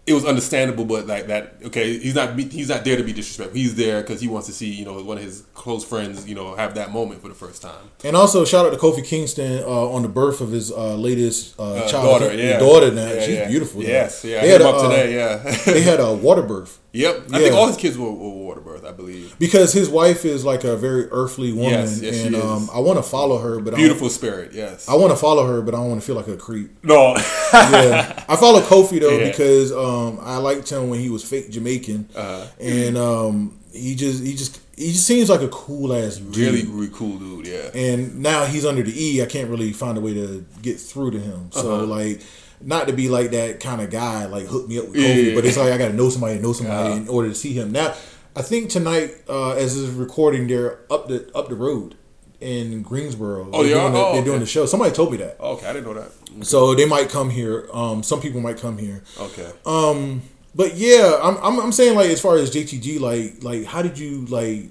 [0.07, 3.57] it was understandable, but like that, okay, he's not he's not there to be disrespectful.
[3.57, 6.35] He's there because he wants to see you know one of his close friends you
[6.35, 7.91] know have that moment for the first time.
[8.05, 11.59] And also, shout out to Kofi Kingston uh, on the birth of his uh, latest
[11.59, 12.21] uh, Uh, child.
[12.21, 13.07] daughter, yeah, daughter now.
[13.13, 13.49] Yeah, She's yeah.
[13.49, 13.81] beautiful.
[13.81, 13.89] now.
[13.89, 15.15] Yes, yeah, They hit had a, up uh, today.
[15.17, 17.25] Yeah, they had a water birth yep.
[17.33, 17.43] I Yeah.
[17.45, 19.35] think all his kids were, were water birth, I believe.
[19.39, 22.97] because his wife is like a very earthly woman, Yes, yes, and um, I want
[22.99, 24.89] to follow her, but Beautiful spirit, yes.
[24.89, 26.37] I, don't- I want to follow her, but I don't want to feel like a
[26.37, 26.71] creep.
[26.83, 27.15] no,
[27.53, 29.31] yeah, I follow Kofi though Yeah.
[29.31, 32.47] because um, I liked him when he was fake Jamaican, Uh-huh.
[32.61, 36.37] and um, he just he just he just seems like a cool ass dude.
[36.37, 37.47] really, really cool dude.
[37.47, 39.23] Yeah, And now he's under the E.
[39.23, 41.51] I can't really find a way to get through to him.
[41.53, 41.87] So Uh-huh.
[41.87, 42.21] like,
[42.65, 45.35] not to be like that kind of guy, like hook me up with Kofi, yeah,
[45.35, 46.97] but it's like I got to know somebody, know somebody Yeah.
[46.97, 47.71] in order to see him.
[47.73, 47.95] Now,
[48.35, 51.95] I think tonight, uh, as is recording, they're up the up the road
[52.41, 53.49] in Greensboro.
[53.53, 54.45] Oh, they're doing, the, Oh, they're doing okay.
[54.45, 54.67] the show.
[54.67, 55.39] Somebody told me that.
[55.41, 56.11] okay, I didn't know that.
[56.47, 57.69] So they might come here.
[57.73, 59.03] Um, some people might come here.
[59.21, 60.23] Okay, Um,
[60.55, 63.99] but yeah, I'm, I'm I'm saying like as far as JTG, like like how did
[63.99, 64.71] you like?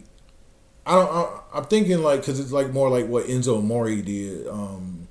[0.85, 1.09] I don't.
[1.09, 4.47] I, I'm thinking like because it's like more like what Enzo Amore did.
[4.47, 5.03] Um,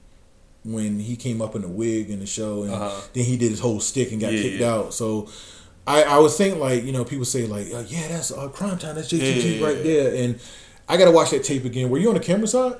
[0.64, 3.00] when he came up in the wig in the show, and Uh-huh.
[3.12, 4.72] then he did his whole stick and got Yeah, kicked yeah.
[4.74, 4.94] out.
[4.94, 5.28] So.
[5.84, 8.78] I, I was thinking like you know people say like uh, yeah that's uh, Cryme
[8.78, 10.38] Tyme that's JTG Yeah, right there and
[10.88, 11.90] I gotta watch that tape again.
[11.90, 12.74] Were you on the camera side?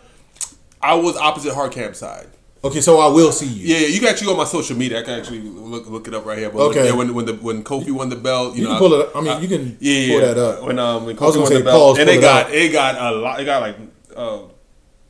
[0.81, 2.29] I was opposite hard camp side.
[2.63, 3.67] Okay, so I will see you.
[3.75, 5.01] Yeah, yeah, you can actually go on my social media.
[5.01, 6.49] I can actually look look it up right here.
[6.51, 6.87] But Okay.
[6.87, 9.09] yeah, when when the when Kofi won the belt, you, You know, can pull it.
[9.17, 10.63] I mean, you can yeah, pull that up.
[10.63, 12.53] When um when Kofi won the belt, and it got up.
[12.53, 13.41] it got a lot.
[13.41, 13.77] It got like
[14.17, 14.43] uh,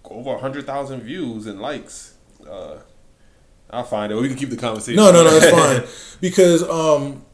[0.05, 2.12] over hundred thousand views and likes.
[2.53, 2.79] Uh,
[3.71, 4.17] I'll find it.
[4.17, 4.97] We can keep the conversation.
[4.97, 7.25] No, no, no, it's fine because um,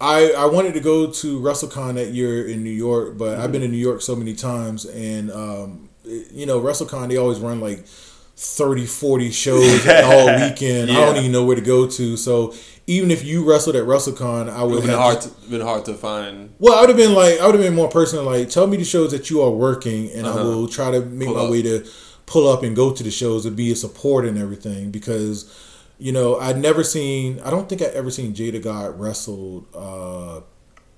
[0.00, 3.62] I I wanted to go to WrestleCon that year in New York, but I've been
[3.62, 7.60] in New York so many times, and um, it- you know, WrestleCon they always run
[7.60, 10.90] like 30, 40 shows all weekend.
[10.90, 12.16] I don't even know where to go to.
[12.18, 12.52] So
[12.86, 15.20] even if you wrestled at WrestleCon, I would It's been have hard.
[15.22, 16.52] To, been hard to find.
[16.58, 18.26] Well, I would have been like, I would have been more personal.
[18.26, 20.44] Like, tell me the shows that you are working, and I Uh-huh.
[20.44, 21.50] will try to make Pull my up.
[21.50, 21.86] way to
[22.26, 24.90] pull up and go to the shows and be a support and everything.
[24.90, 25.50] Because,
[25.98, 27.40] you know, I'd never seen.
[27.40, 30.40] I don't think I ever seen Jay the God wrestled uh,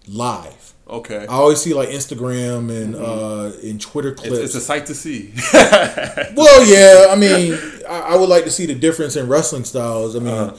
[0.08, 0.74] live.
[0.88, 4.38] Okay, I always see like Instagram and uh, in Twitter it's, clips.
[4.38, 5.34] it's a sight to see.
[5.52, 10.16] well, yeah, I mean, I, I would like to see the difference in wrestling styles.
[10.16, 10.34] I mean.
[10.34, 10.56] Uh-huh.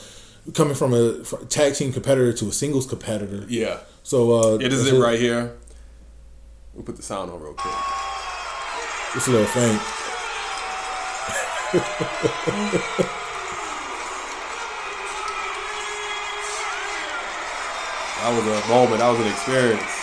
[0.53, 4.73] Coming from a fr- tag team competitor to a singles competitor, yeah, so uh, it
[4.73, 5.55] is it right here.
[6.73, 7.75] We'll put the sound on real quick.
[9.15, 9.98] It's a little faint.
[18.19, 18.99] That was a moment.
[18.99, 19.95] That was an experience.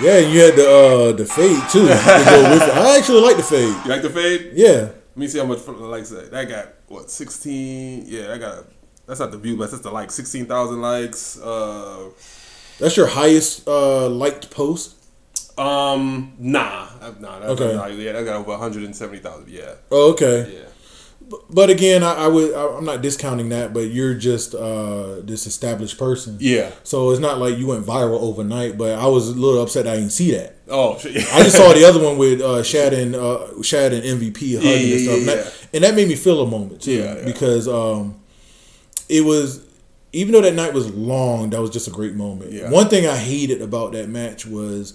[0.00, 1.86] Yeah, and you had the uh, the fade too.
[1.86, 2.74] to go with it.
[2.74, 3.76] I actually like the fade.
[3.84, 4.50] You like the fade?
[4.54, 6.30] Yeah, Let me see how much likes that.
[6.30, 8.04] That got what sixteen?
[8.06, 8.64] Yeah, that got.
[9.06, 11.38] That's not the view, but that's the like sixteen thousand likes.
[11.38, 12.08] Uh,
[12.78, 14.96] that's your highest uh, liked post.
[15.58, 16.88] Um, nah,
[17.20, 17.38] nah.
[17.40, 17.74] That's Okay.
[17.76, 19.48] Nah, yeah, I got over one hundred and seventy thousand.
[19.48, 20.50] Yeah, Oh, okay.
[20.54, 20.68] yeah.
[21.48, 25.46] But again, I, I would I, I'm not discounting that, but you're just uh, this
[25.46, 26.36] established person.
[26.40, 26.72] Yeah.
[26.84, 28.76] So it's not like you went viral overnight.
[28.76, 30.56] But I was a little upset I didn't see that.
[30.68, 31.16] Oh, shit.
[31.32, 34.62] I just saw the other one with uh, Shad and uh, Shad and MVP hugging
[34.62, 37.16] Yeah, and stuff, and, yeah, that, and that made me feel a moment too, Yeah,
[37.16, 37.24] yeah.
[37.24, 38.20] because um,
[39.08, 39.64] it was
[40.12, 42.52] even though that night was long, that was just a great moment.
[42.52, 42.68] Yeah.
[42.68, 44.92] One thing I hated about that match was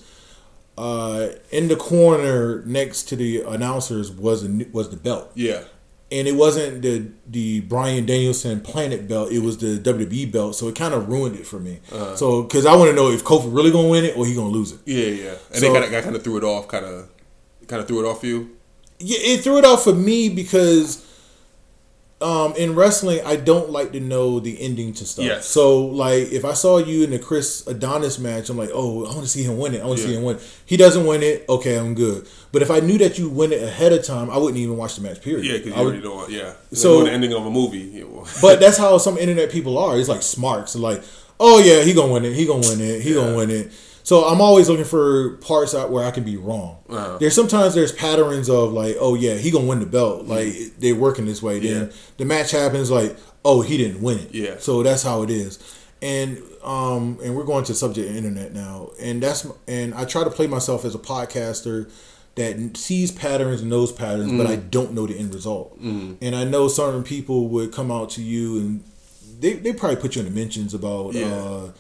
[0.78, 5.64] uh, in the corner next to the announcers was a, was the belt, yeah.
[6.12, 10.56] and it wasn't the the Bryan Danielson Planet belt; it was the WWE belt.
[10.56, 11.80] So it kind of ruined it for me.
[11.92, 12.16] Uh-huh.
[12.16, 14.50] So because I want to know if Kofi really gonna win it or he gonna
[14.50, 14.80] lose it.
[14.86, 15.30] Yeah, yeah.
[15.52, 17.10] And So- they kind of kind of threw it off, kind of,
[17.68, 18.52] kind of threw it off you.
[19.00, 21.04] Yeah, it threw it off for me because
[22.20, 25.24] um, in wrestling, I don't like to know the ending to stuff.
[25.26, 25.46] Yes.
[25.46, 29.10] So, like, if I saw you in the Chris Adonis match, I'm like, oh, I
[29.10, 29.82] want to see him win it.
[29.82, 30.40] I want to see him win.
[30.66, 31.46] He doesn't win it.
[31.48, 32.28] Okay, I'm good.
[32.52, 34.96] But if I knew that you win it ahead of time, I wouldn't even watch
[34.96, 35.22] the match.
[35.22, 35.46] Period.
[35.46, 36.28] Yeah, because you already know.
[36.28, 36.54] Yeah.
[36.74, 38.04] So- the ending of a movie.
[38.42, 39.98] But that's how some internet people are.
[40.00, 40.76] It's like smarts.
[40.76, 41.04] Like,
[41.40, 42.34] oh yeah, he gonna win it.
[42.34, 43.02] He gonna win it.
[43.02, 43.22] He Yeah.
[43.22, 43.72] gonna win it.
[44.08, 46.78] So I'm always looking for parts out where I can be wrong.
[46.90, 47.18] Uh-huh.
[47.18, 50.26] There's sometimes there's patterns of like, oh yeah, he gonna win the belt.
[50.26, 51.60] Like they're working this way.
[51.60, 54.34] Then the match happens like, oh he didn't win it.
[54.34, 54.56] Yeah.
[54.60, 55.60] So that's how it is.
[56.02, 58.92] And um and we're going to subject internet now.
[58.98, 61.92] And that's and I try to play myself as a podcaster
[62.36, 65.78] that sees patterns and knows patterns, but I don't know the end result.
[65.82, 68.84] And I know certain people would come out to you and
[69.42, 71.72] they, they probably put you in the mentions about Yeah.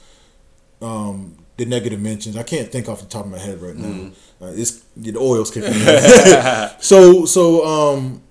[0.81, 2.37] uh, um, the negative mentions.
[2.37, 4.11] I can't think off the top of my head right now.
[4.39, 6.69] Uh, it's the oil's kicking in.
[6.79, 8.21] so so um,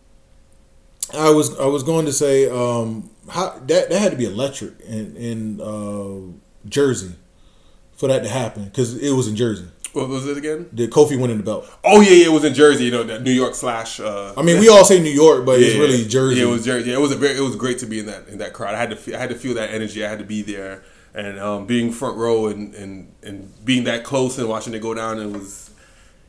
[1.12, 4.80] I was I was going to say um, how that that had to be electric
[4.80, 7.14] in in uh, Jersey
[7.96, 9.66] for that to happen because it was in Jersey.
[9.92, 10.68] what was it again?
[10.72, 11.68] The Kofi winning the belt.
[11.82, 12.26] Oh yeah, yeah.
[12.26, 12.84] It was in Jersey.
[12.84, 13.98] You know, that New York slash.
[13.98, 16.40] Uh, I mean, we all say New York, but it's really Jersey.
[16.40, 16.90] Yeah, it was Jersey.
[16.90, 17.36] Yeah, it was a very.
[17.36, 18.74] It was great to be in that in that crowd.
[18.74, 18.96] I had to.
[18.96, 20.04] Feel, I had to feel that energy.
[20.04, 20.84] I had to be there,
[21.16, 24.94] and um, being front row and, and and being that close and watching it go
[24.94, 25.18] down.
[25.18, 25.64] It was.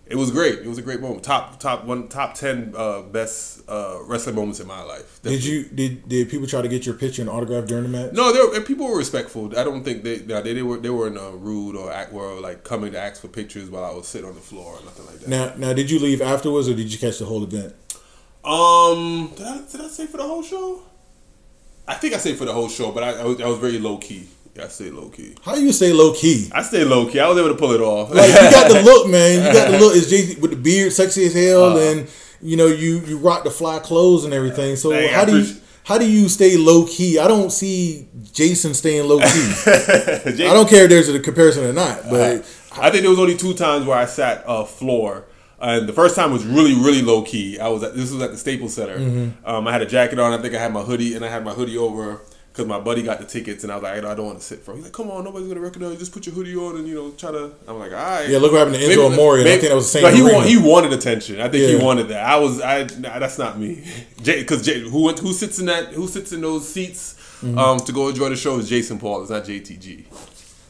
[0.10, 0.60] It was great.
[0.60, 1.22] It was a great moment.
[1.22, 5.20] Top top one top ten uh, best uh, wrestling moments in my life.
[5.22, 8.14] Did you did did people try to get your picture and autograph during the match?
[8.14, 9.52] No, there people were respectful.
[9.60, 12.40] I don't think they no, they, they were they weren't uh, rude or act were
[12.40, 15.06] like coming to ask for pictures while I was sitting on the floor or nothing
[15.08, 15.28] like that.
[15.28, 17.76] Now now did you leave afterwards or did you catch the whole event?
[18.46, 20.84] Um, did I did I say for the whole show?
[21.86, 23.78] I think I say for the whole show, but I, I was I was very
[23.78, 24.30] low key.
[24.58, 25.36] Yeah, I stayed low key.
[25.44, 26.50] How you say low key?
[26.54, 27.20] I stayed low key.
[27.20, 28.10] I was able to pull it off.
[28.10, 29.46] Like you got the look, man.
[29.46, 29.96] You got the look.
[29.96, 31.80] It's Jay with the beard, sexy as hell, Uh-huh.
[31.80, 32.10] and
[32.42, 34.76] you know you you rock the fly clothes and everything.
[34.76, 37.20] So Dang, I how do you how do you stay low key?
[37.20, 39.26] I don't see Jayson staying low key.
[39.68, 42.40] I don't care if there's a comparison or not, but
[42.80, 45.26] I think there was only two times where I sat uh, floor,
[45.62, 47.60] and the first time was really really low key.
[47.60, 48.98] I was at this was at the Staples Center.
[48.98, 49.48] Mm-hmm.
[49.48, 50.34] Um, I had a jacket on.
[50.34, 52.22] I think I had my hoodie, and I had my hoodie over
[52.58, 54.60] because my buddy got the tickets, and I was like, I don't want to sit
[54.64, 54.72] for.
[54.72, 54.78] Him.
[54.78, 55.92] He's like, come on, nobody's gonna recognize.
[55.94, 55.98] you.
[56.00, 57.52] Just put your hoodie on and you know try to.
[57.68, 58.28] I'm like, all right.
[58.28, 59.40] Yeah, look what happened to Enzo Amore.
[59.40, 60.38] I think that was the same But he, arena.
[60.40, 61.40] wa- he wanted attention.
[61.40, 61.78] I think Yeah.
[61.78, 62.26] he wanted that.
[62.26, 62.60] I was.
[62.60, 62.84] I.
[62.98, 63.84] Nah, that's not me.
[64.24, 65.90] Because who who sits in that?
[65.94, 67.14] Who sits in those seats?
[67.44, 67.58] Mm-hmm.
[67.58, 69.22] Um, to go enjoy the show is Jayson Paul.
[69.22, 70.06] It's not JTG.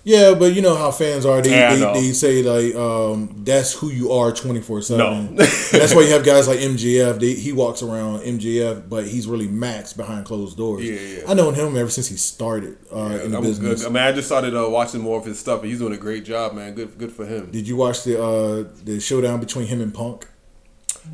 [0.08, 1.42] Yeah, but you know how fans are.
[1.42, 5.36] They Yeah, they, they say like um, that's who you are twenty four seven.
[5.36, 7.20] That's why you have guys like MJF.
[7.20, 10.86] They, he walks around MJF, but he's really Max behind closed doors.
[10.86, 11.24] Yeah, yeah.
[11.28, 13.82] I known him ever since he started uh, in the I'm business.
[13.82, 13.90] good.
[13.90, 15.98] I mean, I just started uh, watching more of his stuff, and he's doing a
[15.98, 16.74] great job, man.
[16.74, 17.52] Good, good for him.
[17.52, 20.26] Did you watch the uh, the showdown between him and Punk?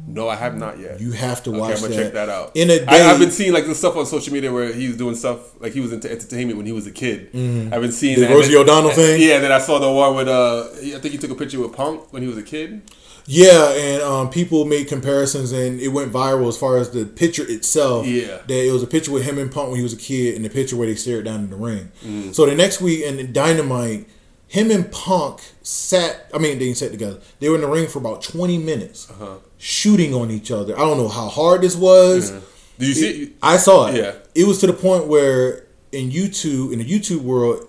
[0.06, 1.00] No, I have not yet.
[1.00, 2.04] You have to Okay, watch I'm gonna that.
[2.04, 2.52] check that out.
[2.56, 4.98] In a day, I, have been seeing like the stuff on social media where he's
[4.98, 7.28] doing stuff like he was into entertainment when he was a kid.
[7.74, 8.22] I've been seeing Mm-hmm.
[8.22, 8.34] The that.
[8.34, 9.22] Rosie O'Donnell thing?
[9.22, 11.74] Yeah, then I saw the one with uh, I think he took a picture with
[11.74, 12.82] Punk when he was a kid.
[13.26, 17.50] Yeah, and um, people made comparisons, and it went viral as far as the picture
[17.50, 18.06] itself.
[18.06, 18.40] Yeah.
[18.46, 20.44] that it was a picture with him and Punk when he was a kid, and
[20.44, 21.90] the picture where they stared down in the ring.
[22.04, 22.36] Mm.
[22.36, 24.10] So the next week in Dynamite,
[24.54, 26.30] him and Punk sat.
[26.34, 27.20] I mean, they didn't sit together.
[27.40, 29.36] They were in the ring for about twenty minutes, Uh-huh.
[29.58, 30.76] shooting on each other.
[30.76, 32.32] I don't know how hard this was.
[32.80, 33.34] Do you see?
[33.42, 33.96] I saw it.
[33.96, 34.14] Yeah.
[34.36, 37.68] It was to the point where in YouTube, in the YouTube world,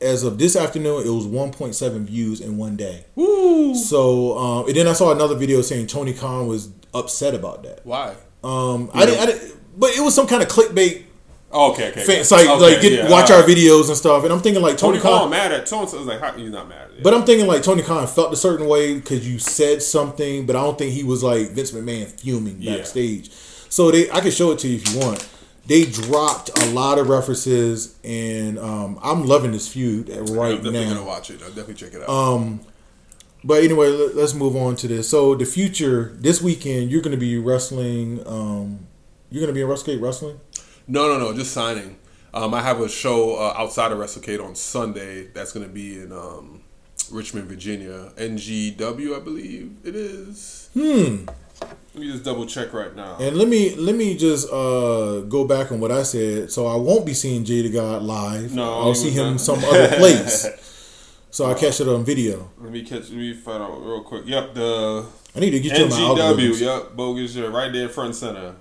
[0.00, 3.04] as of this afternoon, it was 1.7 views in one day.
[3.14, 3.74] Woo!
[3.74, 7.80] So, um, and then I saw another video saying Tony Khan was upset about that.
[7.84, 8.14] Why?
[8.44, 11.04] Um, I, didn't, I didn't, but it was some kind of clickbait
[11.52, 12.02] Oh, okay, okay.
[12.04, 13.56] fan site, Okay, like get, yeah, watch all our right.
[13.56, 14.24] videos and stuff.
[14.24, 15.86] And I'm thinking like Tony Tony, Khan Khan, mad at Tony.
[15.86, 16.90] So I was like, how, he's not mad.
[16.96, 20.44] At but I'm thinking like Tony Khan felt a certain way because you said something,
[20.44, 22.76] but I don't think he was like Vince McMahon fuming Yeah.
[22.78, 23.30] backstage.
[23.68, 25.26] So they, I can show it to you if you want.
[25.66, 30.84] They dropped a lot of references, and um, I'm loving this feud I'm right definitely
[30.84, 30.94] now.
[30.94, 31.40] gonna watch it.
[31.42, 32.08] I'll definitely check it out.
[32.08, 32.60] Um,
[33.42, 35.08] but anyway, let, let's move on to this.
[35.08, 38.20] So the future this weekend, you're going to be wrestling.
[38.26, 38.86] Um,
[39.30, 40.40] you're going to be in WrestleCade wrestling.
[40.88, 41.32] No, no, no.
[41.32, 41.96] Just signing.
[42.32, 45.28] Um, I have a show uh, outside of WrestleCade on Sunday.
[45.28, 46.62] That's going to be in um,
[47.10, 48.12] Richmond, Virginia.
[48.16, 50.68] NGW, I believe it is.
[50.74, 51.26] Hmm.
[51.94, 53.16] Let me just double check right now.
[53.18, 56.52] And let me let me just uh, go back on what I said.
[56.52, 58.54] So I won't be seeing the God live.
[58.54, 59.40] No, I'll see him not.
[59.40, 60.46] some other place.
[61.30, 62.50] So I catch it on video.
[62.60, 63.08] Let me catch.
[63.08, 64.24] Let me find out real quick.
[64.26, 66.60] Yep, the I need to get you my NGW.
[66.60, 67.34] Yep, bogus.
[67.34, 68.56] You're right there, front center.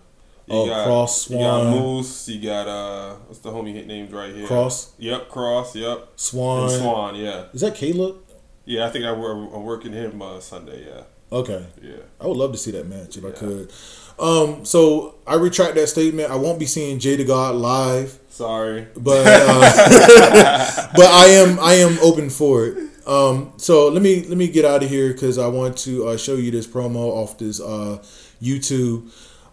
[0.47, 2.29] You Oh, Cross, You got Moose.
[2.29, 4.45] You got uh, what's the homie hit names right here?
[4.45, 5.75] Cross, Yep, Cross.
[5.75, 6.63] Yep, Swan.
[6.69, 7.15] and Swan.
[7.15, 8.17] Yeah, Is that Caleb?
[8.65, 8.85] yeah.
[8.85, 10.85] I think I I'm working him uh, Sunday.
[10.87, 11.65] Yeah, Okay.
[11.81, 11.97] yeah.
[12.21, 13.71] I would love to see that match if I could.
[14.19, 16.29] Um, so I retract that statement.
[16.31, 18.19] I won't be seeing the God live.
[18.29, 18.87] Sorry.
[18.95, 22.77] but uh, but I am I am open for it.
[23.07, 26.17] Um, so let me let me get out of here because I want to uh,
[26.17, 28.03] show you this promo off this uh,
[28.41, 29.11] YouTube.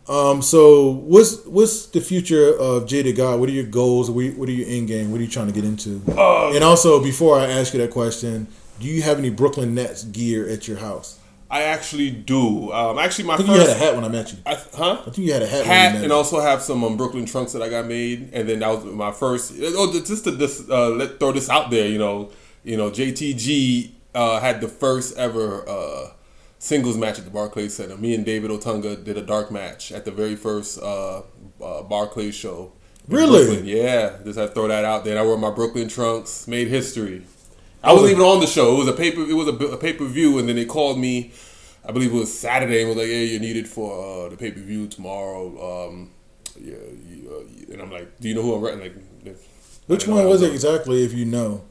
[0.08, 3.38] Um, so what's what's the future of Jay the God?
[3.40, 4.10] What are your goals?
[4.10, 5.12] What are, you- what are your end game?
[5.12, 6.02] What are you trying to get into?
[6.16, 8.48] Uh, and also, before I ask you that question,
[8.80, 11.18] do you have any Brooklyn Nets gear at your house?
[11.48, 12.72] I actually do.
[12.72, 14.38] Um, actually, my I think you had a hat when I met you.
[14.46, 15.02] I, huh?
[15.06, 15.58] I think you had a hat.
[15.58, 16.10] when hat and me.
[16.10, 19.12] also have some um, Brooklyn trunks that I got made, and then that was my
[19.12, 19.52] first.
[19.60, 22.30] Oh, just to just uh, let throw this out there, you know,
[22.64, 26.10] you know, JTG uh, had the first ever uh,
[26.62, 27.96] singles match at the Barclays Center.
[27.96, 31.22] Me and David Otunga did a dark match at the very first uh,
[31.60, 32.72] uh, Barclays show.
[33.08, 33.46] Really?
[33.46, 33.66] Brooklyn.
[33.66, 35.14] Yeah, just had to throw that out there.
[35.14, 37.24] And I wore my Brooklyn trunks, made history.
[37.82, 38.76] I wasn't even on the show.
[38.76, 39.22] It was a paper.
[39.22, 41.32] It was a, a pay per view, and then they called me.
[41.84, 44.52] I believe it was Saturday, and was like, "Yeah, you're needed for uh, the pay
[44.52, 46.10] per view tomorrow." Um,
[46.60, 46.76] yeah,
[47.08, 48.76] you, uh, and I'm like, "Do you know who I'm?" re-"
[49.24, 49.36] Like,
[49.88, 51.04] Which one was it exactly?
[51.04, 51.64] If you know.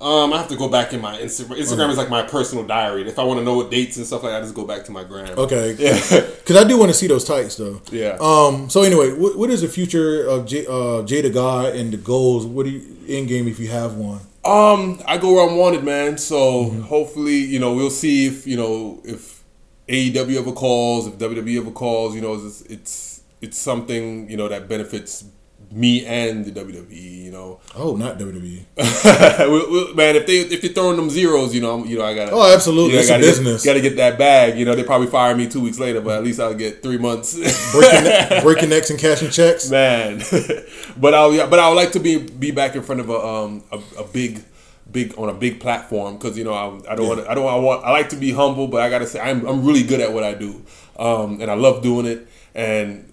[0.00, 1.58] Um, I have to go back in my Instagram.
[1.58, 3.08] Instagram is like my personal diary.
[3.08, 4.84] If I want to know what dates and stuff like that, I just go back
[4.84, 5.36] to my gram.
[5.38, 5.76] Okay.
[5.78, 5.98] Yeah.
[6.20, 7.80] Because I do want to see those tights though.
[7.90, 8.16] Yeah.
[8.20, 8.70] Um.
[8.70, 11.96] So anyway, what, what is the future of J, uh, Jay the God and the
[11.96, 12.46] goals?
[12.46, 14.20] What do you in game if you have one?
[14.44, 16.16] Um, I go where I'm wanted, man.
[16.18, 19.42] So hopefully, you know, we'll see if you know if
[19.88, 22.14] AEW ever calls, if WWE ever calls.
[22.14, 25.24] You know, it's it's it's something you know that benefits
[25.70, 27.24] me and the WWE.
[27.24, 28.64] You know, Oh, not WWE.
[29.94, 32.32] Man, if they if you're throwing them zeros, you know, I'm, you know, I gotta.
[32.32, 32.92] Oh, absolutely.
[32.92, 33.64] you know, I It's a gotta business.
[33.64, 34.58] Get, gotta get that bag.
[34.58, 36.98] You know, they probably fire me two weeks later, but at least I'll get three
[36.98, 37.34] months.
[37.72, 39.70] Breaking breaking necks and cashing checks.
[39.70, 40.18] man.
[40.96, 43.18] but I yeah, but I would like to be be back in front of a
[43.18, 44.42] um a, a big
[44.90, 47.56] big on a big platform because you know I, I don't want I don't I
[47.56, 50.12] want I like to be humble but I gotta say I'm I'm really good at
[50.14, 50.64] what I do
[50.98, 53.07] um and I love doing it and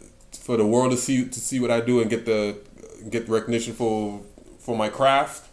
[0.45, 2.55] for the world to see to see what I do and get the
[3.09, 4.21] get the recognition for
[4.59, 5.49] for my craft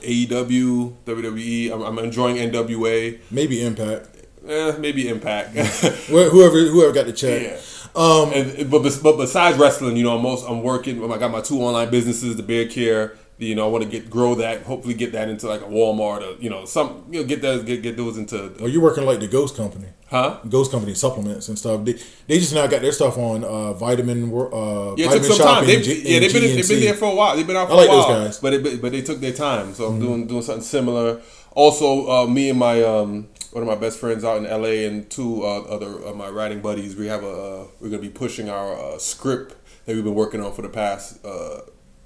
[0.00, 4.08] AEW WWE I'm, I'm enjoying NWA Maybe Impact.
[4.48, 5.56] eh, maybe Impact
[6.08, 7.42] Whoever whoever got the check.
[7.42, 7.60] Yeah.
[7.94, 11.02] Um, and, but but besides wrestling, you know, I'm most I'm working.
[11.12, 13.16] I got my two online businesses, the Beard Care.
[13.42, 14.62] You know, I want to get grow that.
[14.62, 17.04] Hopefully, get that into like a Walmart or you know some.
[17.10, 18.54] You know, get that get, get those into.
[18.58, 20.38] Well, you're working like the Ghost Company, huh?
[20.48, 21.84] Ghost Company supplements and stuff.
[21.84, 21.94] They,
[22.26, 24.32] they just now got their stuff on uh, vitamin.
[24.32, 25.66] Uh, yeah, vitamin it took some time.
[25.66, 27.36] They, yeah, they've been they've been there for a while.
[27.36, 28.08] They've been out for I like a while.
[28.08, 28.38] those guys.
[28.38, 29.74] But it, but they took their time.
[29.74, 30.02] So I'm mm-hmm.
[30.02, 31.20] doing doing something similar.
[31.52, 35.08] Also, uh, me and my um, one of my best friends out in LA and
[35.10, 36.96] two uh, other of my writing buddies.
[36.96, 40.42] We have a uh, we're gonna be pushing our uh, script that we've been working
[40.42, 41.60] on for the past uh,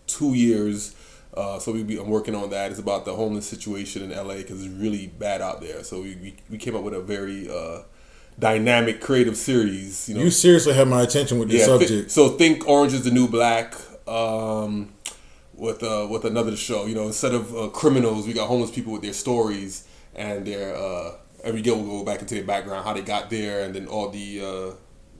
[0.06, 0.94] two years.
[1.36, 2.70] Uh, so we be, I'm working on that.
[2.70, 5.84] It's about the homeless situation in LA because it's really bad out there.
[5.84, 7.82] So we, we, we came up with a very uh,
[8.38, 10.08] dynamic, creative series.
[10.08, 11.90] You know, you seriously have my attention with this yeah, subject.
[11.90, 13.74] Th- so think Orange is the New Black.
[14.08, 14.92] Um,
[15.54, 19.00] with uh, with another show, you know, instead of criminals, we got homeless people with
[19.00, 20.76] their stories and their
[21.46, 24.10] every year we'll go back into their background, how they got there, and then all
[24.10, 24.74] the uh,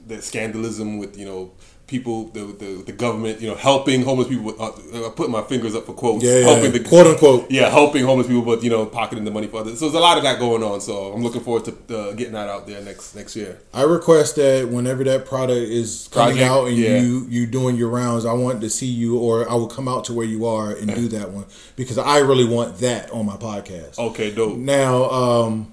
[0.07, 1.53] the scandalism with you know
[1.87, 4.45] people, the, the, the government, you know, helping homeless people.
[4.45, 8.05] With, uh, putting my fingers up for quotes, yeah, helping the quote unquote, yeah, helping
[8.05, 9.79] homeless people, but you know, pocketing the money for others.
[9.79, 10.81] So there's a lot of that going on.
[10.81, 13.61] So I'm looking forward to uh, getting that out there next next year.
[13.73, 17.01] I request that whenever that product is coming Project, out and yeah.
[17.01, 20.05] you you doing your rounds, I want to see you, or I will come out
[20.07, 21.47] to where you are and do that one
[21.77, 23.99] because I really want that on my podcast.
[23.99, 24.57] Okay, dope.
[24.57, 25.11] Now.
[25.11, 25.73] um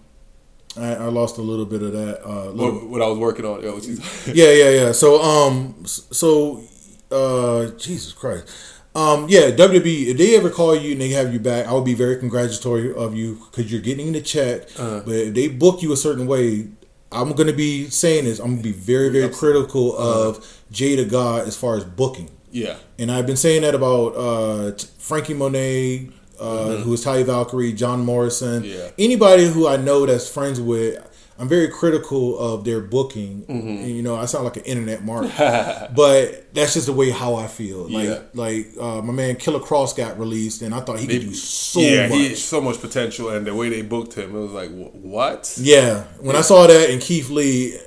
[0.78, 2.26] I, I, lost a little bit of that.
[2.26, 3.62] Uh, what, what, I was working on.
[3.62, 4.92] yeah, yeah, yeah.
[4.92, 6.64] So, um, so,
[7.12, 8.50] uh, Jesus Christ.
[8.96, 10.08] Um, yeah, WWE.
[10.08, 12.94] If they ever call you and they have you back, I would be very congratulatory
[12.94, 14.64] of you because you're getting in the check.
[14.78, 15.02] Uh-huh.
[15.06, 16.68] But if they book you a certain way,
[17.12, 18.40] I'm going to be saying this.
[18.40, 20.30] I'm going to be very, very critical uh-huh.
[20.30, 22.30] of Jay the God as far as booking.
[22.52, 26.10] Yeah, and I've been saying that about uh, Frankie Monet,
[26.40, 26.84] uh, mm-hmm.
[26.84, 28.90] who is Taya Valkyrie, John Morrison, yeah.
[28.98, 31.10] anybody who I know that's friends with.
[31.40, 33.42] I'm very critical of their booking.
[33.42, 33.68] Mm-hmm.
[33.68, 37.36] And, you know, I sound like an internet mark, but that's just the way how
[37.36, 37.90] I feel.
[37.90, 38.20] Like, yeah.
[38.36, 41.80] like uh, my man Killer Kross got released, and I thought he could do so
[41.80, 42.18] yeah, much.
[42.18, 45.58] he so much potential, and the way they booked him, it was like, what?
[45.60, 46.40] Yeah, when yeah.
[46.40, 47.80] I saw that and Keith Lee,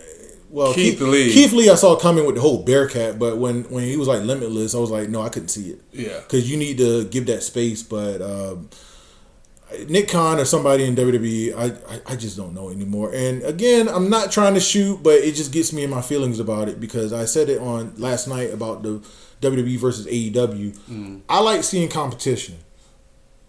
[0.56, 1.32] well, Keith, Keith, Lee.
[1.34, 4.22] Keith Lee, I saw coming with the whole Bearcat, but when when he was like
[4.22, 5.82] Limitless, I was like, no, I couldn't see it.
[5.92, 7.82] Yeah, because you need to give that space.
[7.82, 8.70] But um,
[9.86, 13.12] Nick Khan or somebody in WWE, I, I, I just don't know anymore.
[13.12, 16.40] And again, I'm not trying to shoot, but it just gets me in my feelings
[16.40, 19.04] about it because I said it on last night about the
[19.42, 20.74] WWE versus AEW.
[20.88, 21.20] Mm.
[21.28, 22.56] I like seeing competition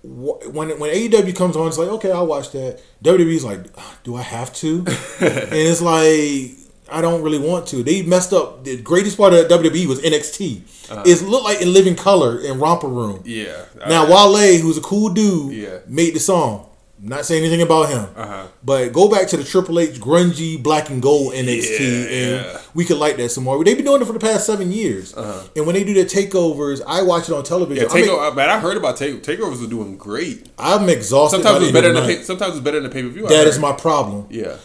[0.03, 2.81] when when AEW comes on, it's like okay, I'll watch that.
[3.01, 3.65] WWE's like,
[4.03, 4.79] do I have to?
[5.19, 7.83] and it's like I don't really want to.
[7.83, 8.63] They messed up.
[8.63, 10.91] The greatest part of WWE was NXT.
[10.91, 11.03] Uh-huh.
[11.05, 13.21] It looked like in living color in Romper Room.
[13.25, 13.65] Yeah.
[13.87, 15.79] Now Wale, who's a cool dude, yeah.
[15.87, 16.65] made the song.
[16.99, 18.07] I'm not saying anything about him.
[18.15, 18.47] Uh-huh.
[18.63, 22.61] But go back to the Triple H grungy black and gold NXT, yeah, and yeah.
[22.73, 23.63] we could like that some more.
[23.63, 25.13] They've been doing it for the past seven years.
[25.15, 25.47] Uh-huh.
[25.55, 27.83] And when they do their takeovers, I watch it on television.
[27.83, 30.49] Yeah, takeover, I man, I heard about take, takeovers are doing great.
[30.57, 31.43] I'm exhausted.
[31.43, 33.27] Sometimes it's better than the pay, sometimes it's better than the pay per view.
[33.27, 34.25] That is my problem.
[34.31, 34.57] Yeah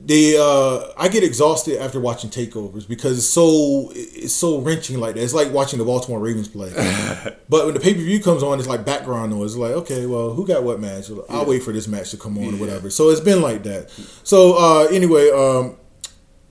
[0.00, 5.14] they uh I get exhausted after watching takeovers because it's so it's so wrenching like
[5.14, 5.22] that.
[5.22, 6.70] It's like watching the Baltimore Ravens play.
[7.48, 9.52] but when the pay per view comes on, it's like background noise.
[9.52, 11.10] It's like okay, well, who got what match?
[11.10, 11.44] I'll yeah.
[11.44, 12.52] wait for this match to come on yeah.
[12.54, 12.88] or whatever.
[12.88, 13.90] So it's been like that.
[14.24, 15.76] So uh anyway, um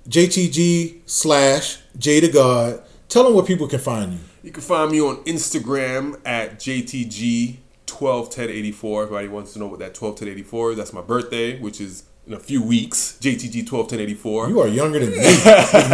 [0.07, 2.83] JTG slash Jay the God.
[3.07, 4.19] Tell them where people can find you.
[4.43, 7.57] You can find me on Instagram at JTG.
[7.89, 9.03] 121084.
[9.03, 10.77] Everybody wants to know what that 121084 is.
[10.77, 13.17] That's my birthday, which is in a few weeks.
[13.19, 14.49] JTG twelve ten eighty four.
[14.49, 15.17] You are younger than me.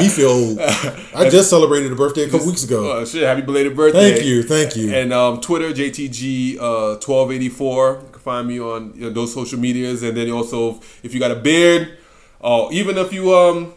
[0.02, 0.60] Me feel old.
[0.60, 2.92] I just celebrated a birthday a couple weeks ago.
[2.92, 4.12] Uh, shit, happy belated birthday!
[4.12, 4.94] Thank you, thank you.
[4.94, 8.02] And um, Twitter JTG uh, twelve eighty four.
[8.04, 11.22] You can find me on you know, those social medias, and then also if you
[11.22, 11.98] got a beard,
[12.42, 13.74] or uh, even if you um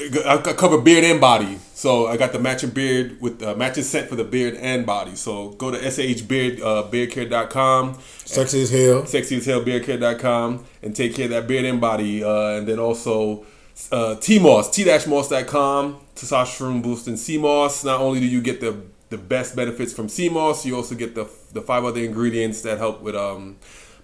[0.00, 1.58] I cover beard and body.
[1.74, 5.16] So I got the matching beard with uh, matching set for the beard and body.
[5.16, 7.98] So go to sahbeard uh, beardcare.com.
[8.24, 9.06] Sexy as hell.
[9.06, 12.24] Sexy as hell beardcare.com and take care of that beard and body.
[12.24, 13.44] Uh, and then also
[13.90, 17.84] uh, T-Moss, t-moss.com, testosterone boosting sea moss.
[17.84, 21.14] Not only do you get the the best benefits from sea moss, you also get
[21.14, 23.56] the the five other ingredients that help with um,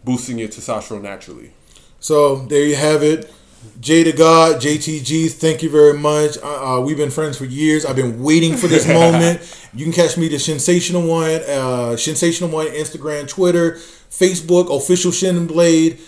[0.05, 1.53] boosting your testosterone naturally.
[1.99, 3.33] So there you have it.
[3.81, 6.39] Jay the God, JTG, thank you very much.
[6.39, 7.85] Uh, uh, we've been friends for years.
[7.85, 9.41] I've been waiting for this moment.
[9.75, 13.73] You can catch me the Sensational One, uh, Sensational One, Instagram, Twitter,
[14.11, 15.99] Facebook, official Shin and Blade.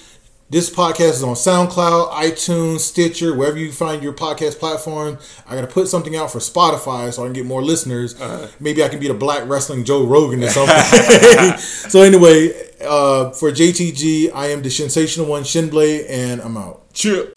[0.48, 5.18] This podcast is on SoundCloud, iTunes, Stitcher, wherever you find your podcast platform.
[5.46, 8.20] I got to put something out for Spotify so I can get more listeners.
[8.20, 8.48] Uh-huh.
[8.60, 10.76] Maybe I can be the Black Wrestling Joe Rogan or something.
[11.58, 12.52] so anyway,
[12.82, 16.92] uh, for JTG, I am the Sensational One, Shinblade, and I'm out.
[16.92, 17.32] Cheers.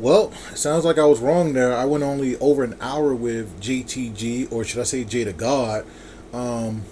[0.00, 1.76] Well, sounds like I was wrong there.
[1.76, 5.84] I went only over an hour with JTG, or should I say Jay the God,
[6.32, 6.82] um,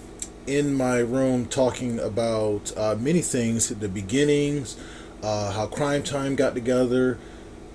[0.48, 4.76] in my room talking about uh, many things the beginnings,
[5.22, 7.16] uh, how Cryme Tyme got together,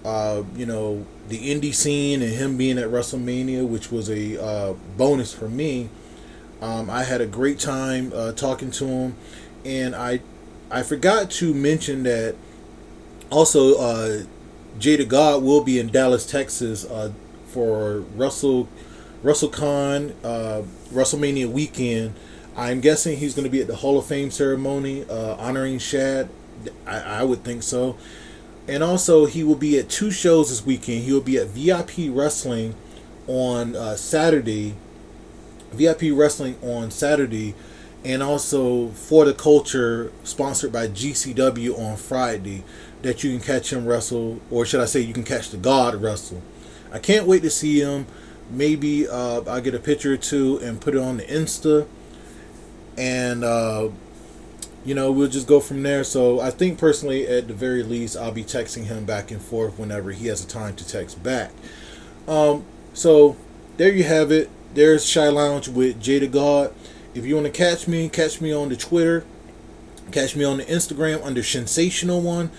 [0.03, 4.73] uh, you know, the indie scene, and him being at WrestleMania, which was a uh,
[4.97, 5.87] bonus for me.
[6.61, 9.15] Um, I had a great time uh, talking to him,
[9.63, 10.19] and I
[10.69, 12.35] I forgot to mention that
[13.29, 14.23] also uh,
[14.79, 17.11] Jay the God will be in Dallas, Texas uh,
[17.47, 18.67] for Russell
[19.23, 22.15] WrestleCon uh, WrestleMania weekend.
[22.55, 26.29] I'm guessing he's going to be at the Hall of Fame ceremony uh, honoring Shad.
[26.85, 27.97] I, I would think so.
[28.67, 31.03] And also, he will be at two shows this weekend.
[31.03, 32.75] He will be at VIP Wrestling
[33.27, 34.75] on uh, Saturday.
[35.71, 37.55] VIP Wrestling on Saturday,
[38.03, 42.63] and also for the culture sponsored by GCW on Friday
[43.01, 45.95] that you can catch him wrestle, or should I say, you can catch the God
[45.95, 46.41] wrestle.
[46.91, 48.05] I can't wait to see him.
[48.49, 51.87] Maybe uh, I'll get a picture or two and put it on the Insta,
[52.97, 53.89] and uh,
[54.83, 56.03] you know we'll just go from there.
[56.03, 59.79] So I think personally, at the very least, I'll be texting him back and forth
[59.79, 61.51] whenever he has a time to text back.
[62.27, 63.37] Um, so
[63.77, 64.49] there you have it.
[64.73, 66.73] There's Shy Lounge with Jay the God.
[67.13, 69.25] If you want to catch me, catch me on the Twitter,
[70.11, 72.51] catch me on the Instagram under Sensational One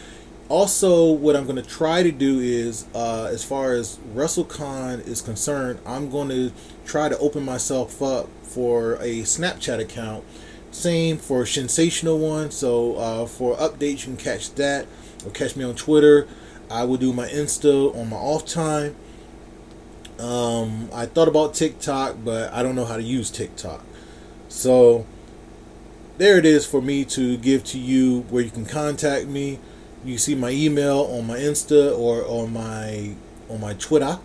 [0.53, 5.23] also what i'm going to try to do is uh, as far as wrestlecon is
[5.23, 6.53] concerned i'm going to
[6.85, 10.25] try to open myself up for a snapchat account.
[10.71, 14.87] Same for sensational one so uh, for updates you can catch that
[15.25, 16.29] or catch me on twitter.
[16.71, 18.97] I will do my insta on my off time.
[20.19, 23.85] Um, i thought about tiktok but i don't know how to use tiktok.
[24.49, 25.07] So
[26.19, 29.59] there it is for me to give to you where you can contact me
[30.05, 33.15] you see my email on my Insta or on my
[33.49, 34.19] on my Twitter.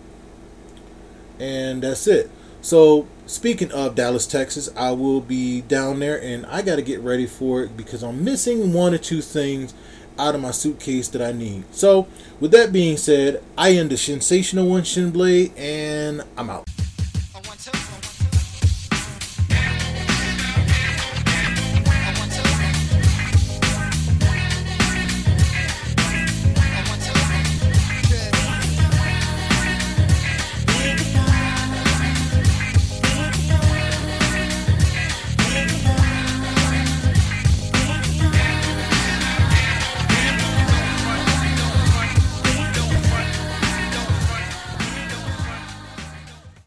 [1.38, 2.30] And that's it.
[2.60, 7.26] So speaking of Dallas, Texas, I will be down there and I gotta get ready
[7.26, 9.74] for it because I'm missing one or two things
[10.18, 11.64] out of my suitcase that I need.
[11.72, 12.08] So
[12.40, 16.68] with that being said, I am the sensational one Shinblade and I'm out.